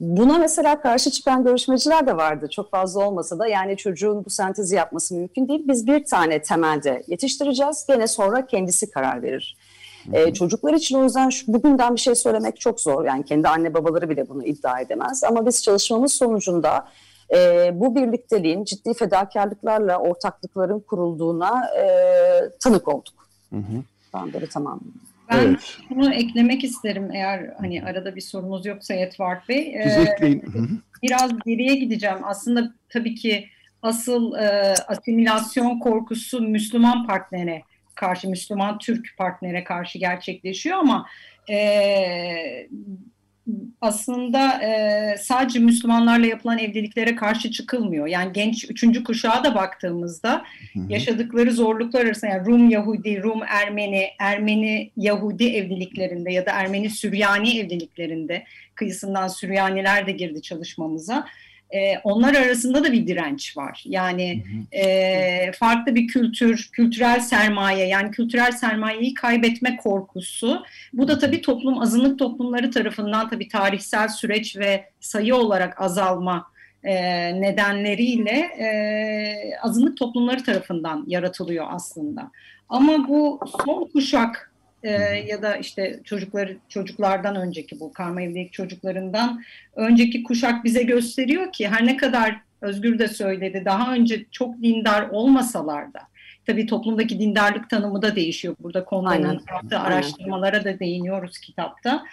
Buna 0.00 0.38
mesela 0.38 0.80
karşı 0.80 1.10
çıkan 1.10 1.44
görüşmeciler 1.44 2.06
de 2.06 2.16
vardı 2.16 2.48
çok 2.50 2.70
fazla 2.70 3.06
olmasa 3.06 3.38
da 3.38 3.46
yani 3.46 3.76
çocuğun 3.76 4.24
bu 4.24 4.30
sentezi 4.30 4.76
yapması 4.76 5.14
mümkün 5.14 5.48
değil. 5.48 5.64
Biz 5.68 5.86
bir 5.86 6.04
tane 6.04 6.42
temelde 6.42 7.02
yetiştireceğiz 7.06 7.84
gene 7.88 8.06
sonra 8.06 8.46
kendisi 8.46 8.90
karar 8.90 9.22
verir. 9.22 9.56
Ee, 10.12 10.32
çocuklar 10.32 10.74
için 10.74 10.98
o 10.98 11.04
yüzden 11.04 11.30
şu, 11.30 11.52
bugünden 11.52 11.94
bir 11.94 12.00
şey 12.00 12.14
söylemek 12.14 12.60
çok 12.60 12.80
zor. 12.80 13.04
Yani 13.04 13.24
kendi 13.24 13.48
anne 13.48 13.74
babaları 13.74 14.10
bile 14.10 14.28
bunu 14.28 14.44
iddia 14.44 14.80
edemez. 14.80 15.24
Ama 15.24 15.46
biz 15.46 15.62
çalışmamız 15.62 16.12
sonucunda 16.12 16.88
e, 17.34 17.70
bu 17.80 17.94
birlikteliğin 17.94 18.64
ciddi 18.64 18.94
fedakarlıklarla 18.94 19.98
ortaklıkların 19.98 20.80
kurulduğuna 20.80 21.70
e, 21.76 21.84
tanık 22.60 22.88
olduk. 22.88 23.14
Hı 23.50 23.56
hı. 23.56 23.82
Ben 24.14 24.32
böyle 24.32 24.46
tamam. 24.46 24.80
Ben 25.30 25.38
evet. 25.38 25.78
şunu 25.88 26.14
eklemek 26.14 26.64
isterim 26.64 27.10
eğer 27.12 27.54
hani 27.60 27.84
arada 27.84 28.16
bir 28.16 28.20
sorunuz 28.20 28.66
yoksa 28.66 28.94
Edward 28.94 29.48
Bey. 29.48 29.80
Siz 29.82 29.96
ee, 29.96 30.02
ekleyin. 30.02 30.44
Biraz 31.02 31.38
geriye 31.46 31.74
gideceğim. 31.74 32.18
Aslında 32.22 32.72
tabii 32.88 33.14
ki 33.14 33.48
asıl 33.82 34.34
e, 34.34 34.74
asimilasyon 34.88 35.78
korkusu 35.78 36.40
Müslüman 36.40 37.06
partnere 37.06 37.62
karşı, 37.94 38.28
Müslüman 38.28 38.78
Türk 38.78 39.06
partnere 39.18 39.64
karşı 39.64 39.98
gerçekleşiyor 39.98 40.78
ama 40.78 41.06
e, 41.50 41.58
aslında 43.80 44.62
e, 44.62 45.16
sadece 45.18 45.58
Müslümanlarla 45.58 46.26
yapılan 46.26 46.58
evliliklere 46.58 47.16
karşı 47.16 47.50
çıkılmıyor. 47.50 48.06
Yani 48.06 48.32
genç 48.32 48.70
üçüncü 48.70 49.04
kuşağa 49.04 49.44
da 49.44 49.54
baktığımızda 49.54 50.44
hı 50.72 50.80
hı. 50.80 50.92
yaşadıkları 50.92 51.52
zorluklar 51.52 52.04
arasında 52.04 52.30
yani 52.30 52.46
Rum 52.46 52.70
Yahudi, 52.70 53.22
Rum 53.22 53.42
Ermeni, 53.48 54.08
Ermeni 54.18 54.90
Yahudi 54.96 55.48
evliliklerinde 55.48 56.32
ya 56.32 56.46
da 56.46 56.50
Ermeni 56.50 56.90
Süryani 56.90 57.58
evliliklerinde 57.58 58.44
kıyısından 58.74 59.28
Süryaniler 59.28 60.06
de 60.06 60.12
girdi 60.12 60.42
çalışmamıza. 60.42 61.26
E, 61.70 61.98
onlar 62.04 62.34
arasında 62.34 62.84
da 62.84 62.92
bir 62.92 63.06
direnç 63.06 63.56
var. 63.56 63.82
Yani 63.86 64.44
e, 64.72 65.52
farklı 65.52 65.94
bir 65.94 66.06
kültür, 66.06 66.68
kültürel 66.72 67.20
sermaye 67.20 67.86
yani 67.86 68.10
kültürel 68.10 68.52
sermayeyi 68.52 69.14
kaybetme 69.14 69.76
korkusu. 69.76 70.62
Bu 70.92 71.08
da 71.08 71.18
tabii 71.18 71.42
toplum 71.42 71.78
azınlık 71.78 72.18
toplumları 72.18 72.70
tarafından 72.70 73.28
tabii 73.28 73.48
tarihsel 73.48 74.08
süreç 74.08 74.56
ve 74.56 74.84
sayı 75.00 75.34
olarak 75.34 75.80
azalma 75.80 76.46
e, 76.84 76.94
nedenleriyle 77.40 78.38
e, 78.40 78.68
azınlık 79.62 79.96
toplumları 79.96 80.44
tarafından 80.44 81.04
yaratılıyor 81.06 81.66
aslında. 81.68 82.30
Ama 82.68 83.08
bu 83.08 83.40
son 83.64 83.88
kuşak 83.92 84.52
e, 84.82 84.90
ya 85.26 85.42
da 85.42 85.56
işte 85.56 86.00
çocukları 86.04 86.56
çocuklardan 86.68 87.36
önceki 87.36 87.80
bu 87.80 87.92
karma 87.92 88.22
evlilik 88.22 88.52
çocuklarından 88.52 89.42
önceki 89.76 90.22
kuşak 90.22 90.64
bize 90.64 90.82
gösteriyor 90.82 91.52
ki 91.52 91.68
her 91.68 91.86
ne 91.86 91.96
kadar 91.96 92.48
Özgür 92.60 92.98
de 92.98 93.08
söyledi 93.08 93.62
daha 93.64 93.94
önce 93.94 94.24
çok 94.30 94.62
dindar 94.62 95.08
olmasalar 95.08 95.94
da 95.94 96.00
tabii 96.46 96.66
toplumdaki 96.66 97.18
dindarlık 97.18 97.70
tanımı 97.70 98.02
da 98.02 98.16
değişiyor. 98.16 98.56
Burada 98.60 98.84
konuların 98.84 99.42
yaptığı 99.52 99.78
araştırmalara 99.78 100.64
da 100.64 100.78
değiniyoruz 100.78 101.38
kitapta. 101.38 102.04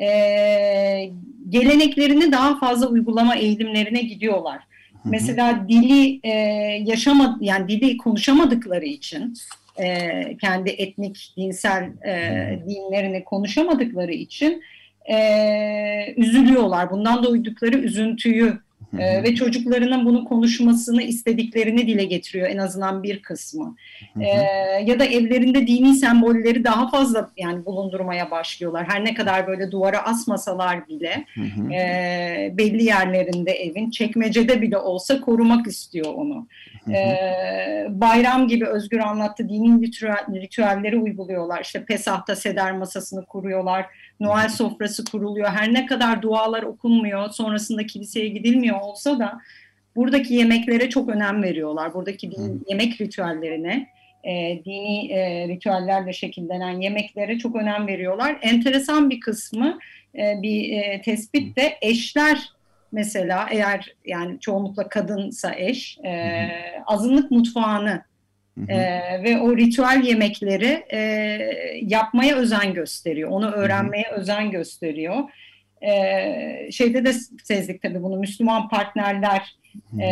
Ee, 0.00 1.10
geleneklerini 1.48 2.32
daha 2.32 2.58
fazla 2.58 2.86
uygulama 2.86 3.36
eğilimlerine 3.36 4.02
gidiyorlar. 4.02 4.62
Mesela 5.04 5.68
dili 5.68 6.20
e, 6.22 6.32
yaşama 6.86 7.38
yani 7.40 7.68
dili 7.68 7.96
konuşamadıkları 7.96 8.84
için 8.84 9.34
e, 9.80 10.36
kendi 10.36 10.70
etnik, 10.70 11.34
dinsel 11.36 11.82
e, 12.06 12.12
dinlerini 12.68 13.24
konuşamadıkları 13.24 14.12
için 14.12 14.62
e, 15.10 16.14
üzülüyorlar. 16.16 16.90
Bundan 16.90 17.22
duydukları 17.22 17.78
üzüntüyü 17.78 18.58
e, 18.98 19.22
ve 19.22 19.34
çocuklarının 19.34 20.06
bunu 20.06 20.24
konuşmasını 20.24 21.02
istediklerini 21.02 21.86
dile 21.86 22.04
getiriyor 22.04 22.48
en 22.48 22.58
azından 22.58 23.02
bir 23.02 23.22
kısmı. 23.22 23.76
E, 24.20 24.28
ya 24.84 24.98
da 25.00 25.04
evlerinde 25.04 25.66
dini 25.66 25.94
sembolleri 25.94 26.64
daha 26.64 26.90
fazla 26.90 27.30
yani 27.36 27.64
bulundurmaya 27.66 28.30
başlıyorlar. 28.30 28.88
Her 28.88 29.04
ne 29.04 29.14
kadar 29.14 29.46
böyle 29.46 29.70
duvara 29.70 30.04
asmasalar 30.04 30.88
bile 30.88 31.24
e, 31.74 32.52
belli 32.58 32.84
yerlerinde 32.84 33.52
evin 33.52 33.90
çekmecede 33.90 34.62
bile 34.62 34.78
olsa 34.78 35.20
korumak 35.20 35.66
istiyor 35.66 36.14
onu. 36.14 36.46
E, 36.90 37.06
bayram 37.88 38.48
gibi 38.48 38.66
Özgür 38.66 38.98
anlattı 38.98 39.48
dini 39.48 39.86
ritüel, 39.86 40.26
ritüelleri 40.34 40.96
uyguluyorlar. 40.96 41.60
İşte 41.60 41.84
Pesah'ta 41.84 42.36
seder 42.36 42.72
masasını 42.72 43.24
kuruyorlar. 43.26 43.86
Noel 44.20 44.48
sofrası 44.48 45.04
kuruluyor. 45.04 45.48
Her 45.48 45.74
ne 45.74 45.86
kadar 45.86 46.22
dualar 46.22 46.62
okunmuyor, 46.62 47.30
sonrasında 47.30 47.86
kiliseye 47.86 48.28
gidilmiyor 48.28 48.80
olsa 48.80 49.18
da 49.18 49.40
buradaki 49.96 50.34
yemeklere 50.34 50.90
çok 50.90 51.08
önem 51.08 51.42
veriyorlar. 51.42 51.94
Buradaki 51.94 52.30
din, 52.30 52.64
yemek 52.68 53.00
ritüellerine, 53.00 53.88
e, 54.24 54.64
dini 54.64 55.12
e, 55.12 55.48
ritüellerle 55.48 56.12
şekillenen 56.12 56.80
yemeklere 56.80 57.38
çok 57.38 57.56
önem 57.56 57.86
veriyorlar. 57.86 58.38
Enteresan 58.42 59.10
bir 59.10 59.20
kısmı 59.20 59.78
e, 60.14 60.42
bir 60.42 60.72
e, 60.72 61.02
tespit 61.02 61.56
de 61.56 61.78
eşler 61.82 62.52
mesela 62.92 63.46
eğer 63.50 63.94
yani 64.06 64.40
çoğunlukla 64.40 64.88
kadınsa 64.88 65.54
eş 65.54 65.98
e, 65.98 66.48
azınlık 66.86 67.30
mutfağını 67.30 68.02
e, 68.68 68.78
ve 69.22 69.40
o 69.40 69.56
ritüel 69.56 70.02
yemekleri 70.04 70.84
e, 70.92 70.98
yapmaya 71.82 72.36
özen 72.36 72.74
gösteriyor. 72.74 73.30
Onu 73.30 73.50
öğrenmeye 73.50 74.04
hı 74.10 74.14
hı. 74.14 74.20
özen 74.20 74.50
gösteriyor. 74.50 75.16
E, 75.82 76.72
şeyde 76.72 77.04
de 77.04 77.12
sezdik 77.44 77.82
tabii 77.82 78.02
bunu 78.02 78.16
Müslüman 78.16 78.68
partnerler 78.68 79.56
e, 80.00 80.08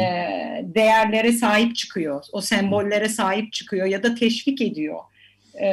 değerlere 0.63 1.33
sahip 1.33 1.77
çıkıyor. 1.77 2.25
O 2.33 2.41
sembollere 2.41 3.09
sahip 3.09 3.53
çıkıyor 3.53 3.87
ya 3.87 4.03
da 4.03 4.15
teşvik 4.15 4.63
ediyor. 4.63 4.99
E, 5.61 5.69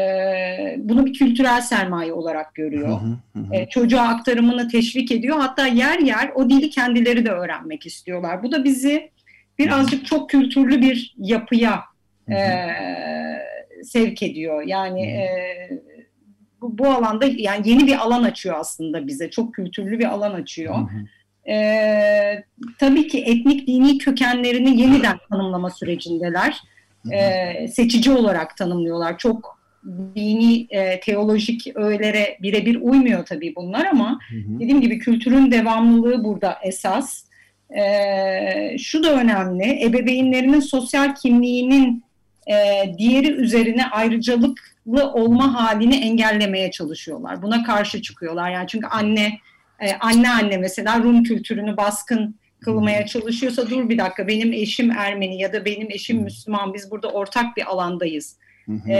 bunu 0.78 1.06
bir 1.06 1.14
kültürel 1.14 1.62
sermaye 1.62 2.14
olarak 2.14 2.56
görüyor. 2.56 3.02
Hı 3.02 3.40
hı 3.40 3.40
hı. 3.40 3.56
E, 3.56 3.70
çocuğa 3.70 4.02
aktarımını 4.02 4.68
teşvik 4.68 5.12
ediyor. 5.12 5.40
Hatta 5.40 5.68
yer 5.68 6.00
yer 6.00 6.32
o 6.36 6.50
dili 6.50 6.70
kendileri 6.70 7.26
de 7.26 7.30
öğrenmek 7.30 7.86
istiyorlar. 7.86 8.44
Bu 8.44 8.52
da 8.52 8.64
bizi 8.64 9.12
birazcık 9.60 10.06
çok 10.06 10.30
kültürlü 10.30 10.82
bir 10.82 11.16
yapıya 11.18 11.84
e, 12.32 12.38
sevk 13.84 14.24
ediyor. 14.24 14.64
Yani 14.64 15.02
e, 15.02 15.28
bu, 16.62 16.78
bu 16.78 16.88
alanda 16.88 17.26
yani 17.26 17.70
yeni 17.70 17.88
bir 17.88 17.98
alan 17.98 18.24
açıyor 18.24 18.56
aslında 18.60 19.08
bize. 19.08 19.30
Çok 19.30 19.54
kültürlü 19.54 20.00
bir 20.00 20.06
alan 20.06 20.34
açıyor. 20.34 20.76
E, 21.50 22.44
tabii 22.80 23.08
ki 23.08 23.24
etnik 23.24 23.68
dini 23.68 23.98
kökenlerini 23.98 24.82
yeniden 24.82 25.18
tanımlama 25.30 25.70
sürecindeler. 25.70 26.62
E, 27.12 27.68
seçici 27.68 28.12
olarak 28.12 28.58
tanımlıyorlar. 28.58 29.18
Çok 29.18 29.64
dini, 30.16 30.68
e, 30.70 31.00
teolojik 31.00 31.68
öğelere 31.76 32.38
birebir 32.42 32.76
uymuyor 32.82 33.26
tabii 33.26 33.56
bunlar 33.56 33.86
ama 33.86 34.20
hı 34.30 34.36
hı. 34.36 34.60
dediğim 34.60 34.82
gibi 34.82 35.00
kültürün 35.00 35.52
devamlılığı 35.52 36.24
burada 36.24 36.58
esas. 36.64 37.24
E, 37.70 38.78
şu 38.78 39.04
da 39.04 39.14
önemli, 39.14 39.86
ebeveynlerinin 39.86 40.60
sosyal 40.60 41.16
kimliğinin 41.16 42.04
e, 42.48 42.54
diğeri 42.98 43.32
üzerine 43.32 43.86
ayrıcalıklı 43.86 45.12
olma 45.14 45.54
halini 45.54 45.96
engellemeye 45.96 46.72
çalışıyorlar. 46.72 47.42
Buna 47.42 47.64
karşı 47.64 48.02
çıkıyorlar. 48.02 48.52
Yani 48.52 48.68
çünkü 48.68 48.88
anne 48.88 49.40
e, 49.80 49.94
anne 50.00 50.30
anne 50.30 50.58
mesela 50.58 51.00
Rum 51.00 51.24
kültürünü 51.24 51.78
baskın 51.78 52.36
kılmaya 52.62 53.06
çalışıyorsa 53.06 53.70
dur 53.70 53.90
bir 53.90 53.98
dakika 53.98 54.28
benim 54.28 54.54
eşim 54.54 54.92
Ermeni 54.92 55.42
ya 55.42 55.54
da 55.54 55.66
benim 55.66 55.92
eşim 55.92 56.18
Müslüman 56.18 56.74
biz 56.74 56.92
burada 56.92 57.10
ortak 57.10 57.58
bir 57.58 57.72
alandayız 57.72 58.38
e, 58.90 58.96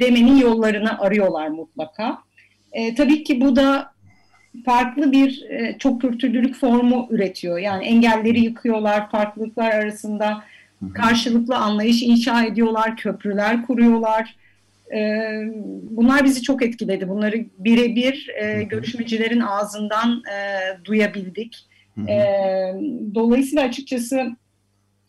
demenin 0.00 0.36
yollarını 0.36 1.00
arıyorlar 1.00 1.48
mutlaka. 1.48 2.18
E, 2.72 2.94
tabii 2.94 3.24
ki 3.24 3.40
bu 3.40 3.56
da 3.56 3.92
farklı 4.64 5.12
bir 5.12 5.42
e, 5.50 5.78
çok 5.78 6.00
kültürlülük 6.00 6.54
formu 6.54 7.08
üretiyor. 7.10 7.58
Yani 7.58 7.84
engelleri 7.84 8.40
yıkıyorlar, 8.40 9.10
farklılıklar 9.10 9.70
arasında 9.70 10.44
karşılıklı 10.94 11.56
anlayış 11.56 12.02
inşa 12.02 12.44
ediyorlar, 12.44 12.96
köprüler 12.96 13.66
kuruyorlar. 13.66 14.36
E, 14.94 15.20
bunlar 15.90 16.24
bizi 16.24 16.42
çok 16.42 16.62
etkiledi. 16.62 17.08
Bunları 17.08 17.44
birebir 17.58 18.28
e, 18.42 18.62
görüşmecilerin 18.62 19.40
ağzından 19.40 20.22
e, 20.32 20.84
duyabildik. 20.84 21.66
E, 22.08 22.16
dolayısıyla 23.14 23.64
açıkçası 23.64 24.36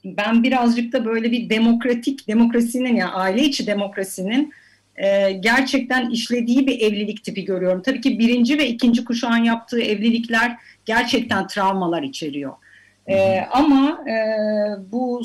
ben 0.06 0.44
birazcık 0.44 0.94
da 0.94 1.06
böyle 1.06 1.32
bir 1.32 1.50
demokratik 1.50 2.28
demokrasinin 2.28 2.96
yani 2.96 3.12
aile 3.12 3.44
içi 3.44 3.68
demokrasinin 3.68 4.54
e, 4.96 5.32
gerçekten 5.32 6.10
işlediği 6.10 6.68
bir 6.68 6.82
evlilik 6.82 7.24
tipi 7.24 7.46
görüyorum. 7.46 7.82
Tabii 7.82 8.02
ki 8.02 8.20
birinci 8.20 8.58
ve 8.58 8.68
ikinci 8.68 9.06
kuşağın 9.06 9.44
yaptığı 9.44 9.82
evlilikler 9.82 10.58
gerçekten 10.86 11.48
travmalar 11.48 12.04
içeriyor. 12.04 12.54
E, 13.08 13.42
ama 13.52 14.04
e, 14.08 14.16
bu 14.92 15.22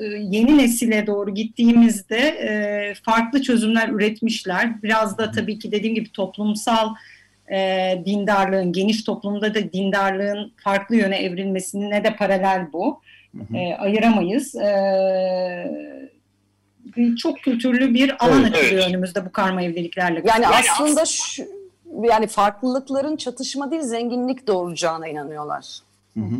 e, 0.00 0.04
yeni 0.04 0.58
nesile 0.58 1.06
doğru 1.06 1.34
gittiğimizde 1.34 2.18
e, 2.18 2.94
farklı 3.02 3.42
çözümler 3.42 3.88
üretmişler. 3.88 4.82
Biraz 4.82 5.18
da 5.18 5.30
tabii 5.30 5.58
ki 5.58 5.72
dediğim 5.72 5.94
gibi 5.94 6.12
toplumsal 6.12 6.88
e, 7.52 8.02
dindarlığın, 8.06 8.72
geniş 8.72 9.04
toplumda 9.04 9.54
da 9.54 9.72
dindarlığın 9.72 10.52
farklı 10.56 10.96
yöne 10.96 11.16
evrilmesine 11.16 12.04
de 12.04 12.16
paralel 12.16 12.72
bu. 12.72 13.00
E, 13.54 13.74
ayıramayız. 13.74 14.54
E, 14.54 14.70
çok 17.18 17.38
kültürlü 17.38 17.94
bir 17.94 18.24
alan 18.24 18.42
evet, 18.42 18.54
açılıyor 18.54 18.82
evet. 18.82 18.88
önümüzde 18.88 19.26
bu 19.26 19.32
karma 19.32 19.62
evliliklerle. 19.62 20.22
Yani, 20.24 20.44
yani 20.44 20.46
aslında 20.46 21.04
şu, 21.04 21.42
yani 22.02 22.26
farklılıkların 22.26 23.16
çatışma 23.16 23.70
değil 23.70 23.82
zenginlik 23.82 24.46
doğuracağına 24.46 25.08
inanıyorlar. 25.08 25.66
Hı 26.14 26.20
hı. 26.20 26.34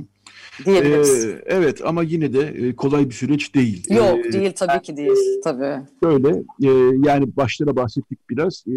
Diyebiliriz. 0.65 1.25
Ee, 1.25 1.43
evet 1.47 1.81
ama 1.85 2.03
yine 2.03 2.33
de 2.33 2.41
e, 2.41 2.77
kolay 2.77 3.09
bir 3.09 3.15
süreç 3.15 3.55
değil. 3.55 3.87
Yok 3.91 4.27
ee, 4.27 4.33
değil 4.33 4.53
tabii 4.57 4.83
ki 4.83 4.97
değil. 4.97 5.41
Tabii. 5.45 5.83
Böyle 6.03 6.29
e, 6.63 6.71
yani 7.05 7.37
başlara 7.37 7.77
bahsettik 7.77 8.31
biraz. 8.31 8.65
E, 8.67 8.77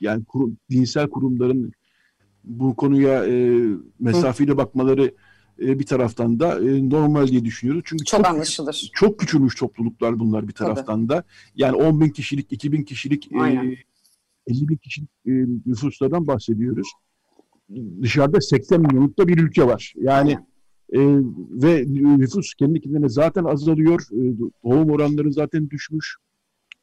yani 0.00 0.24
kurum, 0.24 0.56
dinsel 0.70 1.08
kurumların 1.08 1.72
bu 2.44 2.76
konuya 2.76 3.26
e, 3.26 3.64
mesafeyle 4.00 4.56
bakmaları 4.56 5.14
e, 5.60 5.78
bir 5.78 5.86
taraftan 5.86 6.40
da 6.40 6.60
e, 6.60 6.90
normal 6.90 7.26
diye 7.26 7.44
düşünüyoruz. 7.44 7.82
Çünkü 7.84 8.04
çok, 8.04 8.24
çok 8.24 8.32
anlaşılır. 8.32 8.90
Çok 8.94 9.18
küçülmüş 9.18 9.54
topluluklar 9.54 10.18
bunlar 10.18 10.48
bir 10.48 10.52
taraftan 10.52 11.06
Tabii. 11.06 11.18
da. 11.18 11.24
Yani 11.56 11.76
10 11.76 12.00
bin 12.00 12.08
kişilik, 12.08 12.52
2 12.52 12.72
bin 12.72 12.82
kişilik, 12.82 13.32
e, 13.32 13.36
50 14.46 14.68
bin 14.68 14.76
kişilik 14.76 15.10
e, 15.26 15.30
nüfuslardan 15.66 16.26
bahsediyoruz. 16.26 16.88
Dışarıda 18.02 18.40
80 18.40 18.80
milyonlukta 18.80 19.28
bir 19.28 19.38
ülke 19.38 19.66
var. 19.66 19.94
Yani 19.96 20.38
e, 20.92 20.98
ve 21.50 21.84
nüfus 22.18 22.54
kendi 22.54 22.80
kendine 22.80 23.08
zaten 23.08 23.44
azalıyor. 23.44 24.00
E, 24.12 24.38
doğum 24.64 24.90
oranları 24.90 25.32
zaten 25.32 25.70
düşmüş. 25.70 26.16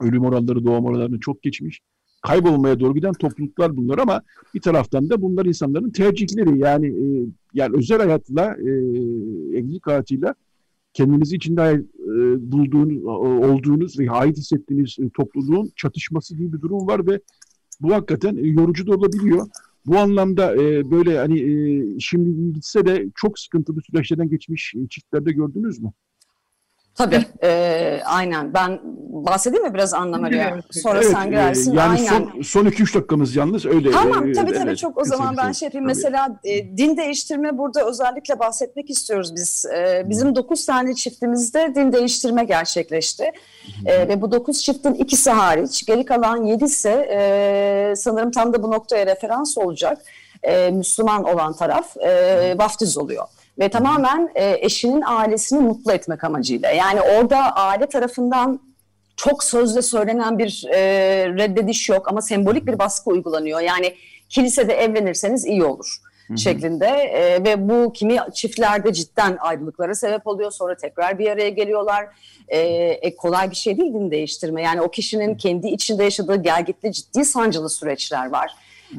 Ölüm 0.01 0.25
oranları 0.25 0.65
doğum 0.65 0.85
oranlarını 0.85 1.19
çok 1.19 1.43
geçmiş. 1.43 1.81
kaybolmaya 2.21 2.79
doğru 2.79 2.93
giden 2.93 3.13
topluluklar 3.13 3.77
bunlar 3.77 3.97
ama 3.97 4.21
bir 4.53 4.61
taraftan 4.61 5.09
da 5.09 5.21
bunlar 5.21 5.45
insanların 5.45 5.89
tercihleri 5.89 6.59
yani 6.59 6.87
e, 6.87 7.25
yani 7.53 7.77
özel 7.77 7.97
hayatla 7.97 8.55
e, 8.59 8.69
evlilik 9.57 9.87
hayatıyla 9.87 10.35
kendinizi 10.93 11.35
içinde 11.35 11.61
e, 11.99 12.51
bulduğunuz 12.51 13.05
olduğunuz 13.43 13.99
ve 13.99 14.11
ait 14.11 14.37
hissettiğiniz 14.37 14.95
e, 14.99 15.09
topluluğun 15.09 15.71
çatışması 15.75 16.35
gibi 16.35 16.53
bir 16.53 16.61
durum 16.61 16.87
var 16.87 17.07
ve 17.07 17.19
bu 17.81 17.93
hakikaten 17.93 18.37
e, 18.37 18.47
yorucu 18.47 18.87
da 18.87 18.95
olabiliyor. 18.95 19.47
Bu 19.87 19.97
anlamda 19.97 20.55
e, 20.55 20.91
böyle 20.91 21.17
hani 21.17 21.39
e, 21.39 21.99
şimdi 21.99 22.53
gitse 22.53 22.85
de 22.85 23.05
çok 23.15 23.39
sıkıntılı 23.39 23.81
süreçlerden 23.81 24.29
geçmiş 24.29 24.73
e, 24.75 24.87
çiftlerde 24.89 25.31
gördünüz 25.31 25.79
mü? 25.79 25.91
Tabii, 26.97 27.25
e, 27.43 28.01
aynen. 28.05 28.53
Ben 28.53 28.79
bahsedeyim 29.09 29.65
mi 29.65 29.73
biraz 29.73 29.93
anlamaya? 29.93 30.59
Sonra 30.71 30.97
evet, 30.97 31.11
sen 31.11 31.29
girersin. 31.29 31.71
E, 31.71 31.75
yani 31.75 31.99
aynen. 31.99 32.07
son, 32.07 32.41
son 32.41 32.65
2-3 32.65 32.95
dakikamız 32.95 33.35
yalnız 33.35 33.65
öyle. 33.65 33.91
Tamam, 33.91 34.29
e, 34.29 34.33
tabii 34.33 34.53
tabii 34.53 34.67
evet, 34.67 34.77
çok 34.77 34.97
o 35.01 35.05
zaman 35.05 35.37
ben 35.37 35.51
şey 35.51 35.65
yapayım. 35.65 35.87
Tabii. 35.87 35.95
Mesela 35.95 36.39
e, 36.43 36.77
din 36.77 36.97
değiştirme 36.97 37.57
burada 37.57 37.89
özellikle 37.89 38.39
bahsetmek 38.39 38.89
istiyoruz 38.89 39.35
biz. 39.35 39.65
E, 39.65 40.05
bizim 40.09 40.35
9 40.35 40.65
tane 40.65 40.95
çiftimizde 40.95 41.71
din 41.75 41.93
değiştirme 41.93 42.43
gerçekleşti. 42.43 43.31
E, 43.85 44.07
ve 44.07 44.21
bu 44.21 44.31
9 44.31 44.63
çiftin 44.63 44.93
ikisi 44.93 45.31
hariç, 45.31 45.85
geri 45.85 46.05
kalan 46.05 46.45
7 46.45 46.63
ise 46.63 47.09
e, 47.11 47.93
sanırım 47.95 48.31
tam 48.31 48.53
da 48.53 48.63
bu 48.63 48.71
noktaya 48.71 49.05
referans 49.05 49.57
olacak. 49.57 49.97
E, 50.43 50.71
Müslüman 50.71 51.23
olan 51.23 51.53
taraf 51.53 51.97
e, 51.97 52.55
vaftiz 52.57 52.97
oluyor 52.97 53.23
ve 53.59 53.69
tamamen 53.69 54.31
e, 54.35 54.57
eşinin 54.61 55.03
ailesini 55.05 55.59
mutlu 55.59 55.91
etmek 55.91 56.23
amacıyla. 56.23 56.71
Yani 56.71 57.01
orada 57.01 57.37
aile 57.55 57.85
tarafından 57.85 58.59
çok 59.15 59.43
sözle 59.43 59.81
söylenen 59.81 60.39
bir 60.39 60.65
e, 60.73 60.79
reddediş 61.27 61.89
yok 61.89 62.07
ama 62.07 62.21
sembolik 62.21 62.67
bir 62.67 62.79
baskı 62.79 63.09
uygulanıyor. 63.09 63.59
Yani 63.59 63.93
kilisede 64.29 64.73
evlenirseniz 64.73 65.45
iyi 65.45 65.63
olur 65.63 66.01
şeklinde 66.35 66.85
e, 66.85 67.43
ve 67.43 67.69
bu 67.69 67.93
kimi 67.93 68.17
çiftlerde 68.33 68.93
cidden 68.93 69.37
ayrılıklara 69.39 69.95
sebep 69.95 70.27
oluyor. 70.27 70.51
Sonra 70.51 70.75
tekrar 70.75 71.19
bir 71.19 71.29
araya 71.29 71.49
geliyorlar. 71.49 72.05
E, 72.47 72.59
e, 72.59 73.15
kolay 73.15 73.51
bir 73.51 73.55
şey 73.55 73.77
değil 73.77 73.93
din 73.93 74.11
değiştirme. 74.11 74.61
Yani 74.61 74.81
o 74.81 74.91
kişinin 74.91 75.35
kendi 75.35 75.67
içinde 75.67 76.03
yaşadığı 76.03 76.35
gelgitli 76.35 76.91
ciddi 76.91 77.25
sancılı 77.25 77.69
süreçler 77.69 78.29
var. 78.29 78.51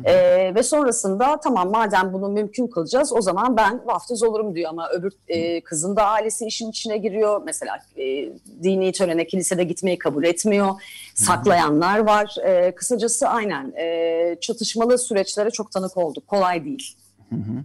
Ee, 0.05 0.55
ve 0.55 0.63
sonrasında 0.63 1.41
tamam 1.41 1.71
madem 1.71 2.13
bunu 2.13 2.29
mümkün 2.29 2.67
kılacağız 2.67 3.13
o 3.13 3.21
zaman 3.21 3.57
ben 3.57 3.81
vaftiz 3.87 4.23
olurum 4.23 4.55
diyor 4.55 4.71
ama 4.71 4.89
öbür 4.91 5.13
e, 5.29 5.61
kızın 5.61 5.97
da 5.97 6.07
ailesi 6.07 6.47
işin 6.47 6.71
içine 6.71 6.99
giriyor. 6.99 7.43
Mesela 7.45 7.79
e, 7.97 8.29
dini 8.63 8.93
törene 8.93 9.27
kilisede 9.27 9.65
gitmeyi 9.65 9.99
kabul 9.99 10.25
etmiyor. 10.25 10.83
Saklayanlar 11.15 11.99
var. 11.99 12.37
E, 12.45 12.75
kısacası 12.75 13.29
aynen 13.29 13.73
e, 13.77 14.37
çatışmalı 14.41 14.99
süreçlere 14.99 15.51
çok 15.51 15.73
tanık 15.73 15.97
olduk. 15.97 16.27
Kolay 16.27 16.65
değil. 16.65 16.97
Hı 17.31 17.37
hı. 17.37 17.65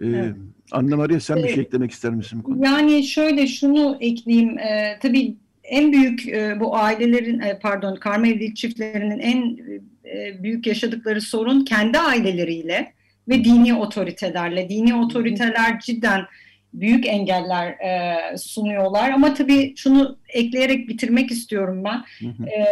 Ee, 0.00 0.06
evet. 0.06 0.34
Anna 0.72 0.96
Maria 0.96 1.20
sen 1.20 1.36
bir 1.36 1.48
şey 1.48 1.62
eklemek 1.62 1.90
ister 1.90 2.10
misin 2.10 2.38
bu 2.38 2.42
konuda? 2.42 2.66
Yani 2.66 3.04
şöyle 3.04 3.46
şunu 3.46 3.96
ekleyeyim. 4.00 4.58
E, 4.58 4.98
tabii 5.02 5.36
en 5.64 5.92
büyük 5.92 6.28
e, 6.28 6.60
bu 6.60 6.76
ailelerin 6.76 7.40
e, 7.40 7.58
pardon 7.58 7.96
karma 7.96 8.26
evlilik 8.26 8.56
çiftlerinin 8.56 9.18
en 9.18 9.58
e, 10.16 10.42
büyük 10.42 10.66
yaşadıkları 10.66 11.20
sorun 11.20 11.64
kendi 11.64 11.98
aileleriyle 11.98 12.92
ve 13.28 13.44
dini 13.44 13.74
otoritelerle. 13.74 14.68
Dini 14.68 14.94
otoriteler 14.94 15.80
cidden 15.80 16.24
büyük 16.74 17.06
engeller 17.06 17.66
e, 17.68 18.16
sunuyorlar 18.38 19.10
ama 19.10 19.34
tabii 19.34 19.74
şunu 19.76 20.18
ekleyerek 20.28 20.88
bitirmek 20.88 21.30
istiyorum 21.30 21.84
ben. 21.84 22.04
E, 22.46 22.64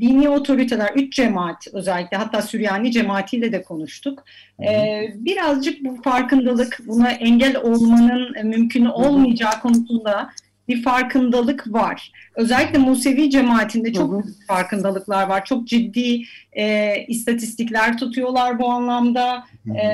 dini 0.00 0.28
otoriteler, 0.28 0.90
üç 0.94 1.16
cemaat 1.16 1.66
özellikle 1.72 2.16
hatta 2.16 2.42
Süryani 2.42 2.92
cemaatiyle 2.92 3.52
de 3.52 3.62
konuştuk. 3.62 4.24
E, 4.68 5.02
birazcık 5.14 5.84
bu 5.84 6.02
farkındalık, 6.02 6.78
buna 6.86 7.10
engel 7.10 7.56
olmanın 7.56 8.46
mümkün 8.48 8.84
olmayacağı 8.84 9.60
konusunda 9.62 10.30
bir 10.68 10.82
farkındalık 10.82 11.72
var. 11.72 12.12
Özellikle 12.34 12.78
Musevi 12.78 13.30
cemaatinde 13.30 13.92
çok 13.92 14.12
hı 14.12 14.16
hı. 14.16 14.22
farkındalıklar 14.46 15.28
var. 15.28 15.44
Çok 15.44 15.66
ciddi 15.68 16.22
e, 16.52 16.94
istatistikler 17.08 17.98
tutuyorlar 17.98 18.58
bu 18.58 18.68
anlamda. 18.68 19.44
E, 19.66 19.84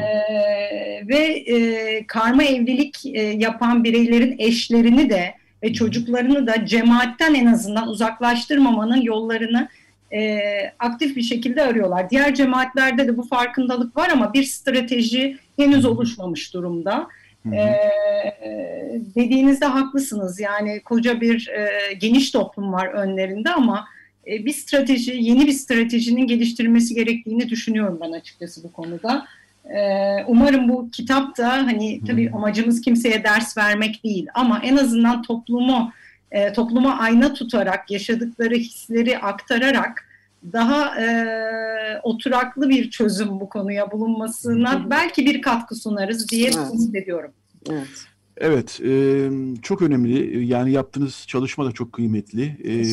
ve 1.08 1.18
e, 1.46 2.06
karma 2.06 2.42
evlilik 2.42 3.06
e, 3.06 3.22
yapan 3.22 3.84
bireylerin 3.84 4.36
eşlerini 4.38 5.10
de 5.10 5.34
ve 5.62 5.72
çocuklarını 5.72 6.46
da 6.46 6.66
cemaatten 6.66 7.34
en 7.34 7.46
azından 7.46 7.88
uzaklaştırmamanın 7.88 9.00
yollarını 9.00 9.68
e, 10.12 10.38
aktif 10.78 11.16
bir 11.16 11.22
şekilde 11.22 11.62
arıyorlar. 11.62 12.10
Diğer 12.10 12.34
cemaatlerde 12.34 13.08
de 13.08 13.16
bu 13.16 13.22
farkındalık 13.22 13.96
var 13.96 14.08
ama 14.12 14.32
bir 14.32 14.44
strateji 14.44 15.38
henüz 15.56 15.84
oluşmamış 15.84 16.54
durumda. 16.54 17.08
Ee, 17.46 19.00
dediğinizde 19.14 19.66
haklısınız. 19.66 20.40
Yani 20.40 20.80
koca 20.80 21.20
bir 21.20 21.48
e, 21.48 21.92
geniş 21.92 22.30
toplum 22.30 22.72
var 22.72 22.86
önlerinde 22.86 23.50
ama 23.50 23.88
e, 24.26 24.44
bir 24.44 24.52
strateji, 24.52 25.16
yeni 25.20 25.46
bir 25.46 25.52
stratejinin 25.52 26.26
geliştirilmesi 26.26 26.94
gerektiğini 26.94 27.48
düşünüyorum 27.48 27.98
ben 28.00 28.12
açıkçası 28.12 28.64
bu 28.64 28.72
konuda. 28.72 29.26
Ee, 29.64 30.24
umarım 30.26 30.68
bu 30.68 30.90
kitap 30.90 31.38
da 31.38 31.48
hani 31.48 32.00
tabii 32.06 32.30
amacımız 32.30 32.80
kimseye 32.80 33.24
ders 33.24 33.56
vermek 33.56 34.04
değil 34.04 34.26
ama 34.34 34.60
en 34.64 34.76
azından 34.76 35.22
toplumu 35.22 35.92
e, 36.30 36.52
topluma 36.52 36.98
ayna 36.98 37.34
tutarak 37.34 37.90
yaşadıkları 37.90 38.54
hisleri 38.54 39.18
aktararak 39.18 40.09
daha 40.52 41.00
e, 41.00 42.00
oturaklı 42.02 42.68
bir 42.68 42.90
çözüm 42.90 43.40
bu 43.40 43.48
konuya 43.48 43.90
bulunmasına 43.90 44.90
belki 44.90 45.26
bir 45.26 45.42
katkı 45.42 45.74
sunarız 45.74 46.28
diye 46.28 46.50
evet. 46.56 46.68
umut 46.72 46.94
ediyorum. 46.94 47.32
Evet. 47.70 47.88
Evet, 48.36 48.80
e, 48.84 49.30
çok 49.62 49.82
önemli. 49.82 50.46
Yani 50.46 50.72
yaptığınız 50.72 51.24
çalışma 51.26 51.66
da 51.66 51.72
çok 51.72 51.92
kıymetli. 51.92 52.44
E, 52.64 52.84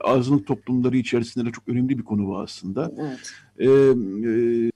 azınlık 0.00 0.46
toplumları 0.46 0.96
içerisinde 0.96 1.46
de 1.46 1.52
çok 1.52 1.68
önemli 1.68 1.98
bir 1.98 2.04
konu 2.04 2.26
bu 2.26 2.38
aslında. 2.38 2.92
Evet. 2.98 3.32
E, 3.58 3.66
e, 3.66 4.70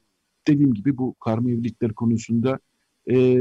dediğim 0.49 0.74
gibi 0.74 0.99
bu 0.99 1.14
karma 1.14 1.51
evlilikler 1.51 1.93
konusunda 1.93 2.59
e, 3.07 3.33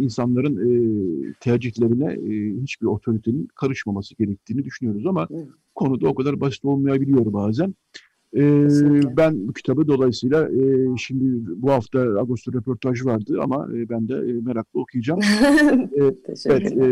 insanların 0.00 0.56
e, 0.56 1.34
tercihlerine 1.40 2.12
e, 2.12 2.62
hiçbir 2.62 2.86
otoritenin 2.86 3.48
karışmaması 3.54 4.14
gerektiğini 4.14 4.64
düşünüyoruz 4.64 5.06
ama 5.06 5.28
evet. 5.30 5.48
konuda 5.74 6.08
o 6.08 6.14
kadar 6.14 6.40
basit 6.40 6.64
olmayabiliyor 6.64 7.32
bazen. 7.32 7.74
E, 8.36 8.42
ben 9.16 9.48
bu 9.48 9.52
kitabı 9.52 9.88
dolayısıyla 9.88 10.48
e, 10.48 10.96
şimdi 10.96 11.24
bu 11.62 11.70
hafta 11.70 12.00
Ağustos 12.00 12.54
röportaj 12.54 13.04
vardı 13.04 13.38
ama 13.42 13.68
e, 13.74 13.88
ben 13.88 14.08
de 14.08 14.14
e, 14.14 14.32
merakla 14.32 14.80
okuyacağım. 14.80 15.20
e, 16.00 16.02
evet, 16.46 16.72
e, 16.72 16.84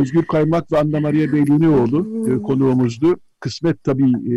Özgür 0.00 0.22
Kaymak 0.22 0.72
ve 0.72 0.78
Anna 0.78 1.00
Maria 1.00 1.32
Beylunioğlu 1.32 2.28
e, 2.30 2.42
konuğumuzdu. 2.42 3.16
Kısmet 3.40 3.84
tabii 3.84 4.10
e, 4.10 4.34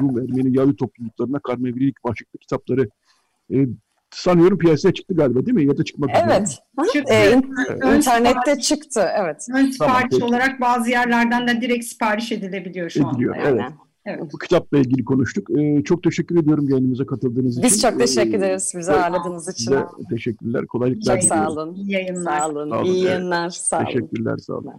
Rum 0.00 0.18
Ermeni 0.18 0.56
Yahudi 0.56 0.76
topluluklarına 0.76 1.38
karmevrilik 1.38 2.04
başlıklı 2.04 2.38
kitapları 2.38 2.88
e, 3.52 3.66
sanıyorum 4.16 4.58
piyasaya 4.58 4.94
çıktı 4.94 5.14
galiba 5.14 5.46
değil 5.46 5.54
mi? 5.54 5.64
Ya 5.64 5.78
da 5.78 5.84
çıkmak 5.84 6.10
Evet. 6.26 6.58
Çıktı. 6.92 7.12
Ee, 7.14 7.40
evet. 7.82 7.96
İnternette 7.96 8.60
çıktı. 8.60 9.08
Evet. 9.16 9.46
Ön 9.54 9.70
sipariş 9.70 10.10
tamam, 10.10 10.28
olarak 10.28 10.60
bazı 10.60 10.90
yerlerden 10.90 11.48
de 11.48 11.60
direkt 11.60 11.84
sipariş 11.84 12.32
edilebiliyor 12.32 12.90
şu 12.90 13.08
Ediliyor, 13.08 13.36
anda. 13.36 13.48
Evet. 13.48 13.72
Evet. 14.04 14.32
Bu 14.32 14.38
kitapla 14.38 14.78
ilgili 14.78 15.04
konuştuk. 15.04 15.50
Ee, 15.58 15.82
çok 15.84 16.02
teşekkür 16.02 16.42
ediyorum 16.42 16.68
yayınımıza 16.68 17.06
katıldığınız 17.06 17.62
Biz 17.62 17.76
için. 17.76 17.88
çok 17.88 18.00
teşekkür 18.00 18.32
ee, 18.32 18.36
ederiz 18.36 18.72
bizi 18.76 18.90
evet. 18.90 19.02
ağırladığınız 19.02 19.48
için. 19.48 19.64
Size 19.64 19.84
teşekkürler, 20.10 20.66
kolaylıklar 20.66 21.20
Çok 21.20 21.28
sağ 21.28 21.50
olun. 21.50 21.74
İyi 21.74 21.92
yayınlar. 21.92 22.40
Sağ 22.40 22.48
olun. 22.48 22.70
Sağ 22.70 22.78
olun. 22.78 22.84
İyi 22.84 23.04
yayınlar. 23.04 23.50
Sağ 23.50 23.78
olun. 23.78 23.86
Teşekkürler, 23.86 24.36
sağ 24.36 24.54
olun. 24.54 24.72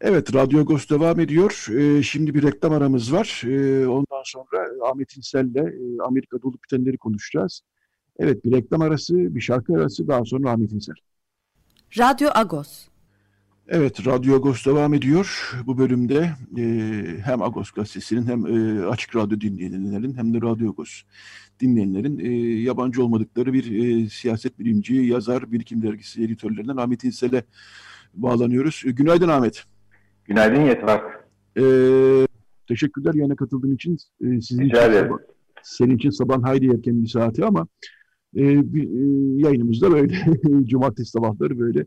Evet, 0.00 0.34
Radyo 0.34 0.60
Agos 0.60 0.90
devam 0.90 1.20
ediyor. 1.20 1.66
Ee, 1.78 2.02
şimdi 2.02 2.34
bir 2.34 2.42
reklam 2.42 2.72
aramız 2.72 3.12
var. 3.12 3.42
Ee, 3.46 3.86
ondan 3.86 4.22
sonra 4.24 4.68
Ahmet 4.90 5.16
İnsel'le 5.16 5.56
e, 5.56 6.02
Amerika'da 6.02 6.48
olup 6.48 6.62
bitenleri 6.64 6.96
konuşacağız. 6.96 7.62
Evet, 8.18 8.44
bir 8.44 8.52
reklam 8.52 8.80
arası, 8.80 9.14
bir 9.34 9.40
şarkı 9.40 9.74
arası, 9.74 10.08
daha 10.08 10.24
sonra 10.24 10.50
Ahmet 10.50 10.72
İnsel. 10.72 10.94
Radyo 11.98 12.28
Agos. 12.34 12.88
Evet, 13.68 14.06
Radyo 14.06 14.34
Agos 14.34 14.66
devam 14.66 14.94
ediyor. 14.94 15.54
Bu 15.66 15.78
bölümde 15.78 16.30
e, 16.58 16.64
hem 17.24 17.42
Agos 17.42 17.70
gazetesinin 17.70 18.26
hem 18.26 18.46
e, 18.46 18.86
Açık 18.86 19.16
Radyo 19.16 19.40
dinleyenlerin 19.40 20.14
hem 20.14 20.34
de 20.34 20.40
Radyo 20.40 20.70
Agos 20.70 21.02
dinleyenlerin 21.60 22.18
e, 22.18 22.28
yabancı 22.62 23.04
olmadıkları 23.04 23.52
bir 23.52 23.84
e, 23.84 24.08
siyaset 24.08 24.58
bilimci, 24.58 24.94
yazar, 24.94 25.52
birikim 25.52 25.82
dergisi 25.82 26.24
editörlerinden 26.24 26.76
Ahmet 26.76 27.04
İnsel'e 27.04 27.44
bağlanıyoruz. 28.14 28.82
E, 28.86 28.90
günaydın 28.90 29.28
Ahmet. 29.28 29.64
Günaydın 30.24 30.60
Yetvar. 30.60 31.02
E, 31.58 31.64
teşekkürler 32.68 33.14
yayına 33.14 33.36
katıldığın 33.36 33.74
için. 33.74 33.96
E, 34.20 34.40
sizin 34.40 34.62
Rica 34.62 34.88
için 34.88 35.00
sabah, 35.00 35.18
senin 35.62 35.96
için 35.96 36.10
sabah 36.10 36.42
hayli 36.42 36.74
erken 36.74 37.02
bir 37.02 37.08
saati 37.08 37.44
ama 37.44 37.66
e, 38.36 38.74
bir, 38.74 38.84
e, 38.84 39.42
yayınımızda 39.48 39.92
böyle 39.92 40.14
cumartesi 40.64 41.10
sabahları 41.10 41.58
böyle 41.58 41.86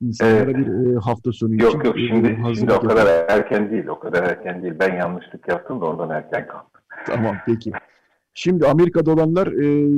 insanlara 0.00 0.50
Evet. 0.50 0.56
bir 0.56 0.92
e, 0.92 0.96
hafta 0.98 1.32
sonu 1.32 1.54
için 1.54 1.64
Yok 1.64 1.84
yok 1.84 1.98
e, 1.98 2.08
şimdi, 2.08 2.28
şimdi 2.28 2.42
hazırlık 2.42 2.84
o 2.84 2.88
kadar 2.88 3.26
erken 3.28 3.70
değil. 3.70 3.86
O 3.86 3.98
kadar 3.98 4.22
erken 4.22 4.62
değil. 4.62 4.74
Ben 4.80 4.96
yanlışlık 4.96 5.48
yaptım 5.48 5.80
da 5.80 5.84
ondan 5.84 6.10
erken 6.10 6.46
kalktım. 6.46 6.82
tamam 7.06 7.36
peki. 7.46 7.72
Şimdi 8.34 8.66
Amerika'da 8.66 9.12
olanlar 9.12 9.46
e, 9.46 9.88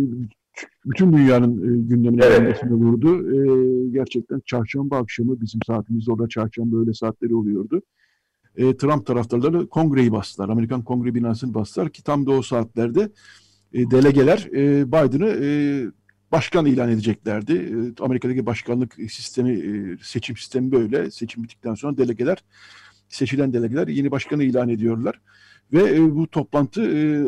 bütün 0.84 1.12
dünyanın 1.12 1.56
e, 1.56 1.88
gündemine 1.88 2.24
evet. 2.24 2.64
vurdu. 2.64 3.32
E, 3.32 3.90
gerçekten 3.90 4.40
çarşamba 4.46 4.96
akşamı 4.96 5.40
bizim 5.40 5.60
saatimizde 5.66 6.12
orada 6.12 6.28
çarşamba 6.28 6.78
öyle 6.78 6.94
saatleri 6.94 7.34
oluyordu. 7.34 7.82
E, 8.56 8.76
Trump 8.76 9.06
taraftarları 9.06 9.68
kongreyi 9.68 10.12
bastılar. 10.12 10.48
Amerikan 10.48 10.82
kongre 10.82 11.14
binasını 11.14 11.54
bastılar 11.54 11.90
ki 11.90 12.04
tam 12.04 12.26
da 12.26 12.30
o 12.30 12.42
saatlerde 12.42 13.08
e, 13.72 13.90
delegeler 13.90 14.48
e, 14.52 14.88
Biden'ı 14.88 15.44
e, 15.44 15.48
başkan 16.32 16.66
ilan 16.66 16.88
edeceklerdi. 16.88 17.52
E, 17.52 18.02
Amerika'daki 18.02 18.46
başkanlık 18.46 18.94
sistemi, 18.94 19.52
e, 19.52 19.96
seçim 20.02 20.36
sistemi 20.36 20.72
böyle. 20.72 21.10
Seçim 21.10 21.42
bittikten 21.42 21.74
sonra 21.74 21.96
delegeler, 21.96 22.44
seçilen 23.08 23.52
delegeler 23.52 23.88
yeni 23.88 24.10
başkanı 24.10 24.44
ilan 24.44 24.68
ediyorlar. 24.68 25.20
Ve 25.72 25.96
e, 25.96 26.14
bu 26.14 26.26
toplantı 26.26 26.82
e, 26.82 27.26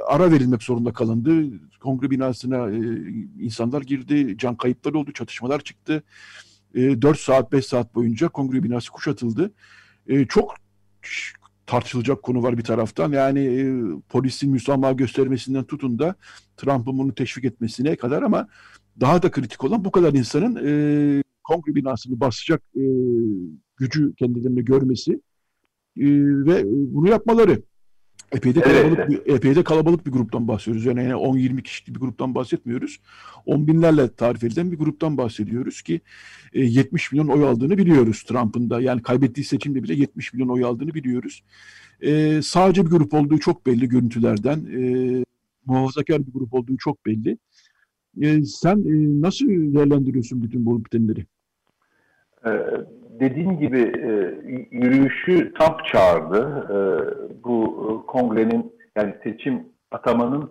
ara 0.00 0.32
verilmek 0.32 0.62
zorunda 0.62 0.92
kalındı. 0.92 1.58
Kongre 1.80 2.10
binasına 2.10 2.70
e, 2.70 2.78
insanlar 3.40 3.82
girdi, 3.82 4.38
can 4.38 4.56
kayıpları 4.56 4.98
oldu, 4.98 5.12
çatışmalar 5.12 5.60
çıktı. 5.60 6.02
E, 6.74 7.02
4 7.02 7.18
saat, 7.18 7.52
5 7.52 7.66
saat 7.66 7.94
boyunca 7.94 8.28
kongre 8.28 8.62
binası 8.62 8.90
kuşatıldı. 8.90 9.52
E, 10.06 10.24
çok 10.26 10.54
tartışılacak 11.66 12.22
konu 12.22 12.42
var 12.42 12.58
bir 12.58 12.64
taraftan. 12.64 13.12
Yani 13.12 13.40
e, 13.40 13.64
polisin 14.08 14.50
müsamaha 14.50 14.92
göstermesinden 14.92 15.64
tutun 15.64 15.98
da 15.98 16.14
Trump'ın 16.56 16.98
bunu 16.98 17.14
teşvik 17.14 17.44
etmesine 17.44 17.96
kadar 17.96 18.22
ama 18.22 18.48
daha 19.00 19.22
da 19.22 19.30
kritik 19.30 19.64
olan 19.64 19.84
bu 19.84 19.90
kadar 19.90 20.12
insanın 20.12 20.56
e, 20.56 21.22
kongre 21.44 21.74
binasını 21.74 22.20
basacak 22.20 22.62
e, 22.76 22.82
gücü 23.76 24.14
kendilerine 24.14 24.62
görmesi 24.62 25.12
e, 25.96 26.06
ve 26.46 26.64
bunu 26.66 27.08
yapmaları. 27.08 27.62
Epey 28.32 28.54
de 28.54 28.60
kalabalık, 28.60 28.98
evet. 28.98 29.26
bir, 29.26 29.34
epey 29.34 29.56
de 29.56 29.64
kalabalık 29.64 30.06
bir 30.06 30.12
gruptan 30.12 30.48
bahsediyoruz. 30.48 30.84
Yani, 30.84 31.02
yani 31.02 31.12
10-20 31.12 31.62
kişilik 31.62 31.94
bir 31.94 32.00
gruptan 32.00 32.34
bahsetmiyoruz. 32.34 33.00
10 33.46 33.66
binlerle 33.66 34.08
tarif 34.08 34.44
edilen 34.44 34.72
bir 34.72 34.78
gruptan 34.78 35.18
bahsediyoruz 35.18 35.82
ki 35.82 36.00
e, 36.52 36.64
70 36.64 37.12
milyon 37.12 37.28
oy 37.28 37.44
aldığını 37.44 37.78
biliyoruz 37.78 38.22
Trump'ın 38.22 38.70
da. 38.70 38.80
Yani 38.80 39.02
kaybettiği 39.02 39.44
seçimde 39.44 39.82
bile 39.82 39.94
70 39.94 40.32
milyon 40.32 40.48
oy 40.48 40.64
aldığını 40.64 40.94
biliyoruz. 40.94 41.42
E, 42.00 42.40
sadece 42.42 42.86
bir 42.86 42.90
grup 42.90 43.14
olduğu 43.14 43.38
çok 43.38 43.66
belli 43.66 43.88
görüntülerden. 43.88 44.64
E, 44.64 45.24
muhafazakar 45.66 46.26
bir 46.26 46.32
grup 46.32 46.54
olduğu 46.54 46.76
çok 46.76 47.06
belli. 47.06 47.38
E, 48.22 48.44
sen 48.44 48.76
e, 48.76 49.22
nasıl 49.22 49.46
değerlendiriyorsun 49.46 50.42
bütün 50.42 50.66
bu 50.66 50.84
bitenleri? 50.84 51.26
Ee, 52.46 52.50
dediğim 53.20 53.58
gibi 53.58 53.80
e, 53.80 54.10
yürüyüşü 54.70 55.54
Trump 55.54 55.84
çağırdı. 55.84 56.66
E, 56.70 56.78
bu 57.44 57.64
e, 57.64 58.06
kongrenin 58.06 58.72
yani 58.96 59.14
seçim 59.24 59.64
atamanın 59.90 60.50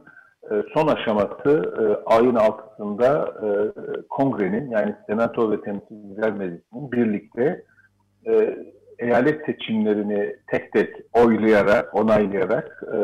e, 0.52 0.54
son 0.74 0.88
aşaması 0.88 1.74
e, 1.82 1.84
ayın 2.16 2.36
altısında 2.36 3.34
e, 3.44 3.48
kongrenin 4.10 4.70
yani 4.70 4.96
Senato 5.08 5.52
ve 5.52 5.62
Temsilciler 5.62 6.32
Meclisi'nin 6.32 6.92
birlikte 6.92 7.64
e, 8.28 8.58
eyalet 9.00 9.46
seçimlerini 9.46 10.36
tek 10.48 10.74
tek 10.74 10.96
oylayarak, 11.14 11.96
onaylayarak 11.96 12.84
e, 12.94 12.98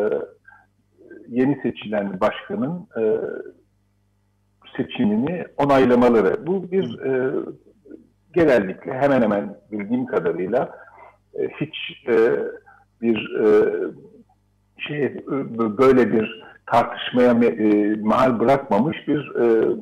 yeni 1.27 1.61
seçilen 1.61 2.19
başkanın 2.19 2.87
e, 2.99 3.03
seçimini 4.77 5.45
onaylamaları. 5.57 6.47
Bu 6.47 6.71
bir 6.71 6.99
e, 6.99 7.31
genellikle 8.33 8.93
hemen 8.93 9.21
hemen 9.21 9.55
bildiğim 9.71 10.05
kadarıyla 10.05 10.69
e, 11.39 11.47
hiç 11.47 12.07
e, 12.07 12.15
bir 13.01 13.39
e, 13.39 13.47
şey 14.77 15.03
e, 15.05 15.17
böyle 15.77 16.11
bir 16.11 16.43
tartışmaya 16.65 17.31
e, 17.31 17.95
mahal 17.95 18.39
bırakmamış 18.39 19.07
bir 19.07 19.35
e, 19.35 19.75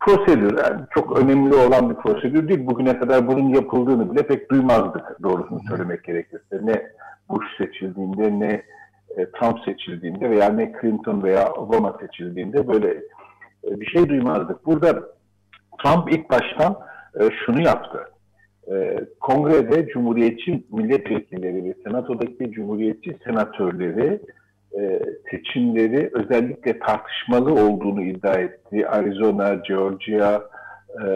prosedür. 0.00 0.58
Yani 0.58 0.80
çok 0.94 1.18
önemli 1.18 1.54
olan 1.54 1.90
bir 1.90 1.94
prosedür 1.94 2.48
değil. 2.48 2.66
Bugüne 2.66 2.98
kadar 2.98 3.28
bunun 3.28 3.48
yapıldığını 3.48 4.12
bile 4.12 4.26
pek 4.26 4.50
duymazdık 4.50 5.22
doğrusunu 5.22 5.60
söylemek 5.68 6.04
gerekirse. 6.04 6.60
Ne 6.62 6.86
Bush 7.28 7.46
seçildiğinde 7.58 8.40
ne 8.40 8.62
e, 9.16 9.30
Trump 9.30 9.58
seçildiğinde 9.64 10.30
veya 10.30 10.48
ne 10.48 10.72
Clinton 10.80 11.22
veya 11.22 11.52
Obama 11.52 11.98
seçildiğinde 12.00 12.68
böyle 12.68 12.88
e, 13.64 13.80
bir 13.80 13.86
şey 13.86 14.08
duymazdık. 14.08 14.66
Burada 14.66 15.02
Trump 15.82 16.12
ilk 16.12 16.30
baştan 16.30 16.76
e, 17.20 17.30
şunu 17.46 17.62
yaptı. 17.62 17.98
E, 18.72 19.00
kongrede 19.20 19.86
Cumhuriyetçi 19.86 20.64
milletvekilleri 20.72 21.64
ve 21.64 21.74
Senato'daki 21.84 22.50
Cumhuriyetçi 22.50 23.16
senatörleri 23.24 24.20
e, 24.78 25.00
seçimleri 25.30 26.10
özellikle 26.12 26.78
tartışmalı 26.78 27.54
olduğunu 27.54 28.02
iddia 28.02 28.34
etti. 28.34 28.88
Arizona, 28.88 29.54
Georgia, 29.54 30.42
e, 30.90 31.06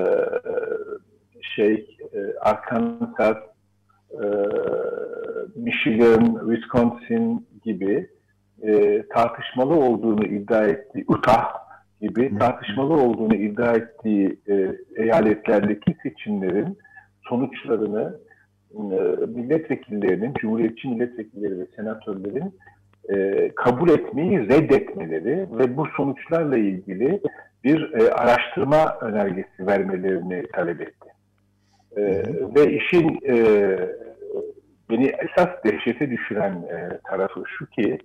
şey 1.57 1.99
e, 2.15 2.39
Arkansas, 2.41 3.37
e, 4.13 4.27
Michigan, 5.57 6.41
Wisconsin 6.51 7.47
gibi 7.65 8.15
tartışmalı 9.15 9.75
olduğunu 9.75 10.25
iddia 10.25 10.65
etti. 10.65 11.05
Utah 11.09 11.64
gibi 12.09 12.39
tartışmalı 12.39 12.95
olduğunu 12.95 13.35
iddia 13.35 13.75
ettiği 13.75 14.39
e, 14.49 14.77
eyaletlerdeki 14.97 15.97
seçimlerin 16.03 16.79
sonuçlarını 17.29 18.19
e, 18.75 18.77
milletvekillerinin, 19.27 20.35
cumhuriyetçi 20.35 20.89
milletvekilleri 20.89 21.59
ve 21.59 21.67
senatörlerin 21.77 22.55
e, 23.09 23.49
kabul 23.55 23.89
etmeyi 23.89 24.49
reddetmeleri 24.49 25.47
ve 25.59 25.77
bu 25.77 25.87
sonuçlarla 25.97 26.57
ilgili 26.57 27.21
bir 27.65 27.93
e, 27.93 28.11
araştırma 28.11 28.99
önergesi 29.01 29.67
vermelerini 29.67 30.43
talep 30.53 30.81
etti. 30.81 31.09
E, 31.97 32.03
ve 32.57 32.73
işin 32.73 33.21
e, 33.27 33.37
beni 34.91 35.07
esas 35.07 35.49
dehşete 35.65 36.11
düşüren 36.11 36.53
e, 36.53 36.99
tarafı 37.09 37.43
şu 37.59 37.67
ki 37.67 37.99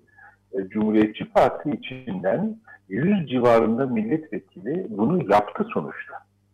e, 0.54 0.70
Cumhuriyetçi 0.70 1.32
Parti 1.32 1.70
içinden 1.70 2.56
100 2.90 3.30
civarında 3.30 3.86
milletvekili 3.86 4.88
bunu 4.90 5.32
yaptı 5.32 5.64
sonuçta. 5.74 6.14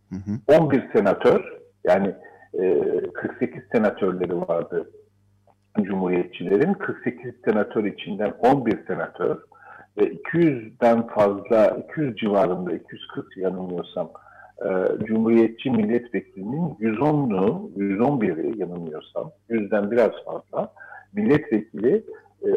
Hı 0.10 0.16
hı. 0.16 0.60
11 0.60 0.84
senatör 0.94 1.54
yani 1.84 2.16
e, 2.54 2.82
48 3.14 3.64
senatörleri 3.72 4.38
vardı 4.38 4.90
Cumhuriyetçilerin. 5.82 6.74
48 6.74 7.34
senatör 7.46 7.84
içinden 7.84 8.34
11 8.40 8.86
senatör 8.88 9.38
ve 9.98 10.04
200'den 10.04 11.08
fazla 11.08 11.68
200 11.90 12.16
civarında 12.16 12.74
240 12.74 13.38
yanılmıyorsam 13.38 14.12
e, 14.62 14.68
Cumhuriyetçi 15.06 15.72
milletvekilinin 15.72 16.70
110'u 16.70 17.72
111'i 17.78 18.60
yanılmıyorsam 18.60 19.32
100'den 19.50 19.92
biraz 19.92 20.12
fazla 20.26 20.74
milletvekili 21.14 22.04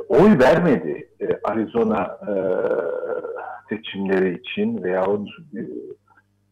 oy 0.08 0.38
vermedi 0.38 1.08
e, 1.20 1.28
Arizona 1.44 2.18
e, 2.28 2.32
seçimleri 3.68 4.38
için 4.38 4.82
veya 4.82 5.06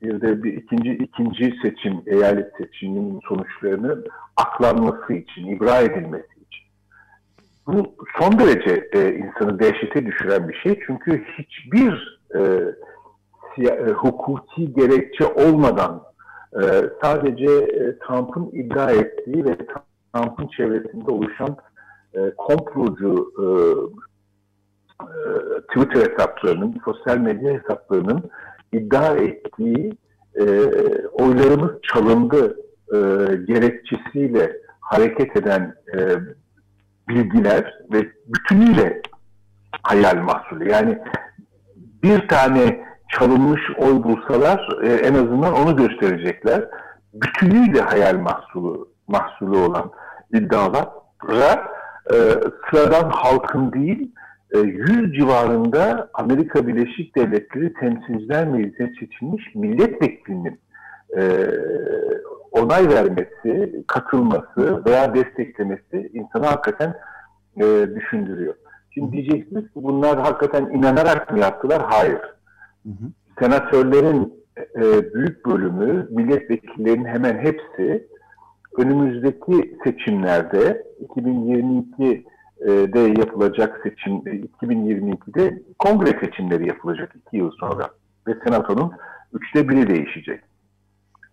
bir 0.03 0.20
de 0.20 0.43
bir 0.43 0.53
ikinci 0.53 0.93
ikinci 0.93 1.55
seçim 1.62 2.03
eyalet 2.07 2.53
seçiminin 2.59 3.20
sonuçlarının 3.28 4.07
aklanması 4.37 5.12
için, 5.12 5.47
ibra 5.47 5.78
edilmesi 5.78 6.41
için. 6.47 6.64
Bu 7.66 7.95
son 8.18 8.39
derece 8.39 8.89
e, 8.93 9.14
insanı 9.14 9.59
dehşete 9.59 10.07
düşüren 10.07 10.49
bir 10.49 10.55
şey. 10.55 10.80
Çünkü 10.87 11.24
hiçbir 11.39 12.20
e, 12.34 12.41
e, 13.59 13.91
hukuki 13.91 14.74
gerekçe 14.74 15.26
olmadan 15.26 16.03
e, 16.53 16.62
sadece 17.03 17.53
e, 17.53 17.99
Trump'ın 17.99 18.51
iddia 18.53 18.91
ettiği 18.91 19.45
ve 19.45 19.57
Trump'ın 19.57 20.49
çevresinde 20.49 21.11
oluşan 21.11 21.57
e, 22.17 22.35
komplocu 22.37 23.33
e, 23.39 23.47
e, 25.03 25.11
Twitter 25.61 26.11
hesaplarının, 26.11 26.81
sosyal 26.85 27.19
medya 27.19 27.53
hesaplarının 27.53 28.31
iddia 28.73 29.17
ettiği 29.17 29.93
e, 30.35 30.45
oylarımız 31.12 31.71
çalındı 31.83 32.57
e, 32.93 32.99
gerekçesiyle 33.47 34.57
hareket 34.81 35.37
eden 35.37 35.75
e, 35.97 35.99
bilgiler 37.09 37.79
ve 37.93 37.99
bütünüyle 38.27 39.03
hayal 39.83 40.17
mahsulü. 40.17 40.71
Yani 40.71 40.99
bir 42.03 42.29
tane 42.29 42.87
çalınmış 43.09 43.61
oy 43.79 44.03
bulsalar 44.03 44.79
e, 44.83 44.89
en 44.89 45.14
azından 45.14 45.53
onu 45.53 45.77
gösterecekler. 45.77 46.64
Bütünüyle 47.14 47.81
hayal 47.81 48.19
mahsulü, 48.19 48.79
mahsulü 49.09 49.57
olan 49.57 49.91
iddialara 50.35 51.76
e, 52.13 52.17
sıradan 52.71 53.11
halkın 53.11 53.73
değil, 53.73 54.13
100 54.55 54.91
e, 54.91 55.13
civarında 55.13 56.11
Amerika 56.15 56.67
Birleşik 56.67 57.17
Devletleri 57.17 57.73
Temsilciler 57.75 58.49
Meclisi'ne 58.49 58.93
seçilmiş 59.01 59.55
milletvekilinin 59.55 60.61
e, 61.17 61.23
onay 62.51 62.89
vermesi, 62.89 63.83
katılması 63.87 64.85
veya 64.87 65.15
desteklemesi 65.15 66.11
insanı 66.13 66.47
hakikaten 66.47 66.95
e, 67.57 67.87
düşündürüyor. 67.95 68.55
Şimdi 68.91 69.13
diyeceksiniz 69.13 69.63
ki 69.63 69.75
bunlar 69.75 70.19
hakikaten 70.19 70.65
inanarak 70.67 71.33
mı 71.33 71.39
yaptılar? 71.39 71.83
Hayır. 71.87 72.21
Hı 72.83 72.89
hı. 72.89 73.11
Senatörlerin 73.39 74.45
e, 74.59 75.15
büyük 75.15 75.47
bölümü, 75.47 76.09
milletvekillerinin 76.11 77.05
hemen 77.05 77.39
hepsi 77.39 78.09
önümüzdeki 78.79 79.79
seçimlerde 79.85 80.87
2022'de 81.09 83.20
yapılacak 83.20 83.81
seçim 83.83 84.12
2022'de 84.62 85.62
kongre 85.79 86.20
seçimleri 86.20 86.68
yapılacak 86.68 87.16
iki 87.16 87.37
yıl 87.37 87.51
sonra 87.51 87.89
ve 88.27 88.35
senatonun 88.45 88.93
üçte 89.33 89.68
biri 89.68 89.89
değişecek. 89.89 90.41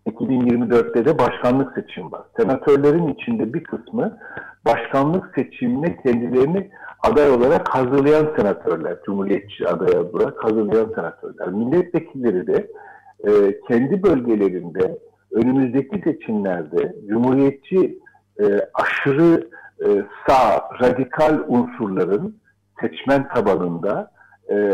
2024'te 0.07 1.05
de 1.05 1.19
başkanlık 1.19 1.73
seçimi 1.73 2.11
var. 2.11 2.21
Senatörlerin 2.39 3.07
içinde 3.07 3.53
bir 3.53 3.63
kısmı 3.63 4.17
başkanlık 4.65 5.31
seçimine 5.35 5.97
kendilerini 5.97 6.69
aday 7.03 7.31
olarak 7.31 7.69
hazırlayan 7.69 8.27
senatörler, 8.37 8.97
cumhuriyetçi 9.05 9.67
aday 9.67 9.97
olarak 9.97 10.43
hazırlayan 10.43 10.91
senatörler. 10.95 11.47
Milletvekilleri 11.47 12.47
de 12.47 12.67
e, 13.23 13.59
kendi 13.67 14.03
bölgelerinde 14.03 14.97
önümüzdeki 15.33 16.01
seçimlerde 16.03 16.95
cumhuriyetçi 17.09 17.99
e, 18.39 18.43
aşırı 18.73 19.49
e, 19.85 19.87
sağ, 20.27 20.69
radikal 20.81 21.39
unsurların 21.47 22.37
seçmen 22.81 23.27
tabanında 23.27 24.11
e, 24.49 24.73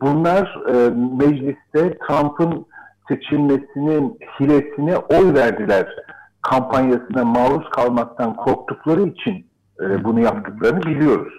bunlar 0.00 0.60
e, 0.68 0.90
mecliste 1.24 1.98
Trump'ın 1.98 2.66
seçilmesinin 3.08 4.18
hilesine 4.40 4.96
oy 4.96 5.34
verdiler 5.34 5.96
kampanyasına 6.42 7.24
maruz 7.24 7.70
kalmaktan 7.70 8.36
korktukları 8.36 9.02
için 9.02 9.46
e, 9.80 10.04
bunu 10.04 10.20
yaptıklarını 10.20 10.82
biliyoruz. 10.82 11.34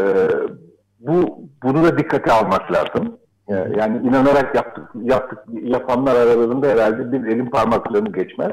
E, 0.00 0.04
bu 1.00 1.40
bunu 1.62 1.84
da 1.84 1.98
dikkate 1.98 2.32
almak 2.32 2.72
lazım. 2.72 3.18
Yani 3.48 4.08
inanarak 4.08 4.54
yaptık, 4.54 4.84
yaptık 5.02 5.38
yapanlar 5.62 6.16
aralarında 6.16 6.66
herhalde 6.66 7.12
bir 7.12 7.26
elin 7.26 7.46
parmaklarını 7.46 8.12
geçmez. 8.12 8.52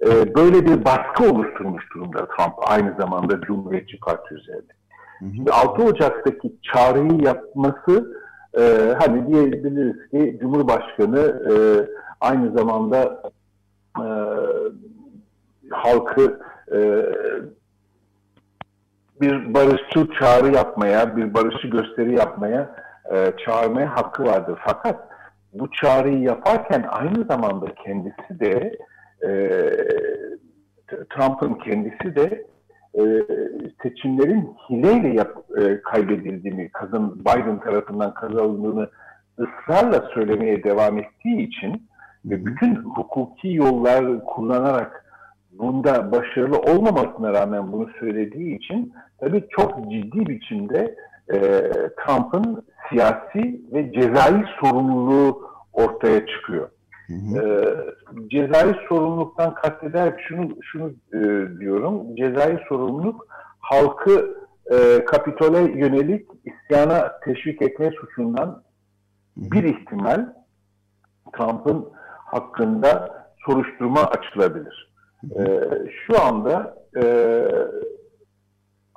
E, 0.00 0.34
böyle 0.34 0.66
bir 0.66 0.84
baskı 0.84 1.30
oluşturmuş 1.30 1.84
durumda 1.94 2.18
Trump 2.18 2.54
aynı 2.70 2.94
zamanda 3.00 3.40
Cumhuriyetçi 3.40 4.00
Parti 4.00 4.34
üzerinde. 4.34 4.72
Şimdi 5.18 5.50
6 5.50 5.82
Ocak'taki 5.82 6.52
çağrıyı 6.62 7.22
yapması 7.22 8.16
e, 8.58 8.94
hani 8.98 9.26
diyebiliriz 9.26 10.10
ki 10.10 10.38
Cumhurbaşkanı 10.40 11.20
e, 11.50 11.54
aynı 12.20 12.52
zamanda 12.58 13.22
e, 13.98 14.06
halkı 15.70 16.40
e, 16.72 16.78
bir 19.20 19.54
barışçı 19.54 20.08
çağrı 20.18 20.54
yapmaya, 20.54 21.16
bir 21.16 21.34
barışçı 21.34 21.68
gösteri 21.68 22.18
yapmaya 22.18 22.85
e, 23.12 23.32
çağırmaya 23.44 23.96
hakkı 23.96 24.24
vardır. 24.24 24.58
Fakat 24.64 25.08
bu 25.52 25.70
çağrıyı 25.70 26.18
yaparken 26.18 26.84
aynı 26.88 27.24
zamanda 27.24 27.66
kendisi 27.84 28.40
de 28.40 28.78
e, 29.22 29.30
Trump'ın 30.86 31.54
kendisi 31.54 32.16
de 32.16 32.46
e, 32.98 33.02
seçimlerin 33.82 34.56
hileyle 34.70 35.08
yap, 35.08 35.36
e, 35.58 35.80
kaybedildiğini, 35.80 36.68
kazın 36.68 37.20
Biden 37.20 37.60
tarafından 37.60 38.14
kazanıldığını 38.14 38.88
ısrarla 39.38 40.08
söylemeye 40.14 40.64
devam 40.64 40.98
ettiği 40.98 41.48
için 41.48 41.88
ve 42.24 42.46
bütün 42.46 42.74
hukuki 42.74 43.54
yollar 43.54 44.24
kullanarak 44.24 45.04
bunda 45.52 46.12
başarılı 46.12 46.58
olmamasına 46.58 47.32
rağmen 47.32 47.72
bunu 47.72 47.88
söylediği 48.00 48.56
için 48.56 48.92
tabii 49.18 49.44
çok 49.50 49.90
ciddi 49.90 50.26
biçimde 50.26 50.94
e, 51.32 51.38
Trump'ın 51.96 52.66
siyasi 52.88 53.60
ve 53.72 53.92
cezai 53.92 54.44
sorumluluğu 54.60 55.50
ortaya 55.72 56.26
çıkıyor. 56.26 56.68
Hı 57.06 57.12
hı. 57.12 57.38
E, 57.38 58.28
cezai 58.28 58.74
sorumluluktan 58.88 59.54
kasteder 59.54 60.24
şunu 60.28 60.48
şunu 60.62 60.90
e, 61.12 61.20
diyorum. 61.60 62.16
Cezai 62.16 62.58
sorumluluk 62.68 63.26
halkı 63.60 64.36
e, 64.72 65.04
Kapitol'e 65.04 65.60
yönelik 65.60 66.28
isyana 66.44 67.12
teşvik 67.24 67.62
etme 67.62 67.90
suçundan 67.90 68.46
hı 68.46 68.60
bir 69.36 69.64
ihtimal 69.64 70.26
Trump'ın 71.36 71.88
hakkında 72.24 73.24
soruşturma 73.46 74.00
açılabilir. 74.00 74.92
E, 75.38 75.44
şu 76.06 76.22
anda 76.22 76.76
e, 76.96 77.02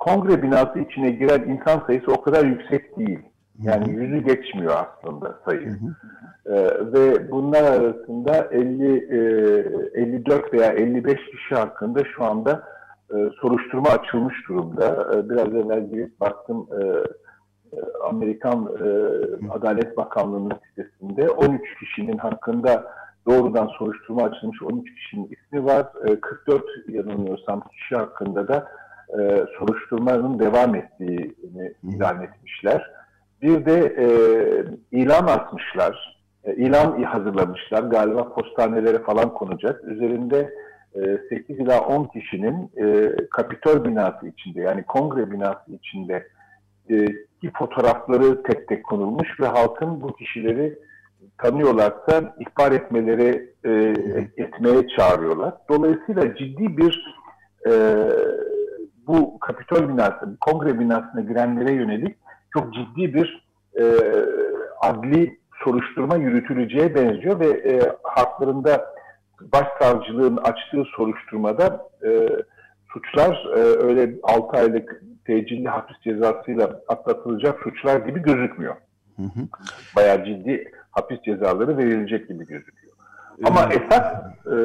kongre 0.00 0.42
binası 0.42 0.78
içine 0.78 1.10
giren 1.10 1.42
insan 1.42 1.82
sayısı 1.86 2.12
o 2.12 2.20
kadar 2.22 2.44
yüksek 2.44 2.98
değil. 2.98 3.18
Yani 3.62 3.90
yüzü 3.90 4.24
geçmiyor 4.24 4.74
aslında 4.74 5.38
sayı. 5.44 5.66
Hı 5.66 5.70
hı. 5.70 5.94
Ee, 6.46 6.92
ve 6.92 7.30
bunlar 7.30 7.62
arasında 7.62 8.48
50, 8.50 8.96
e, 9.94 10.00
54 10.02 10.54
veya 10.54 10.72
55 10.72 11.16
kişi 11.16 11.54
hakkında 11.54 12.04
şu 12.16 12.24
anda 12.24 12.62
e, 13.10 13.16
soruşturma 13.40 13.88
açılmış 13.88 14.48
durumda. 14.48 15.10
E, 15.14 15.30
biraz 15.30 15.48
evvel 15.48 15.90
girip 15.90 16.20
baktım 16.20 16.66
e, 16.72 16.84
e 17.76 17.80
Amerikan 18.08 18.68
e, 18.84 18.88
Adalet 19.50 19.96
Bakanlığı'nın 19.96 20.58
sitesinde 20.68 21.30
13 21.30 21.60
kişinin 21.80 22.18
hakkında 22.18 22.92
doğrudan 23.28 23.66
soruşturma 23.78 24.22
açılmış 24.22 24.62
13 24.62 24.94
kişinin 24.94 25.30
ismi 25.30 25.64
var. 25.64 25.86
E, 26.08 26.20
44 26.20 26.64
yanılmıyorsam 26.88 27.60
kişi 27.60 27.96
hakkında 27.96 28.48
da 28.48 28.68
e, 29.18 29.44
soruşturmanın 29.58 30.38
devam 30.38 30.74
ettiğini 30.74 31.72
ilan 31.82 32.22
etmişler. 32.22 32.90
Bir 33.42 33.64
de 33.66 33.94
e, 33.98 34.06
ilan 34.92 35.26
atmışlar, 35.26 36.20
e, 36.44 36.54
ilan 36.54 37.02
hazırlamışlar. 37.02 37.82
Galiba 37.82 38.28
postanelere 38.28 38.98
falan 38.98 39.34
konacak. 39.34 39.84
Üzerinde 39.84 40.54
e, 40.94 41.00
8 41.28 41.58
ila 41.58 41.80
10 41.80 42.04
kişinin 42.04 42.70
e, 42.76 43.16
Kapitol 43.30 43.84
binası 43.84 44.26
içinde 44.26 44.60
yani 44.60 44.82
kongre 44.82 45.30
binası 45.30 45.72
içinde 45.72 46.26
e, 46.90 47.06
ki 47.40 47.50
fotoğrafları 47.58 48.42
tek 48.42 48.68
tek 48.68 48.84
konulmuş 48.84 49.40
ve 49.40 49.46
halkın 49.46 50.02
bu 50.02 50.16
kişileri 50.16 50.78
tanıyorlarsa 51.38 52.36
ihbar 52.38 52.72
etmeleri 52.72 53.50
e, 53.64 53.70
etmeye 54.36 54.88
çağırıyorlar. 54.96 55.54
Dolayısıyla 55.68 56.36
ciddi 56.36 56.76
bir 56.76 57.16
e, 57.66 57.72
bu 59.10 59.38
Kapitol 59.38 59.88
binası, 59.88 60.36
kongre 60.40 60.80
binasına 60.80 61.20
girenlere 61.20 61.72
yönelik 61.72 62.16
çok 62.52 62.74
ciddi 62.74 63.14
bir 63.14 63.46
e, 63.80 63.84
adli 64.80 65.38
soruşturma 65.64 66.16
yürütüleceğe 66.16 66.94
benziyor 66.94 67.40
ve 67.40 67.46
e, 67.46 67.92
haklarında 68.02 68.94
başsavcılığın 69.40 70.36
açtığı 70.36 70.84
soruşturmada 70.96 71.88
e, 72.04 72.28
suçlar 72.92 73.46
e, 73.56 73.60
öyle 73.60 74.14
6 74.22 74.56
aylık 74.56 75.02
tecilli 75.24 75.68
hapis 75.68 75.96
cezasıyla 76.04 76.80
atlatılacak 76.88 77.60
suçlar 77.62 78.00
gibi 78.00 78.22
gözükmüyor. 78.22 78.76
Hı 79.16 79.22
hı. 79.22 79.40
Bayağı 79.96 80.24
ciddi 80.24 80.72
hapis 80.90 81.22
cezaları 81.22 81.78
verilecek 81.78 82.28
gibi 82.28 82.46
gözüküyor. 82.46 82.79
Ama 83.44 83.68
esas 83.72 84.04
e, 84.46 84.56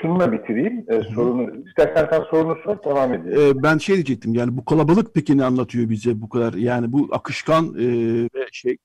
şununla 0.00 0.32
bitireyim 0.32 0.84
e, 0.88 1.02
sorunu. 1.14 1.50
İstersen 1.66 2.08
sen 2.10 2.20
sorunu 2.30 2.56
sor 2.64 2.84
devam 2.84 3.14
edelim. 3.14 3.58
E, 3.58 3.62
ben 3.62 3.78
şey 3.78 3.94
diyecektim 3.94 4.34
yani 4.34 4.56
bu 4.56 4.64
kalabalık 4.64 5.14
peki 5.14 5.38
ne 5.38 5.44
anlatıyor 5.44 5.90
bize 5.90 6.20
bu 6.22 6.28
kadar? 6.28 6.52
Yani 6.52 6.92
bu 6.92 7.08
akışkan 7.12 7.64
e, 7.64 7.86
ve 8.34 8.46
şey 8.52 8.76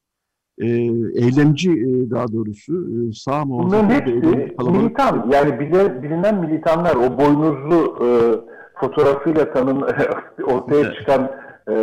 e, 0.57 0.67
eylemci 1.15 1.71
e, 1.71 2.09
daha 2.11 2.31
doğrusu 2.31 2.73
e, 2.73 3.13
sağ 3.13 3.45
mı? 3.45 3.57
Bunların 3.63 3.89
hepsi 3.89 4.11
militan. 4.71 5.29
Yani 5.33 5.59
bize, 5.59 6.03
bilinen 6.03 6.35
militanlar 6.35 6.95
o 6.95 7.17
boynuzlu 7.17 7.97
e, 8.01 8.07
fotoğrafıyla 8.79 9.53
tanın 9.53 9.81
ortaya 10.43 10.81
evet. 10.81 10.95
çıkan 10.99 11.31
e, 11.69 11.75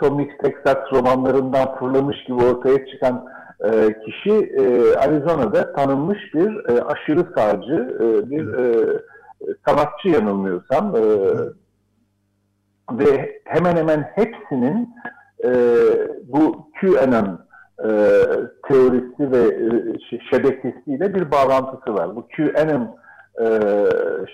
Tom 0.00 0.16
Mix 0.16 0.28
Texas 0.42 0.92
romanlarından 0.92 1.78
fırlamış 1.78 2.24
gibi 2.24 2.44
ortaya 2.44 2.86
çıkan 2.86 3.24
e, 3.64 4.00
kişi 4.04 4.30
e, 4.30 4.94
Arizona'da 4.96 5.72
tanınmış 5.72 6.34
bir 6.34 6.70
e, 6.70 6.82
aşırı 6.82 7.26
sağcı, 7.34 7.96
e, 8.00 8.30
bir 8.30 8.54
e, 8.54 8.98
sanatçı 9.66 10.08
yanılmıyorsam 10.08 10.96
e, 10.96 11.02
ve 12.92 13.40
hemen 13.44 13.76
hemen 13.76 14.10
hepsinin 14.14 14.94
e, 15.44 15.50
bu 16.24 16.68
QAnon 16.80 17.40
e, 17.78 17.90
teorisi 18.68 19.32
ve 19.32 19.38
e, 19.38 19.68
şebekesiyle 20.30 21.14
bir 21.14 21.30
bağlantısı 21.30 21.94
var. 21.94 22.16
Bu 22.16 22.28
QAnon 22.36 22.96
e, 23.40 23.46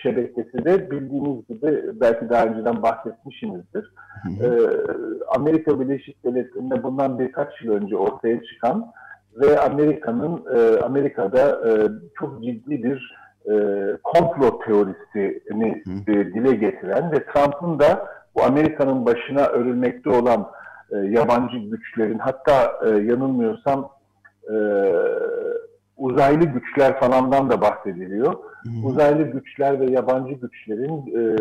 şebekesi 0.03 0.65
de 0.65 0.91
bildiğiniz 0.91 1.47
gibi 1.49 1.83
belki 2.01 2.29
daha 2.29 2.45
önceden 2.45 2.83
bahsetmişsinizdir. 2.83 3.93
E, 4.41 4.47
Amerika 5.35 5.81
Birleşik 5.81 6.25
Devletleri'nde 6.25 6.83
bundan 6.83 7.19
birkaç 7.19 7.63
yıl 7.63 7.73
önce 7.73 7.97
ortaya 7.97 8.43
çıkan 8.43 8.93
ve 9.41 9.61
Amerika'nın 9.61 10.45
e, 10.57 10.81
Amerika'da 10.81 11.71
e, 11.71 11.89
çok 12.19 12.45
ciddi 12.45 12.83
bir 12.83 13.19
e, 13.51 13.55
komplo 14.03 14.59
teorisini 14.59 15.83
e, 16.09 16.13
dile 16.13 16.55
getiren 16.55 17.13
ve 17.13 17.25
Trump'ın 17.25 17.79
da 17.79 18.07
bu 18.35 18.43
Amerika'nın 18.43 19.07
başına 19.07 19.47
örülmekte 19.47 20.11
olan 20.11 20.51
e, 20.93 20.97
yabancı 20.97 21.57
güçlerin 21.59 22.19
hatta 22.19 22.73
e, 22.87 22.89
yanılmıyorsam 22.89 23.91
e, 24.51 24.57
uzaylı 25.97 26.45
güçler 26.45 27.01
falandan 27.01 27.51
da 27.51 27.61
bahsediliyor. 27.61 28.35
Hmm. 28.63 28.85
Uzaylı 28.85 29.23
güçler 29.23 29.81
ve 29.81 29.91
yabancı 29.91 30.35
güçlerin 30.35 31.07
e, 31.07 31.37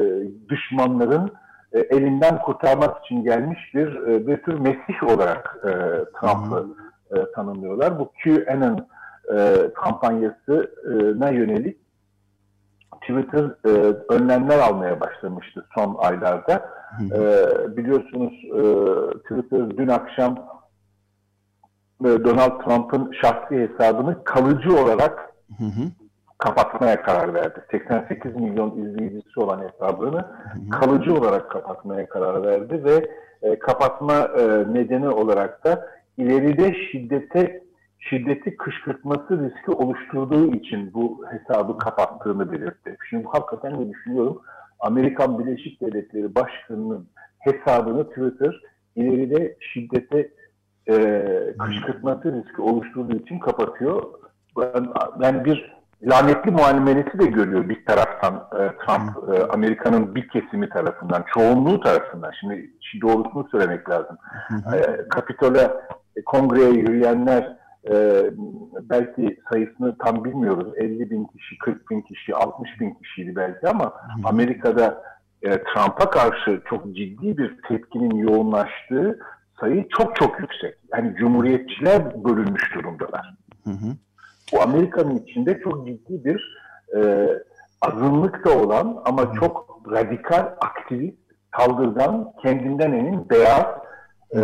düşmanların 0.50 1.32
e, 1.74 1.80
elinden 1.80 2.39
kurtarmak 2.39 3.06
için 3.06 3.24
gelmiş 3.24 3.60
bir, 3.74 4.08
e, 4.08 4.28
bir 4.28 4.38
tür 4.38 4.60
mesih 4.60 5.04
olarak 5.04 5.58
e, 5.64 5.72
Trump'ı 6.20 6.68
e, 7.12 7.32
tanımlıyorlar. 7.36 7.99
Bu 7.99 8.12
QAnon 8.24 8.88
e, 9.36 9.55
kampanyasına 9.74 11.30
yönelik 11.30 11.78
Twitter 13.01 13.43
e, 13.66 13.70
önlemler 14.10 14.60
almaya 14.60 14.99
başlamıştı 14.99 15.66
son 15.76 15.95
aylarda. 15.99 16.70
E, 17.12 17.22
biliyorsunuz 17.78 18.34
e, 18.45 18.62
Twitter 19.20 19.78
dün 19.78 19.88
akşam 19.88 20.36
e, 22.01 22.05
Donald 22.05 22.64
Trump'ın 22.64 23.12
şahsi 23.22 23.70
hesabını 23.70 24.24
kalıcı 24.24 24.76
olarak 24.84 25.34
hı 25.58 25.64
hı. 25.64 25.89
kapatmaya 26.38 27.01
karar 27.01 27.34
verdi. 27.34 27.60
88 27.72 28.36
milyon 28.36 28.78
izleyicisi 28.78 29.39
olan 29.39 29.64
hesabını 29.64 30.20
hı 30.20 30.70
kalıcı 30.70 31.14
olarak 31.14 31.51
kapatmaya 31.51 32.10
karar 32.10 32.43
verdi 32.43 32.84
ve 32.84 33.12
e, 33.41 33.60
kapatma 33.60 34.14
e, 34.14 34.74
nedeni 34.74 35.10
olarak 35.10 35.64
da 35.66 35.88
ileride 36.18 36.74
şiddete 36.91 37.63
şiddeti 37.99 38.57
kışkırtması 38.57 39.39
riski 39.39 39.72
oluşturduğu 39.72 40.55
için 40.55 40.93
bu 40.93 41.26
hesabı 41.32 41.78
kapattığını 41.78 42.51
belirtti. 42.51 42.97
Şimdi 43.09 43.28
hakikaten 43.28 43.80
de 43.80 43.89
düşünüyorum 43.89 44.41
Amerikan 44.80 45.39
Birleşik 45.39 45.82
Devletleri 45.82 46.36
Başkanı'nın 46.36 47.07
hesabını 47.39 48.09
Twitter 48.09 48.61
ileride 48.95 49.57
şiddete 49.59 50.32
e, 50.89 50.95
kışkırtması 51.59 52.32
riski 52.34 52.61
oluşturduğu 52.61 53.18
için 53.18 53.39
kapatıyor. 53.39 54.03
Yani 55.22 55.45
bir 55.45 55.76
lanetli 56.04 56.52
muamelesi 56.52 57.20
de 57.20 57.26
görüyor 57.26 57.70
bir 57.70 57.86
taraftan 57.86 58.36
e, 58.36 58.86
Trump, 58.86 59.30
e, 59.34 59.43
Amerika'nın 59.43 60.16
bir 60.16 60.28
kesimi 60.30 60.70
tarafından, 60.70 61.26
çoğunluğu 61.34 61.80
tarafından. 61.80 62.32
Şimdi 62.39 62.72
doğrusunu 63.02 63.48
söylemek 63.52 63.89
lazım. 63.89 64.18
E, 64.74 65.08
Kapitol'a, 65.10 65.82
e, 66.16 66.24
kongreye 66.26 66.70
yürüyenler 66.70 67.58
e, 67.89 68.24
belki 68.82 69.39
sayısını 69.52 69.98
tam 69.98 70.24
bilmiyoruz. 70.24 70.74
50 70.78 71.10
bin 71.10 71.26
kişi, 71.26 71.58
40 71.58 71.89
bin 71.89 72.02
kişi, 72.02 72.36
60 72.36 72.80
bin 72.80 72.93
kişiydi 72.93 73.36
belki 73.36 73.68
ama 73.68 73.93
Amerika'da 74.24 75.04
e, 75.41 75.50
Trump'a 75.50 76.10
karşı 76.10 76.62
çok 76.70 76.95
ciddi 76.95 77.38
bir 77.38 77.58
tepkinin 77.68 78.16
yoğunlaştığı 78.16 79.20
sayı 79.60 79.88
çok 79.89 80.16
çok 80.16 80.39
yüksek. 80.39 80.76
Yani 80.93 81.16
cumhuriyetçiler 81.16 82.24
bölünmüş 82.24 82.76
durumdalar. 82.76 83.34
Hı 83.64 83.70
hı. 83.70 84.07
Bu 84.54 84.62
Amerika'nın 84.62 85.16
içinde 85.16 85.60
çok 85.64 85.88
ciddi 85.88 86.26
bir 86.26 86.58
e, 86.95 87.30
azınlık 87.82 88.45
da 88.45 88.58
olan 88.58 89.02
ama 89.06 89.34
çok 89.39 89.82
radikal, 89.91 90.45
aktivist, 90.62 91.18
kaldırgan, 91.52 92.32
kendinden 92.41 92.91
emin, 92.91 93.30
beyaz, 93.30 93.66
e, 94.36 94.41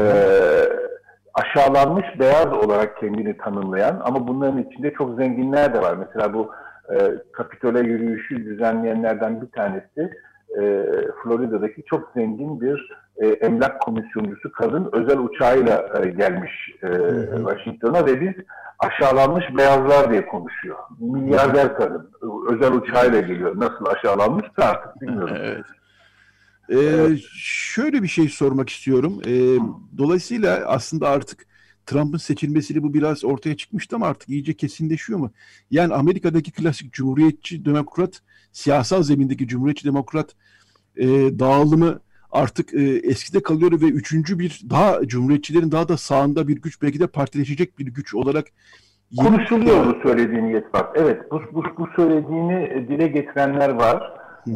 aşağılanmış 1.33 2.05
beyaz 2.19 2.53
olarak 2.53 2.97
kendini 2.97 3.37
tanımlayan 3.37 4.01
ama 4.03 4.27
bunların 4.27 4.63
içinde 4.63 4.93
çok 4.93 5.15
zenginler 5.15 5.73
de 5.73 5.81
var. 5.81 5.97
Mesela 5.97 6.33
bu 6.33 6.51
e, 6.89 6.97
Kapitol'e 7.31 7.79
yürüyüşü 7.79 8.45
düzenleyenlerden 8.45 9.41
bir 9.41 9.51
tanesi 9.51 10.11
e, 10.61 10.85
Florida'daki 11.23 11.83
çok 11.83 12.11
zengin 12.15 12.61
bir 12.61 12.89
e, 13.17 13.27
emlak 13.27 13.81
komisyoncusu 13.81 14.51
kadın 14.51 14.89
özel 14.91 15.17
uçağıyla 15.17 16.01
e, 16.03 16.09
gelmiş 16.09 16.51
e, 16.83 16.87
Washington'a 17.37 18.05
ve 18.05 18.21
biz 18.21 18.33
aşağılanmış 18.79 19.45
beyazlar 19.57 20.11
diye 20.11 20.25
konuşuyor. 20.25 20.77
Milyarder 20.99 21.75
kadın 21.75 22.11
özel 22.49 22.73
uçağıyla 22.73 23.19
geliyor. 23.19 23.59
Nasıl 23.59 23.85
aşağılanmışsa 23.85 24.63
artık 24.63 25.01
bilmiyorum. 25.01 25.37
evet. 25.41 25.65
Ee, 26.69 27.17
şöyle 27.39 28.03
bir 28.03 28.07
şey 28.07 28.29
sormak 28.29 28.69
istiyorum. 28.69 29.21
Ee, 29.27 29.57
dolayısıyla 29.97 30.65
aslında 30.67 31.09
artık 31.09 31.47
Trump'ın 31.85 32.17
seçilmesiyle 32.17 32.83
bu 32.83 32.93
biraz 32.93 33.25
ortaya 33.25 33.57
çıkmıştı 33.57 33.95
ama 33.95 34.07
artık 34.07 34.29
iyice 34.29 34.53
kesinleşiyor 34.53 35.19
mu? 35.19 35.31
Yani 35.71 35.93
Amerika'daki 35.93 36.51
klasik 36.51 36.93
cumhuriyetçi 36.93 37.65
demokrat, 37.65 38.21
siyasal 38.51 39.03
zemindeki 39.03 39.47
cumhuriyetçi 39.47 39.85
demokrat 39.85 40.35
e, 40.95 41.07
dağılımı 41.39 41.99
artık 42.33 42.73
e, 42.73 42.81
eskide 42.81 43.43
kalıyor 43.43 43.71
ve 43.71 43.85
üçüncü 43.85 44.39
bir 44.39 44.61
daha 44.69 45.07
cumhuriyetçilerin 45.07 45.71
daha 45.71 45.87
da 45.87 45.97
sağında 45.97 46.47
bir 46.47 46.61
güç 46.61 46.81
belki 46.81 46.99
de 46.99 47.07
partileşecek 47.07 47.79
bir 47.79 47.85
güç 47.85 48.15
olarak 48.15 48.45
konuşuluyor 49.17 49.85
bu 49.85 50.07
söylediğin 50.07 50.45
Yetbak. 50.45 50.89
Evet 50.95 51.31
bu, 51.31 51.41
bu, 51.53 51.63
bu 51.77 51.87
söylediğini 51.95 52.87
dile 52.87 53.07
getirenler 53.07 53.69
var. 53.69 54.13
Ee, 54.47 54.53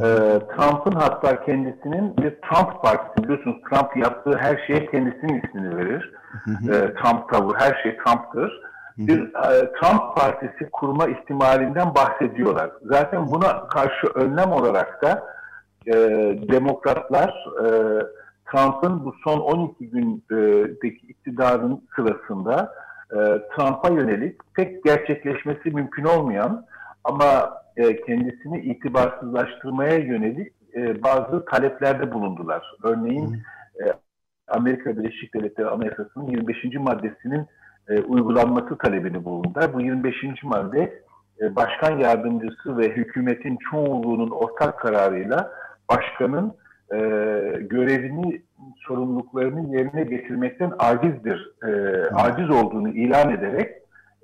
Trump'ın 0.56 0.92
hatta 0.92 1.46
kendisinin 1.46 2.18
bir 2.18 2.32
Trump 2.32 2.84
partisi 2.84 3.24
biliyorsunuz 3.24 3.58
Trump 3.70 3.98
yaptığı 3.98 4.38
her 4.38 4.64
şeye 4.68 4.86
kendisinin 4.86 5.42
ismini 5.42 5.78
verir. 5.78 6.14
Ee, 6.48 6.94
Trump 6.94 7.30
tavır 7.30 7.56
her 7.56 7.80
şey 7.84 7.98
Trump'tır. 7.98 8.62
Bir 8.98 9.22
e, 9.22 9.72
Trump 9.72 10.16
partisi 10.18 10.70
kurma 10.72 11.08
ihtimalinden 11.08 11.96
bahsediyorlar. 11.96 12.70
Zaten 12.82 13.28
buna 13.28 13.68
karşı 13.68 14.08
önlem 14.16 14.52
olarak 14.52 15.02
da 15.02 15.37
e, 15.88 15.94
demokratlar 16.52 17.30
e, 17.64 17.68
Trump'ın 18.52 19.06
bu 19.06 19.16
son 19.24 19.40
12 19.40 19.90
gündeki 19.90 21.08
iktidarın 21.08 21.82
sırasında 21.96 22.74
e, 23.12 23.16
Trump'a 23.56 23.90
yönelik 23.90 24.42
pek 24.54 24.84
gerçekleşmesi 24.84 25.72
mümkün 25.72 26.04
olmayan 26.04 26.66
ama 27.04 27.54
e, 27.78 28.02
kendisini 28.02 28.62
itibarsızlaştırmaya 28.62 29.98
yönelik 29.98 30.54
e, 30.76 31.04
bazı 31.04 31.46
taleplerde 31.46 32.12
bulundular. 32.12 32.76
Örneğin 32.84 33.42
e, 33.80 33.84
Amerika 34.48 34.98
Birleşik 34.98 35.34
Devletleri 35.34 35.68
Anayasası'nın 35.68 36.28
25. 36.28 36.58
maddesinin 36.80 37.48
e, 37.90 38.02
uygulanması 38.02 38.78
talebini 38.78 39.26
bulundular. 39.26 39.74
Bu 39.74 39.82
25. 39.82 40.16
madde 40.44 41.02
e, 41.42 41.56
başkan 41.56 41.98
yardımcısı 41.98 42.78
ve 42.78 42.90
hükümetin 42.90 43.58
çoğunluğunun 43.72 44.30
ortak 44.30 44.80
kararıyla 44.80 45.52
başkanın 45.90 46.54
e, 46.94 46.98
görevini, 47.60 48.42
sorumluluklarını 48.88 49.76
yerine 49.76 50.04
getirmekten 50.04 50.74
acizdir, 50.80 51.52
e, 51.68 52.02
aciz 52.16 52.50
olduğunu 52.50 52.90
ilan 52.90 53.30
ederek 53.30 53.76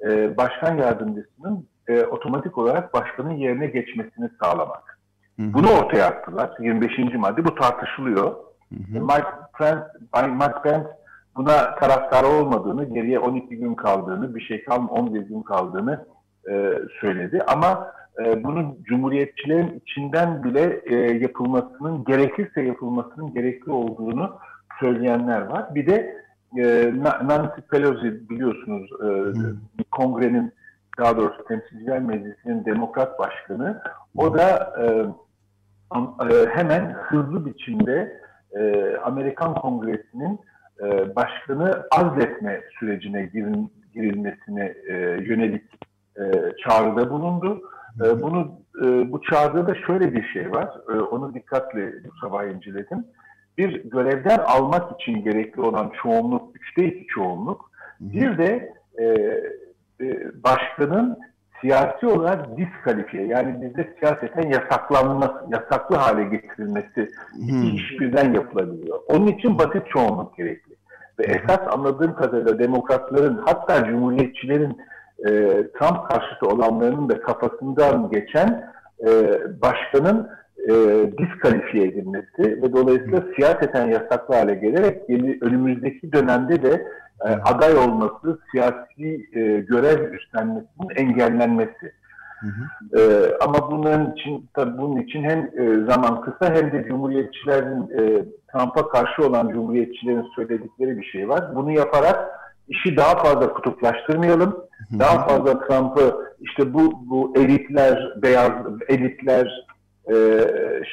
e, 0.05 0.37
başkan 0.37 0.77
yardımcısının 0.77 1.67
e, 1.87 2.03
otomatik 2.03 2.57
olarak 2.57 2.93
başkanın 2.93 3.33
yerine 3.33 3.67
geçmesini 3.67 4.29
sağlamak. 4.41 4.99
Hı 5.39 5.43
hı. 5.43 5.53
Bunu 5.53 5.67
ortaya 5.71 6.07
attılar. 6.07 6.51
25. 6.59 6.91
madde 7.15 7.45
bu 7.45 7.55
tartışılıyor. 7.55 8.35
Hı 8.69 8.99
hı. 8.99 9.01
Mike 9.01 9.27
Pence, 9.57 9.83
Mike 10.31 10.61
Pence 10.63 10.87
buna 11.35 11.75
taraftar 11.75 12.23
olmadığını, 12.23 12.85
geriye 12.85 13.19
12 13.19 13.57
gün 13.57 13.75
kaldığını, 13.75 14.35
bir 14.35 14.41
şey 14.41 14.63
kalm 14.63 14.87
11 14.87 15.21
gün 15.21 15.41
kaldığını 15.41 16.05
e, 16.49 16.73
söyledi. 17.01 17.43
Ama 17.47 17.87
e, 18.19 18.43
bunun 18.43 18.83
cumhuriyetçilerin 18.83 19.81
içinden 19.85 20.43
bile 20.43 20.81
e, 20.85 20.95
yapılmasının, 20.95 22.03
gerekirse 22.03 22.61
yapılmasının 22.61 23.33
gerekli 23.33 23.71
olduğunu 23.71 24.37
söyleyenler 24.79 25.41
var. 25.41 25.75
Bir 25.75 25.87
de 25.87 26.23
e, 26.57 26.93
Nancy 27.03 27.61
Pelosi 27.71 28.29
biliyorsunuz 28.29 28.89
e, 29.01 29.05
hmm. 29.05 29.57
kongrenin 29.91 30.53
daha 30.99 31.17
doğrusu 31.17 31.45
Temsilciler 31.47 31.99
Meclisi'nin 31.99 32.65
demokrat 32.65 33.19
başkanı. 33.19 33.81
O 34.17 34.37
da 34.37 34.73
e, 34.81 34.85
e, 36.33 36.49
hemen 36.49 36.91
hızlı 36.91 37.45
biçimde 37.45 38.21
e, 38.55 38.95
Amerikan 39.03 39.53
Kongresi'nin 39.55 40.39
e, 40.83 41.15
başkanı 41.15 41.83
azletme 41.91 42.61
sürecine 42.79 43.25
girin, 43.25 43.71
girilmesine 43.93 44.73
e, 44.87 44.93
yönelik 45.21 45.63
e, 46.17 46.23
çağrıda 46.63 47.09
bulundu. 47.09 47.61
E, 48.01 48.21
bunu 48.21 48.51
e, 48.83 49.11
bu 49.11 49.21
çağrıda 49.21 49.67
da 49.67 49.75
şöyle 49.75 50.13
bir 50.13 50.23
şey 50.23 50.51
var. 50.51 50.69
E, 50.89 50.93
onu 50.93 51.33
dikkatle 51.33 51.93
bu 52.03 52.17
sabah 52.21 52.43
inceledim. 52.43 53.05
Bir 53.57 53.83
görevden 53.83 54.37
almak 54.37 55.01
için 55.01 55.23
gerekli 55.23 55.61
olan 55.61 55.91
çoğunluk, 56.03 56.55
üçte 56.55 56.85
iki 56.85 57.05
çoğunluk. 57.07 57.71
Bir 57.99 58.37
de 58.37 58.73
e, 58.97 59.05
e, 60.01 60.31
başkanın 60.43 61.17
siyasi 61.61 62.07
olarak 62.07 62.57
diskalifiye 62.57 63.27
yani 63.27 63.61
bizde 63.61 63.95
siyaseten 63.99 64.49
yasaklanması, 64.49 65.45
yasaklı 65.49 65.95
hale 65.95 66.23
getirilmesi 66.23 67.09
hmm. 67.33 67.75
iş 67.75 67.99
birden 67.99 68.33
yapılabiliyor. 68.33 68.99
Onun 69.07 69.27
için 69.27 69.57
basit 69.57 69.87
çoğunluk 69.87 70.37
gerekli. 70.37 70.73
Ve 71.19 71.23
esas 71.23 71.59
anladığım 71.67 72.15
kadarıyla 72.15 72.59
demokratların 72.59 73.41
hatta 73.45 73.85
cumhuriyetçilerin 73.85 74.77
e, 75.27 75.29
Trump 75.79 76.09
karşıtı 76.09 76.47
olanlarının 76.47 77.09
da 77.09 77.21
kafasından 77.21 78.09
geçen 78.09 78.73
e, 79.07 79.11
başkanın 79.61 80.29
e, 80.69 80.73
diskalifiye 81.17 81.87
edilmesi 81.87 82.61
ve 82.61 82.73
dolayısıyla 82.73 83.23
siyaseten 83.35 83.87
yasaklı 83.87 84.35
hale 84.35 84.55
gelerek 84.55 85.09
yeni, 85.09 85.37
önümüzdeki 85.41 86.13
dönemde 86.13 86.63
de 86.63 86.87
e, 87.25 87.29
aday 87.29 87.77
olması, 87.77 88.39
siyasi 88.51 89.27
e, 89.33 89.41
görev 89.59 90.13
üstlenmesinin 90.13 90.89
engellenmesi. 90.95 91.93
Hı 92.39 92.47
hı. 92.47 92.99
E, 92.99 93.31
ama 93.41 93.71
bunun 93.71 94.11
için 94.11 94.49
tabii 94.53 94.77
bunun 94.77 95.01
için 95.01 95.23
hem 95.23 95.39
e, 95.39 95.91
zaman 95.91 96.21
kısa 96.21 96.53
hem 96.55 96.71
de 96.71 96.85
Cumhuriyetçilerin 96.87 97.81
e, 97.81 98.25
Trump'a 98.51 98.89
karşı 98.89 99.27
olan 99.27 99.49
Cumhuriyetçilerin 99.49 100.27
söyledikleri 100.35 100.97
bir 100.97 101.05
şey 101.05 101.29
var. 101.29 101.55
Bunu 101.55 101.71
yaparak 101.71 102.39
işi 102.67 102.97
daha 102.97 103.15
fazla 103.15 103.53
kutuplaştırmayalım. 103.53 104.62
Daha 104.99 105.27
fazla 105.27 105.59
Trump'ı 105.59 106.15
işte 106.39 106.73
bu 106.73 107.09
bu 107.09 107.33
elitler, 107.35 108.13
beyaz 108.21 108.51
elitler, 108.87 109.65
e, 110.07 110.15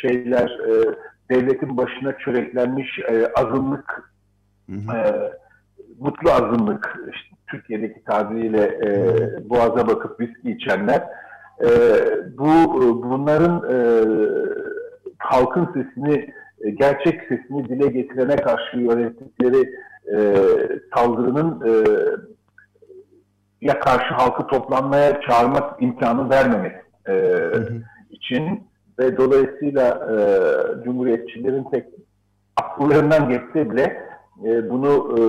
şeyler, 0.01 0.59
e, 0.68 0.95
devletin 1.31 1.76
başına 1.76 2.18
çöreklenmiş 2.18 2.99
e, 2.99 3.26
azınlık. 3.35 4.12
E, 4.70 4.97
mutlu 6.01 6.31
azınlık, 6.31 6.99
işte 7.14 7.37
Türkiye'deki 7.51 8.05
tabiriyle 8.05 8.62
e, 8.62 8.91
boğaza 9.51 9.89
bakıp 9.89 10.20
viski 10.20 10.51
içenler, 10.51 11.03
e, 11.62 11.68
bu 12.39 12.81
bunların 13.03 13.62
e, 13.70 13.76
halkın 15.18 15.68
sesini, 15.74 16.35
e, 16.61 16.70
gerçek 16.70 17.20
sesini 17.28 17.68
dile 17.68 17.87
getirene 17.87 18.37
karşı 18.37 18.78
yönettikleri 18.78 19.74
e, 20.16 20.18
saldırının 20.95 21.61
e, 21.66 21.72
ya 23.61 23.80
karşı 23.80 24.14
halkı 24.14 24.46
toplanmaya 24.46 25.20
çağırmak 25.20 25.82
imkanı 25.82 26.30
vermemek 26.30 26.76
e, 27.06 27.12
hı 27.12 27.56
hı. 27.56 27.82
için 28.11 28.70
ve 28.98 29.16
dolayısıyla 29.16 29.88
e, 29.88 30.14
Cumhuriyetçilerin 30.84 31.64
tek 31.70 31.86
akıllarından 32.56 33.28
geçse 33.28 33.70
bile 33.70 34.11
e, 34.44 34.70
bunu 34.70 35.16
e, 35.18 35.20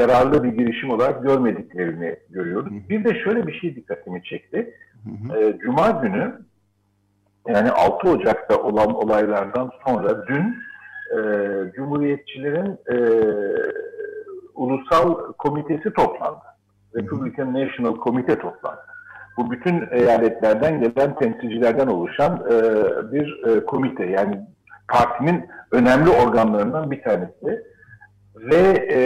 yararlı 0.00 0.44
bir 0.44 0.48
girişim 0.48 0.90
olarak 0.90 1.22
görmediklerini 1.22 2.16
görüyoruz. 2.30 2.72
Hı. 2.72 2.88
Bir 2.88 3.04
de 3.04 3.14
şöyle 3.24 3.46
bir 3.46 3.52
şey 3.52 3.76
dikkatimi 3.76 4.22
çekti. 4.22 4.74
Hı 5.04 5.34
hı. 5.34 5.38
E, 5.38 5.58
Cuma 5.58 5.90
günü 5.90 6.34
yani 7.48 7.70
6 7.70 8.10
Ocak'ta 8.10 8.62
olan 8.62 8.94
olaylardan 8.94 9.70
sonra 9.86 10.26
dün 10.26 10.56
e, 11.10 11.18
Cumhuriyetçilerin 11.76 12.78
e, 12.92 12.96
ulusal 14.54 15.32
komitesi 15.32 15.92
toplandı. 15.92 16.53
Republican 16.96 17.54
National 17.54 17.96
Committee 18.04 18.38
toplandı. 18.38 18.80
Bu 19.36 19.50
bütün 19.50 19.88
eyaletlerden 19.90 20.80
gelen 20.80 21.14
temsilcilerden 21.14 21.86
oluşan 21.86 22.46
e, 22.50 22.52
bir 23.12 23.44
e, 23.44 23.64
komite. 23.64 24.06
Yani 24.06 24.40
partinin 24.88 25.46
önemli 25.72 26.10
organlarından 26.10 26.90
bir 26.90 27.02
tanesi. 27.02 27.64
Ve 28.36 28.86
e, 28.92 29.00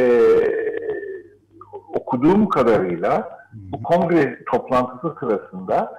okuduğum 1.95 2.49
kadarıyla 2.49 3.39
bu 3.53 3.83
kongre 3.83 4.39
toplantısı 4.53 5.15
sırasında 5.21 5.93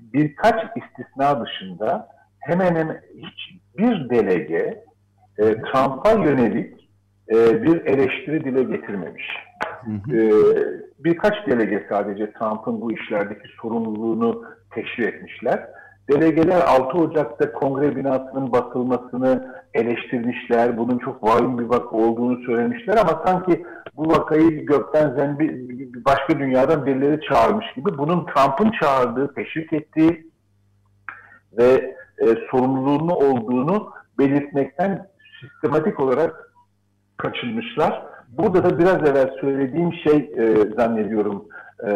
birkaç 0.00 0.54
istisna 0.76 1.44
dışında 1.44 2.08
hemen 2.40 2.76
hemen 2.76 3.00
hiçbir 3.14 4.10
delege 4.10 4.84
e, 5.38 5.42
Trump'a 5.42 6.12
yönelik 6.12 6.90
e, 7.28 7.62
bir 7.62 7.84
eleştiri 7.84 8.44
dile 8.44 8.62
getirmemiş. 8.62 9.45
E, 9.88 10.30
birkaç 10.98 11.46
delege 11.46 11.86
sadece 11.88 12.32
Trump'ın 12.32 12.80
bu 12.80 12.92
işlerdeki 12.92 13.48
sorumluluğunu 13.62 14.44
teşvik 14.70 15.14
etmişler. 15.14 15.68
Delegeler 16.10 16.60
6 16.66 16.98
Ocak'ta 16.98 17.52
kongre 17.52 17.96
binasının 17.96 18.52
basılmasını 18.52 19.54
eleştirmişler. 19.74 20.78
Bunun 20.78 20.98
çok 20.98 21.24
vahim 21.24 21.58
bir 21.58 21.64
vaka 21.64 21.96
olduğunu 21.96 22.44
söylemişler 22.46 22.96
ama 22.96 23.22
sanki 23.26 23.66
bu 23.96 24.10
vakayı 24.10 24.66
gökten 24.66 25.14
zembi 25.14 25.66
başka 26.04 26.38
dünyadan 26.38 26.86
birileri 26.86 27.20
çağırmış 27.20 27.66
gibi 27.76 27.98
bunun 27.98 28.26
Trump'ın 28.26 28.70
çağırdığı, 28.80 29.34
teşvik 29.34 29.72
ettiği 29.72 30.30
ve 31.58 31.96
e, 32.18 32.26
sorumluluğunu 32.50 33.14
olduğunu 33.14 33.92
belirtmekten 34.18 35.08
sistematik 35.40 36.00
olarak 36.00 36.52
kaçınmışlar. 37.16 38.02
Burada 38.28 38.64
da 38.64 38.78
biraz 38.78 39.08
evvel 39.08 39.30
söylediğim 39.40 39.92
şey 39.92 40.16
e, 40.36 40.56
zannediyorum 40.76 41.44
e, 41.82 41.90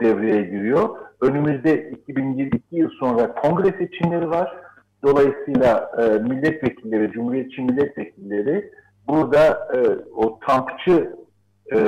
devreye 0.00 0.42
giriyor. 0.42 0.88
Önümüzde 1.20 1.90
2022 1.90 2.62
yıl 2.72 2.90
sonra 2.90 3.34
kongre 3.34 3.78
seçimleri 3.78 4.30
var. 4.30 4.56
Dolayısıyla 5.04 5.90
e, 5.98 6.02
milletvekilleri, 6.02 7.12
cumhuriyetçi 7.12 7.62
milletvekilleri 7.62 8.70
burada 9.08 9.68
e, 9.74 9.78
o 10.16 10.38
Trumpçı 10.38 11.16
e, 11.72 11.78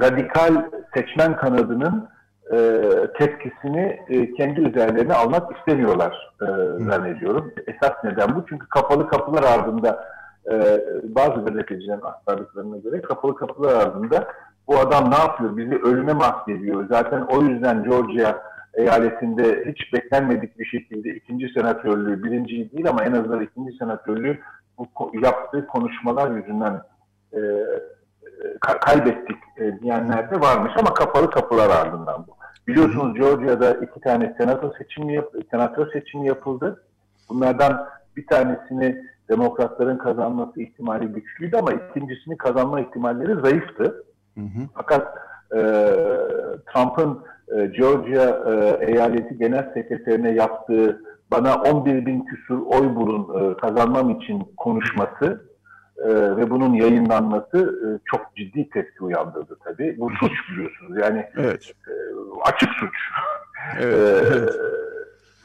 radikal 0.00 0.70
seçmen 0.94 1.36
kanadının 1.36 2.08
e, 2.52 2.80
tepkisini 3.18 4.00
e, 4.08 4.34
kendi 4.34 4.60
üzerlerine 4.60 5.14
almak 5.14 5.56
istemiyorlar 5.58 6.32
e, 6.42 6.46
zannediyorum. 6.84 7.52
Esas 7.66 7.92
neden 8.04 8.34
bu. 8.36 8.44
Çünkü 8.48 8.68
kapalı 8.68 9.08
kapılar 9.08 9.42
ardında 9.42 10.04
e, 10.50 10.80
bazı 11.02 11.44
gazetecilerin 11.44 12.00
aktardıklarına 12.00 12.76
göre 12.76 13.02
kapalı 13.02 13.36
kapılar 13.36 13.74
ardında 13.74 14.28
bu 14.68 14.78
adam 14.78 15.10
ne 15.10 15.16
yapıyor? 15.16 15.56
Bizi 15.56 15.74
ölüme 15.74 16.12
mahvediyor. 16.12 16.88
Zaten 16.88 17.20
o 17.20 17.42
yüzden 17.42 17.84
Georgia 17.84 18.42
eyaletinde 18.74 19.64
hiç 19.66 19.92
beklenmedik 19.92 20.58
bir 20.58 20.64
şekilde 20.64 21.14
ikinci 21.14 21.48
senatörlüğü, 21.48 22.24
birinci 22.24 22.72
değil 22.72 22.88
ama 22.88 23.04
en 23.04 23.12
azından 23.12 23.40
ikinci 23.40 23.76
senatörlüğü 23.78 24.38
bu 24.78 24.88
yaptığı 25.22 25.66
konuşmalar 25.66 26.30
yüzünden 26.30 26.82
e, 27.32 27.38
kaybettik 28.60 29.36
e, 29.58 29.80
diyenler 29.80 30.30
de 30.30 30.40
varmış 30.40 30.72
ama 30.78 30.94
kapalı 30.94 31.30
kapılar 31.30 31.70
ardından 31.70 32.26
bu. 32.28 32.32
Biliyorsunuz 32.68 33.14
Georgia'da 33.14 33.74
iki 33.74 34.00
tane 34.00 34.34
senato 34.38 34.72
seçimi 34.78 35.14
yap 35.14 35.32
senatör 35.50 35.92
seçimi 35.92 36.26
yapıldı. 36.26 36.84
Bunlardan 37.28 37.86
bir 38.16 38.26
tanesini 38.26 39.04
demokratların 39.32 39.98
kazanması 39.98 40.62
ihtimali 40.62 41.06
güçlüydü 41.06 41.56
ama 41.56 41.72
ikincisini 41.72 42.36
kazanma 42.36 42.80
ihtimalleri 42.80 43.40
zayıftı. 43.40 44.04
Hı 44.34 44.40
hı. 44.40 44.62
Fakat 44.74 45.18
e, 45.54 45.60
Trump'ın 46.72 47.18
e, 47.56 47.66
Georgia 47.66 48.52
e, 48.52 48.86
eyaleti 48.86 49.38
genel 49.38 49.72
sekreterine 49.74 50.34
yaptığı 50.34 51.02
bana 51.30 51.54
11 51.54 52.06
bin 52.06 52.24
küsur 52.24 52.58
oy 52.66 52.94
bulun 52.94 53.22
e, 53.40 53.56
kazanmam 53.56 54.10
için 54.10 54.42
konuşması 54.56 55.52
e, 55.98 56.36
ve 56.36 56.50
bunun 56.50 56.74
yayınlanması 56.74 57.58
e, 57.58 57.86
çok 58.04 58.36
ciddi 58.36 58.70
tepki 58.70 59.04
uyandırdı 59.04 59.58
tabii. 59.64 59.96
Bu 59.98 60.10
suç 60.10 60.32
biliyorsunuz 60.50 60.98
yani 61.02 61.26
evet. 61.36 61.72
e, 61.88 61.92
açık 62.44 62.68
suç. 62.70 62.96
Evet, 63.80 63.94
e, 64.32 64.36
evet. 64.36 64.54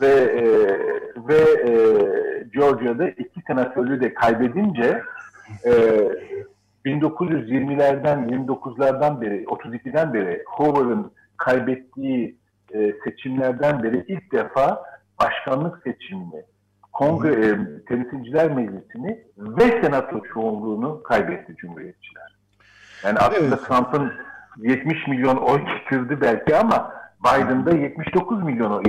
Ve 0.02 0.08
e, 0.08 0.44
ve 1.28 1.40
e, 1.68 1.74
Georgia'da 2.54 3.10
iki 3.10 3.42
senatörlüğü 3.48 4.02
de 4.02 4.14
kaybedince 4.14 5.02
e, 5.66 5.72
1920'lerden 6.86 8.30
29'lardan 8.30 9.22
beri 9.22 9.44
32'den 9.44 10.14
beri 10.14 10.44
Hoover'ın 10.48 11.12
kaybettiği 11.38 12.38
e, 12.74 12.94
seçimlerden 13.04 13.84
beri 13.84 14.06
ilk 14.08 14.32
defa 14.32 14.84
başkanlık 15.20 15.84
seçimini, 15.84 16.44
kongre 16.94 17.46
e, 17.46 17.58
temsilciler 17.86 18.52
meclisini 18.52 19.24
ve 19.38 19.82
senato 19.82 20.24
çoğunluğunu 20.34 21.04
kaybetti 21.04 21.56
Cumhuriyetçiler. 21.56 22.38
Yani 23.04 23.18
aslında 23.20 23.56
evet. 23.56 23.68
Trump'ın 23.68 24.14
70 24.58 25.08
milyon 25.08 25.38
oy 25.38 25.62
getirdi 25.66 26.22
belki 26.22 26.56
ama 26.56 26.97
Biden'da 27.24 27.72
79 27.72 28.44
milyon 28.44 28.84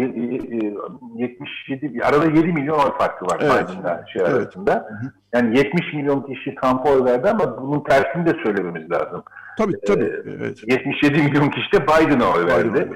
77 1.17 2.05
arada 2.05 2.25
7 2.25 2.53
milyon 2.53 2.79
oy 2.79 2.93
farkı 2.99 3.27
var 3.27 3.39
evet. 3.41 3.69
Biden'da 3.71 4.05
şey 4.13 4.23
evet. 4.23 4.35
arasında. 4.35 4.89
Yani 5.35 5.59
70 5.59 5.95
milyon 5.95 6.23
kişi 6.23 6.55
Trump'a 6.55 6.91
oy 6.91 7.05
verdi 7.05 7.31
ama 7.31 7.63
bunun 7.63 7.81
tersini 7.81 8.27
de 8.27 8.35
söylememiz 8.43 8.91
lazım. 8.91 9.23
Tabii 9.59 9.81
tabii. 9.87 10.13
Evet. 10.39 10.63
77 10.67 11.23
milyon 11.23 11.51
kişi 11.51 11.73
de 11.73 11.83
Biden'a 11.83 12.33
oy 12.33 12.47
verdi. 12.47 12.89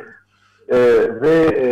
Ee, 0.68 0.76
ve 1.22 1.34
e, 1.56 1.66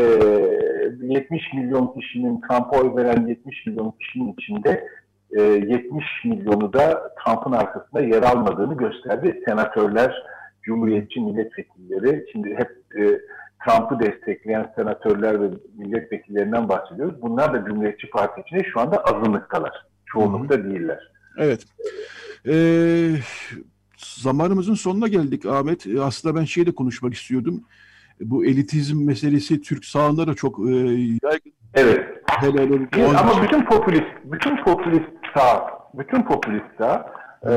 70 1.01 1.53
milyon 1.55 1.95
kişinin 2.01 2.41
Trump'a 2.41 2.81
oy 2.81 2.97
veren 2.97 3.27
70 3.27 3.67
milyon 3.67 3.95
kişinin 4.01 4.33
içinde 4.33 4.89
e, 5.39 5.43
70 5.43 6.05
milyonu 6.25 6.73
da 6.73 7.13
Trump'ın 7.25 7.53
arkasında 7.53 8.01
yer 8.01 8.23
almadığını 8.23 8.77
gösterdi. 8.77 9.43
Senatörler, 9.49 10.15
Cumhuriyetçi 10.63 11.21
milletvekilleri, 11.21 12.27
şimdi 12.33 12.55
hep 12.55 12.71
e, 12.99 13.21
Trump'ı 13.65 14.01
destekleyen 14.01 14.73
senatörler 14.77 15.43
ve 15.43 15.51
milletvekillerinden 15.77 16.69
bahsediyoruz. 16.69 17.23
Bunlar 17.23 17.55
da 17.55 17.65
Cumhuriyetçi 17.65 18.11
Parti 18.11 18.41
içinde 18.41 18.65
şu 18.73 18.81
anda 18.81 19.05
azınlıktalar. 19.05 19.87
Çoğunlukta 20.07 20.55
Hı-hı. 20.55 20.65
değiller. 20.65 21.13
Evet. 21.39 21.65
Ee, 22.49 23.11
zamanımızın 23.97 24.75
sonuna 24.75 25.09
geldik 25.09 25.47
Ahmet. 25.47 25.87
Ee, 25.87 26.01
aslında 26.01 26.41
ben 26.41 26.45
şeyde 26.45 26.75
konuşmak 26.75 27.15
istiyordum. 27.15 27.65
Bu 28.21 28.45
elitizm 28.45 29.07
meselesi 29.07 29.61
Türk 29.61 29.85
sağında 29.85 30.27
da 30.27 30.35
çok 30.35 30.59
e, 30.59 30.73
yaygın. 31.23 31.53
Evet. 31.75 32.07
helal 32.27 32.71
olsun. 32.71 32.89
Bir, 32.97 33.03
ama 33.03 33.43
bütün 33.43 33.65
popülist, 33.65 34.11
bütün 34.25 34.57
popülist 34.57 35.11
sağ, 35.35 35.71
bütün 35.95 36.23
popülist 36.23 36.67
sağ 36.79 37.13
e, 37.45 37.51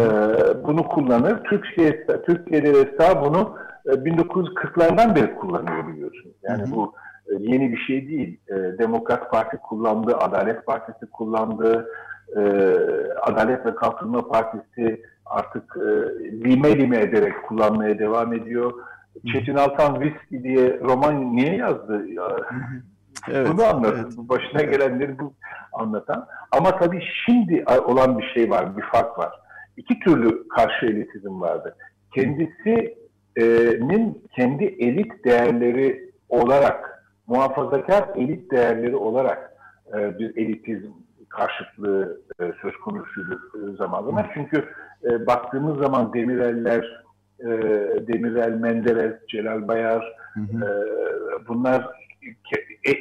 bunu 0.67 0.87
kullanır. 0.87 1.43
Türkiye, 1.43 2.07
Türkiye'de 2.25 2.95
sağ 2.97 3.25
bunu 3.25 3.55
1940'lardan 3.85 5.15
beri 5.15 5.35
kullanıyor 5.35 5.87
biliyorsunuz. 5.87 6.35
Yani 6.43 6.61
hı 6.63 6.67
hı. 6.67 6.71
bu 6.71 6.93
e, 7.27 7.33
yeni 7.39 7.71
bir 7.71 7.77
şey 7.77 8.07
değil. 8.07 8.39
E, 8.49 8.53
Demokrat 8.53 9.31
Parti 9.31 9.57
kullandı, 9.57 10.17
Adalet 10.17 10.65
Partisi 10.65 11.05
kullandı, 11.11 11.89
e, 12.35 12.41
Adalet 13.21 13.65
ve 13.65 13.75
Kalkınma 13.75 14.27
Partisi 14.27 15.01
artık 15.25 15.77
e, 15.77 15.89
lime 16.49 16.77
lime 16.77 16.99
ederek 16.99 17.33
kullanmaya 17.47 17.99
devam 17.99 18.33
ediyor. 18.33 18.73
Çetin 19.33 19.55
Altan 19.55 20.01
Viski 20.01 20.43
diye 20.43 20.79
roman 20.79 21.35
niye 21.35 21.55
yazdı? 21.55 22.05
Evet, 23.31 23.47
Bunu 23.51 23.63
anlatın. 23.63 24.03
Evet. 24.03 24.17
Başına 24.17 24.61
gelenleri 24.61 25.19
bu 25.19 25.33
anlatan. 25.73 26.27
Ama 26.51 26.79
tabii 26.79 27.03
şimdi 27.25 27.65
olan 27.85 28.17
bir 28.17 28.31
şey 28.33 28.49
var, 28.49 28.77
bir 28.77 28.81
fark 28.81 29.19
var. 29.19 29.31
İki 29.77 29.99
türlü 29.99 30.47
karşı 30.47 30.85
elitizm 30.85 31.41
vardı. 31.41 31.75
Kendisinin 33.35 34.23
kendi 34.35 34.63
elit 34.63 35.25
değerleri 35.25 36.09
olarak, 36.29 37.05
muhafazakar 37.27 38.09
elit 38.15 38.51
değerleri 38.51 38.95
olarak 38.95 39.53
e, 39.93 40.19
bir 40.19 40.37
elitizm 40.37 40.91
karşıtlığı 41.29 42.21
e, 42.39 42.43
söz 42.61 42.77
konusuydu 42.77 43.39
zamanında. 43.77 44.29
Çünkü 44.33 44.65
e, 45.03 45.27
baktığımız 45.27 45.77
zaman 45.77 46.13
Demireller, 46.13 47.03
e, 47.39 47.47
Demirel 48.07 48.51
Menderes, 48.51 49.13
Celal 49.27 49.67
Bayar, 49.67 50.13
hı 50.33 50.39
hı. 50.39 50.65
E, 50.65 51.47
bunlar 51.47 51.87
e, 52.85 52.91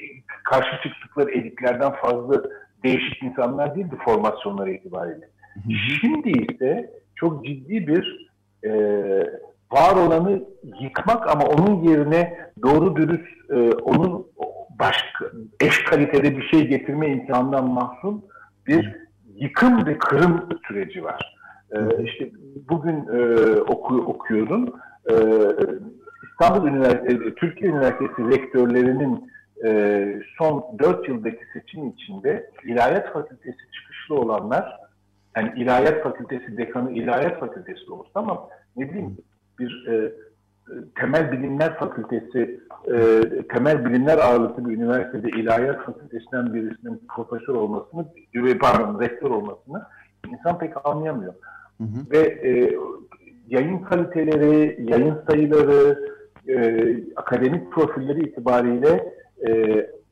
karşı 0.44 0.82
çıktıkları 0.82 1.30
elitlerden 1.30 1.92
fazla 1.92 2.42
değişik 2.84 3.22
insanlar 3.22 3.74
değildi 3.74 3.96
formasyonları 4.04 4.70
itibariyle. 4.70 5.28
Hı 5.54 5.60
hı. 5.60 5.72
Şimdi 6.00 6.30
ise 6.30 6.90
çok 7.16 7.44
ciddi 7.44 7.86
bir 7.86 8.30
e, 8.64 8.72
var 9.72 9.96
olanı 9.96 10.42
yıkmak 10.80 11.30
ama 11.30 11.44
onun 11.44 11.82
yerine 11.82 12.38
doğru 12.62 12.96
dürüst 12.96 13.50
e, 13.50 13.70
onun 13.70 14.26
başka 14.78 15.24
eş 15.60 15.84
kalitede 15.84 16.36
bir 16.36 16.42
şey 16.42 16.66
getirme 16.66 17.08
imkanından 17.08 17.70
mahzun 17.70 18.24
bir 18.66 18.96
yıkım 19.34 19.86
ve 19.86 19.98
kırım 19.98 20.48
süreci 20.68 21.04
var. 21.04 21.36
E, 21.72 22.04
işte 22.04 22.30
bugün 22.68 22.96
e, 22.96 23.50
oku, 23.60 23.96
okuyorum. 23.96 24.74
E, 25.10 25.14
İstanbul 26.30 26.68
Üniversitesi, 26.68 27.34
Türkiye 27.34 27.70
Üniversitesi 27.70 28.30
rektörlerinin 28.30 29.32
e, 29.64 30.22
son 30.38 30.64
dört 30.78 31.08
yıldaki 31.08 31.44
seçim 31.52 31.88
içinde 31.88 32.50
İlahiyat 32.64 33.12
Fakültesi 33.12 33.58
çıkışlı 33.72 34.14
olanlar, 34.14 34.76
yani 35.36 35.52
İlahiyat 35.56 36.02
Fakültesi 36.02 36.56
dekanı 36.56 36.92
İlahiyat 36.92 37.40
Fakültesi 37.40 37.92
olsa 37.92 38.10
ama 38.14 38.48
ne 38.76 38.90
bileyim 38.90 39.16
bir 39.58 39.86
e, 39.88 40.12
temel 41.00 41.32
bilimler 41.32 41.78
fakültesi, 41.78 42.60
e, 42.94 43.20
temel 43.48 43.84
bilimler 43.84 44.18
ağırlıklı 44.18 44.68
bir 44.68 44.76
üniversitede 44.76 45.28
ilahiyat 45.30 45.84
fakültesinden 45.84 46.54
birisinin 46.54 47.02
profesör 47.16 47.54
olmasını, 47.54 48.06
pardon 48.60 49.00
rektör 49.00 49.30
olmasını 49.30 49.82
insan 50.28 50.58
pek 50.58 50.86
anlayamıyor. 50.86 51.34
Hı 51.78 51.84
hı. 51.84 52.10
Ve 52.10 52.18
e, 52.18 52.78
yayın 53.48 53.78
kaliteleri, 53.78 54.76
yayın 54.90 55.18
sayıları, 55.28 56.12
e, 56.48 56.86
akademik 57.16 57.72
profilleri 57.72 58.28
itibariyle 58.28 59.14
e, 59.48 59.50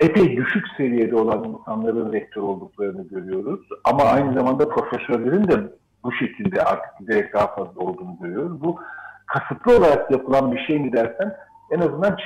epey 0.01 0.37
düşük 0.37 0.65
seviyede 0.77 1.17
olan 1.17 1.45
insanların 1.45 2.13
rektör 2.13 2.43
olduklarını 2.43 3.09
görüyoruz. 3.09 3.61
Ama 3.85 4.03
aynı 4.03 4.35
zamanda 4.35 4.69
profesörlerin 4.69 5.49
de 5.49 5.55
bu 6.05 6.13
şekilde 6.13 6.63
artık 6.63 6.99
giderek 6.99 7.33
daha 7.33 7.47
fazla 7.47 7.81
olduğunu 7.81 8.17
görüyoruz. 8.21 8.63
Bu 8.63 8.79
kasıtlı 9.33 9.77
olarak 9.77 10.11
yapılan 10.11 10.53
bir 10.53 10.59
şey 10.59 10.79
mi 10.79 10.93
dersen 10.93 11.37
en 11.71 11.81
azından 11.81 12.17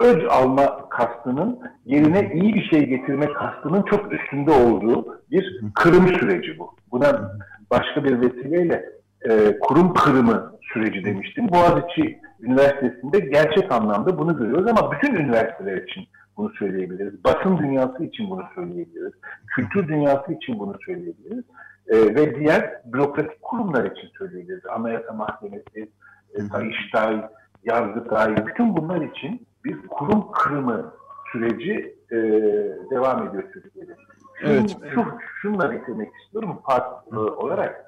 öc 0.00 0.26
alma 0.30 0.88
kastının 0.88 1.60
yerine 1.84 2.30
iyi 2.34 2.54
bir 2.54 2.64
şey 2.64 2.86
getirme 2.86 3.32
kastının 3.32 3.82
çok 3.82 4.12
üstünde 4.12 4.50
olduğu 4.50 5.22
bir 5.30 5.64
kırım 5.74 6.08
süreci 6.08 6.58
bu. 6.58 6.74
Buna 6.92 7.32
başka 7.70 8.04
bir 8.04 8.20
vesileyle 8.20 8.84
e, 9.30 9.58
kurum 9.60 9.94
kırımı 9.94 10.52
süreci 10.72 11.04
demiştim. 11.04 11.48
Boğaziçi 11.48 12.20
Üniversitesi'nde 12.40 13.18
gerçek 13.18 13.72
anlamda 13.72 14.18
bunu 14.18 14.36
görüyoruz 14.36 14.70
ama 14.70 14.92
bütün 14.92 15.14
üniversiteler 15.14 15.76
için 15.76 16.04
bunu 16.36 16.50
söyleyebiliriz. 16.58 17.24
Basın 17.24 17.58
dünyası 17.58 18.04
için 18.04 18.30
bunu 18.30 18.42
söyleyebiliriz. 18.54 19.12
Kültür 19.46 19.88
dünyası 19.88 20.32
için 20.32 20.58
bunu 20.58 20.74
söyleyebiliriz 20.86 21.44
e, 21.88 22.14
ve 22.14 22.40
diğer 22.40 22.80
bürokratik 22.84 23.42
kurumlar 23.42 23.84
için 23.84 24.08
söyleyebiliriz. 24.18 24.66
Anayasa 24.66 25.12
Mahkemesi, 25.12 25.90
e, 26.34 26.40
Sayıştay, 26.40 27.28
Yargıtay, 27.64 28.46
bütün 28.46 28.76
bunlar 28.76 29.00
için 29.00 29.46
bir 29.64 29.86
kurum 29.86 30.32
kırımı 30.32 30.92
süreci 31.32 31.96
e, 32.10 32.16
devam 32.90 33.28
ediyor 33.28 33.44
Türkiye'de. 33.52 33.96
Evet. 34.42 34.76
Şu, 34.94 35.04
şunları 35.42 35.74
eklemek 35.74 36.08
istiyorum 36.14 36.58
part 36.64 37.12
e, 37.12 37.16
olarak. 37.16 37.84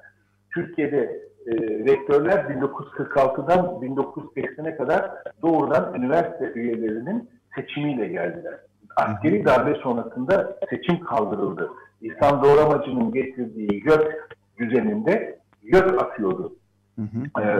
Türkiye'de 0.53 1.21
e, 1.47 1.51
rektörler 1.61 2.37
1946'dan 2.37 3.65
1980'e 3.65 4.75
kadar 4.75 5.11
doğrudan 5.41 5.93
üniversite 5.93 6.51
üyelerinin 6.55 7.29
seçimiyle 7.55 8.07
geldiler. 8.07 8.59
Askeri 8.95 9.45
darbe 9.45 9.75
sonrasında 9.75 10.57
seçim 10.69 10.99
kaldırıldı. 10.99 11.69
İhsan 12.01 12.43
Doğramacı'nın 12.43 13.11
getirdiği 13.11 13.79
gök 13.83 14.37
düzeninde 14.57 15.39
gök 15.63 16.01
atıyordu. 16.01 16.55
Hı 16.95 17.01
hı. 17.01 17.41
Ee, 17.41 17.51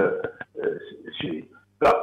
e, 0.61 0.63
şey, 1.21 1.49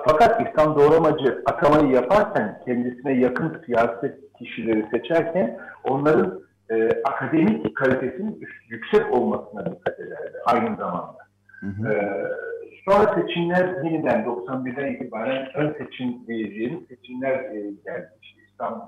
fakat 0.07 0.41
İhsan 0.41 0.77
Doğramacı 0.77 1.43
atamayı 1.47 1.95
yaparken 1.95 2.61
kendisine 2.65 3.13
yakın 3.13 3.63
siyaset 3.67 4.33
kişileri 4.39 4.87
seçerken 4.91 5.59
onların 5.85 6.41
e, 6.71 6.89
akademik 7.05 7.77
kalitesinin 7.77 8.41
yüksek 8.69 9.13
olmasına 9.13 9.67
dikkat 9.67 10.01
ederdi 10.01 10.37
aynı 10.47 10.77
zamanda. 10.77 11.19
Hı 11.61 11.67
hı. 11.67 11.93
E, 11.93 12.25
sonra 12.89 13.15
seçimler 13.15 13.85
yeniden 13.85 14.25
91'den 14.25 14.95
itibaren 14.95 15.49
ön 15.55 15.75
seçim 15.79 16.27
diyeceğimiz 16.27 16.89
seçimler 16.89 17.35
e, 17.35 17.61
geldi. 17.85 18.11
İşte 18.23 18.41
İstanbul 18.51 18.81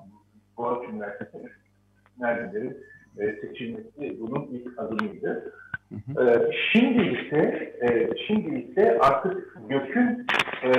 Boğaziçi 0.56 0.92
Üniversitesi 0.92 1.38
neredeleri 2.18 2.76
e, 3.18 3.36
seçilmesi 3.40 4.20
bunun 4.20 4.48
ilk 4.52 4.78
adımıydı. 4.78 5.52
Hı 5.88 6.20
hı. 6.20 6.30
E, 6.30 6.50
şimdi 6.72 7.02
ise 7.02 7.72
e, 7.82 8.10
şimdi 8.26 8.58
ise 8.58 8.98
artık 9.00 9.56
gökün 9.68 10.26
e, 10.62 10.72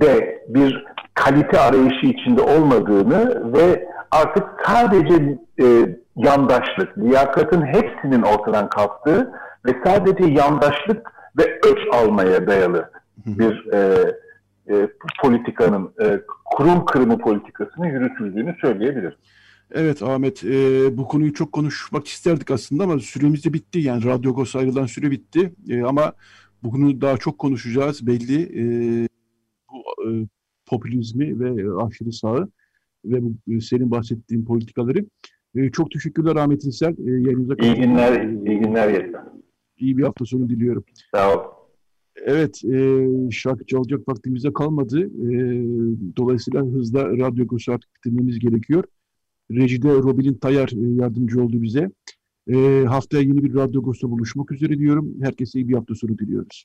de 0.00 0.44
bir 0.48 0.84
kalite 1.14 1.58
arayışı 1.58 2.06
içinde 2.06 2.42
olmadığını 2.42 3.52
ve 3.52 3.88
artık 4.10 4.44
sadece 4.66 5.38
e, 5.62 5.66
yandaşlık, 6.16 6.98
liyakatın 6.98 7.66
hepsinin 7.66 8.22
ortadan 8.22 8.68
kalktığı 8.68 9.32
ve 9.66 9.70
sadece 9.84 10.24
yandaşlık 10.24 11.12
ve 11.38 11.42
öç 11.42 11.78
almaya 11.92 12.46
dayalı 12.46 12.90
bir 13.26 13.72
e, 13.72 14.10
e, 14.68 14.88
politikanın, 15.22 15.92
e, 16.02 16.20
kurum 16.44 16.84
kırımı 16.84 17.18
politikasının 17.18 17.86
yürütüldüğünü 17.86 18.56
söyleyebiliriz. 18.60 19.14
Evet 19.76 20.02
Ahmet, 20.02 20.44
e, 20.44 20.96
bu 20.96 21.08
konuyu 21.08 21.32
çok 21.32 21.52
konuşmak 21.52 22.06
isterdik 22.06 22.50
aslında 22.50 22.84
ama 22.84 22.98
süremiz 22.98 23.44
de 23.44 23.52
bitti. 23.52 23.78
Yani 23.78 24.04
Radyo 24.04 24.34
Gos 24.34 24.56
ayrılan 24.56 24.86
süre 24.86 25.10
bitti. 25.10 25.52
E, 25.68 25.82
ama 25.82 26.12
bugünü 26.62 27.00
daha 27.00 27.16
çok 27.16 27.38
konuşacağız 27.38 28.06
belli. 28.06 28.42
E, 28.42 28.64
bu 29.72 30.10
e, 30.10 30.26
popülizmi 30.66 31.40
ve 31.40 31.82
aşırı 31.84 32.12
sağı 32.12 32.48
ve 33.04 33.22
bu, 33.22 33.34
e, 33.48 33.60
senin 33.60 33.90
bahsettiğin 33.90 34.44
politikaları. 34.44 35.06
E, 35.54 35.70
çok 35.70 35.90
teşekkürler 35.90 36.36
Ahmet 36.36 36.64
İnsel. 36.64 36.92
E, 36.98 37.10
yayınımıza 37.10 37.54
İyi 37.62 37.74
günler, 37.74 38.22
iyi 38.22 38.58
günler 38.58 38.88
Yeter. 38.88 39.22
İyi 39.78 39.96
bir 39.96 40.02
hafta 40.02 40.24
sonu 40.24 40.48
diliyorum. 40.48 40.84
Sağ 41.14 41.34
ol. 41.34 41.38
Evet, 42.16 42.64
e, 42.64 43.06
şarkı 43.30 43.66
çalacak 43.66 44.08
vaktimize 44.08 44.52
kalmadı. 44.52 45.00
E, 45.00 45.32
dolayısıyla 46.16 46.62
hızla 46.62 47.18
Radyo 47.18 47.46
Gosu 47.46 47.72
artık 47.72 47.90
bitirmemiz 47.96 48.38
gerekiyor. 48.38 48.84
Rejide 49.50 49.88
Robin 49.88 50.34
Tayar 50.34 50.68
e, 50.68 51.02
yardımcı 51.02 51.42
oldu 51.42 51.62
bize. 51.62 51.90
E, 52.48 52.84
haftaya 52.88 53.22
yeni 53.22 53.44
bir 53.44 53.54
Radyo 53.54 53.82
Gosu'da 53.82 54.10
buluşmak 54.10 54.52
üzere 54.52 54.78
diyorum. 54.78 55.14
Herkese 55.22 55.58
iyi 55.58 55.68
bir 55.68 55.74
hafta 55.74 55.94
sonu 55.94 56.18
diliyoruz. 56.18 56.64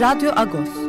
Radyo 0.00 0.32
Agos 0.32 0.79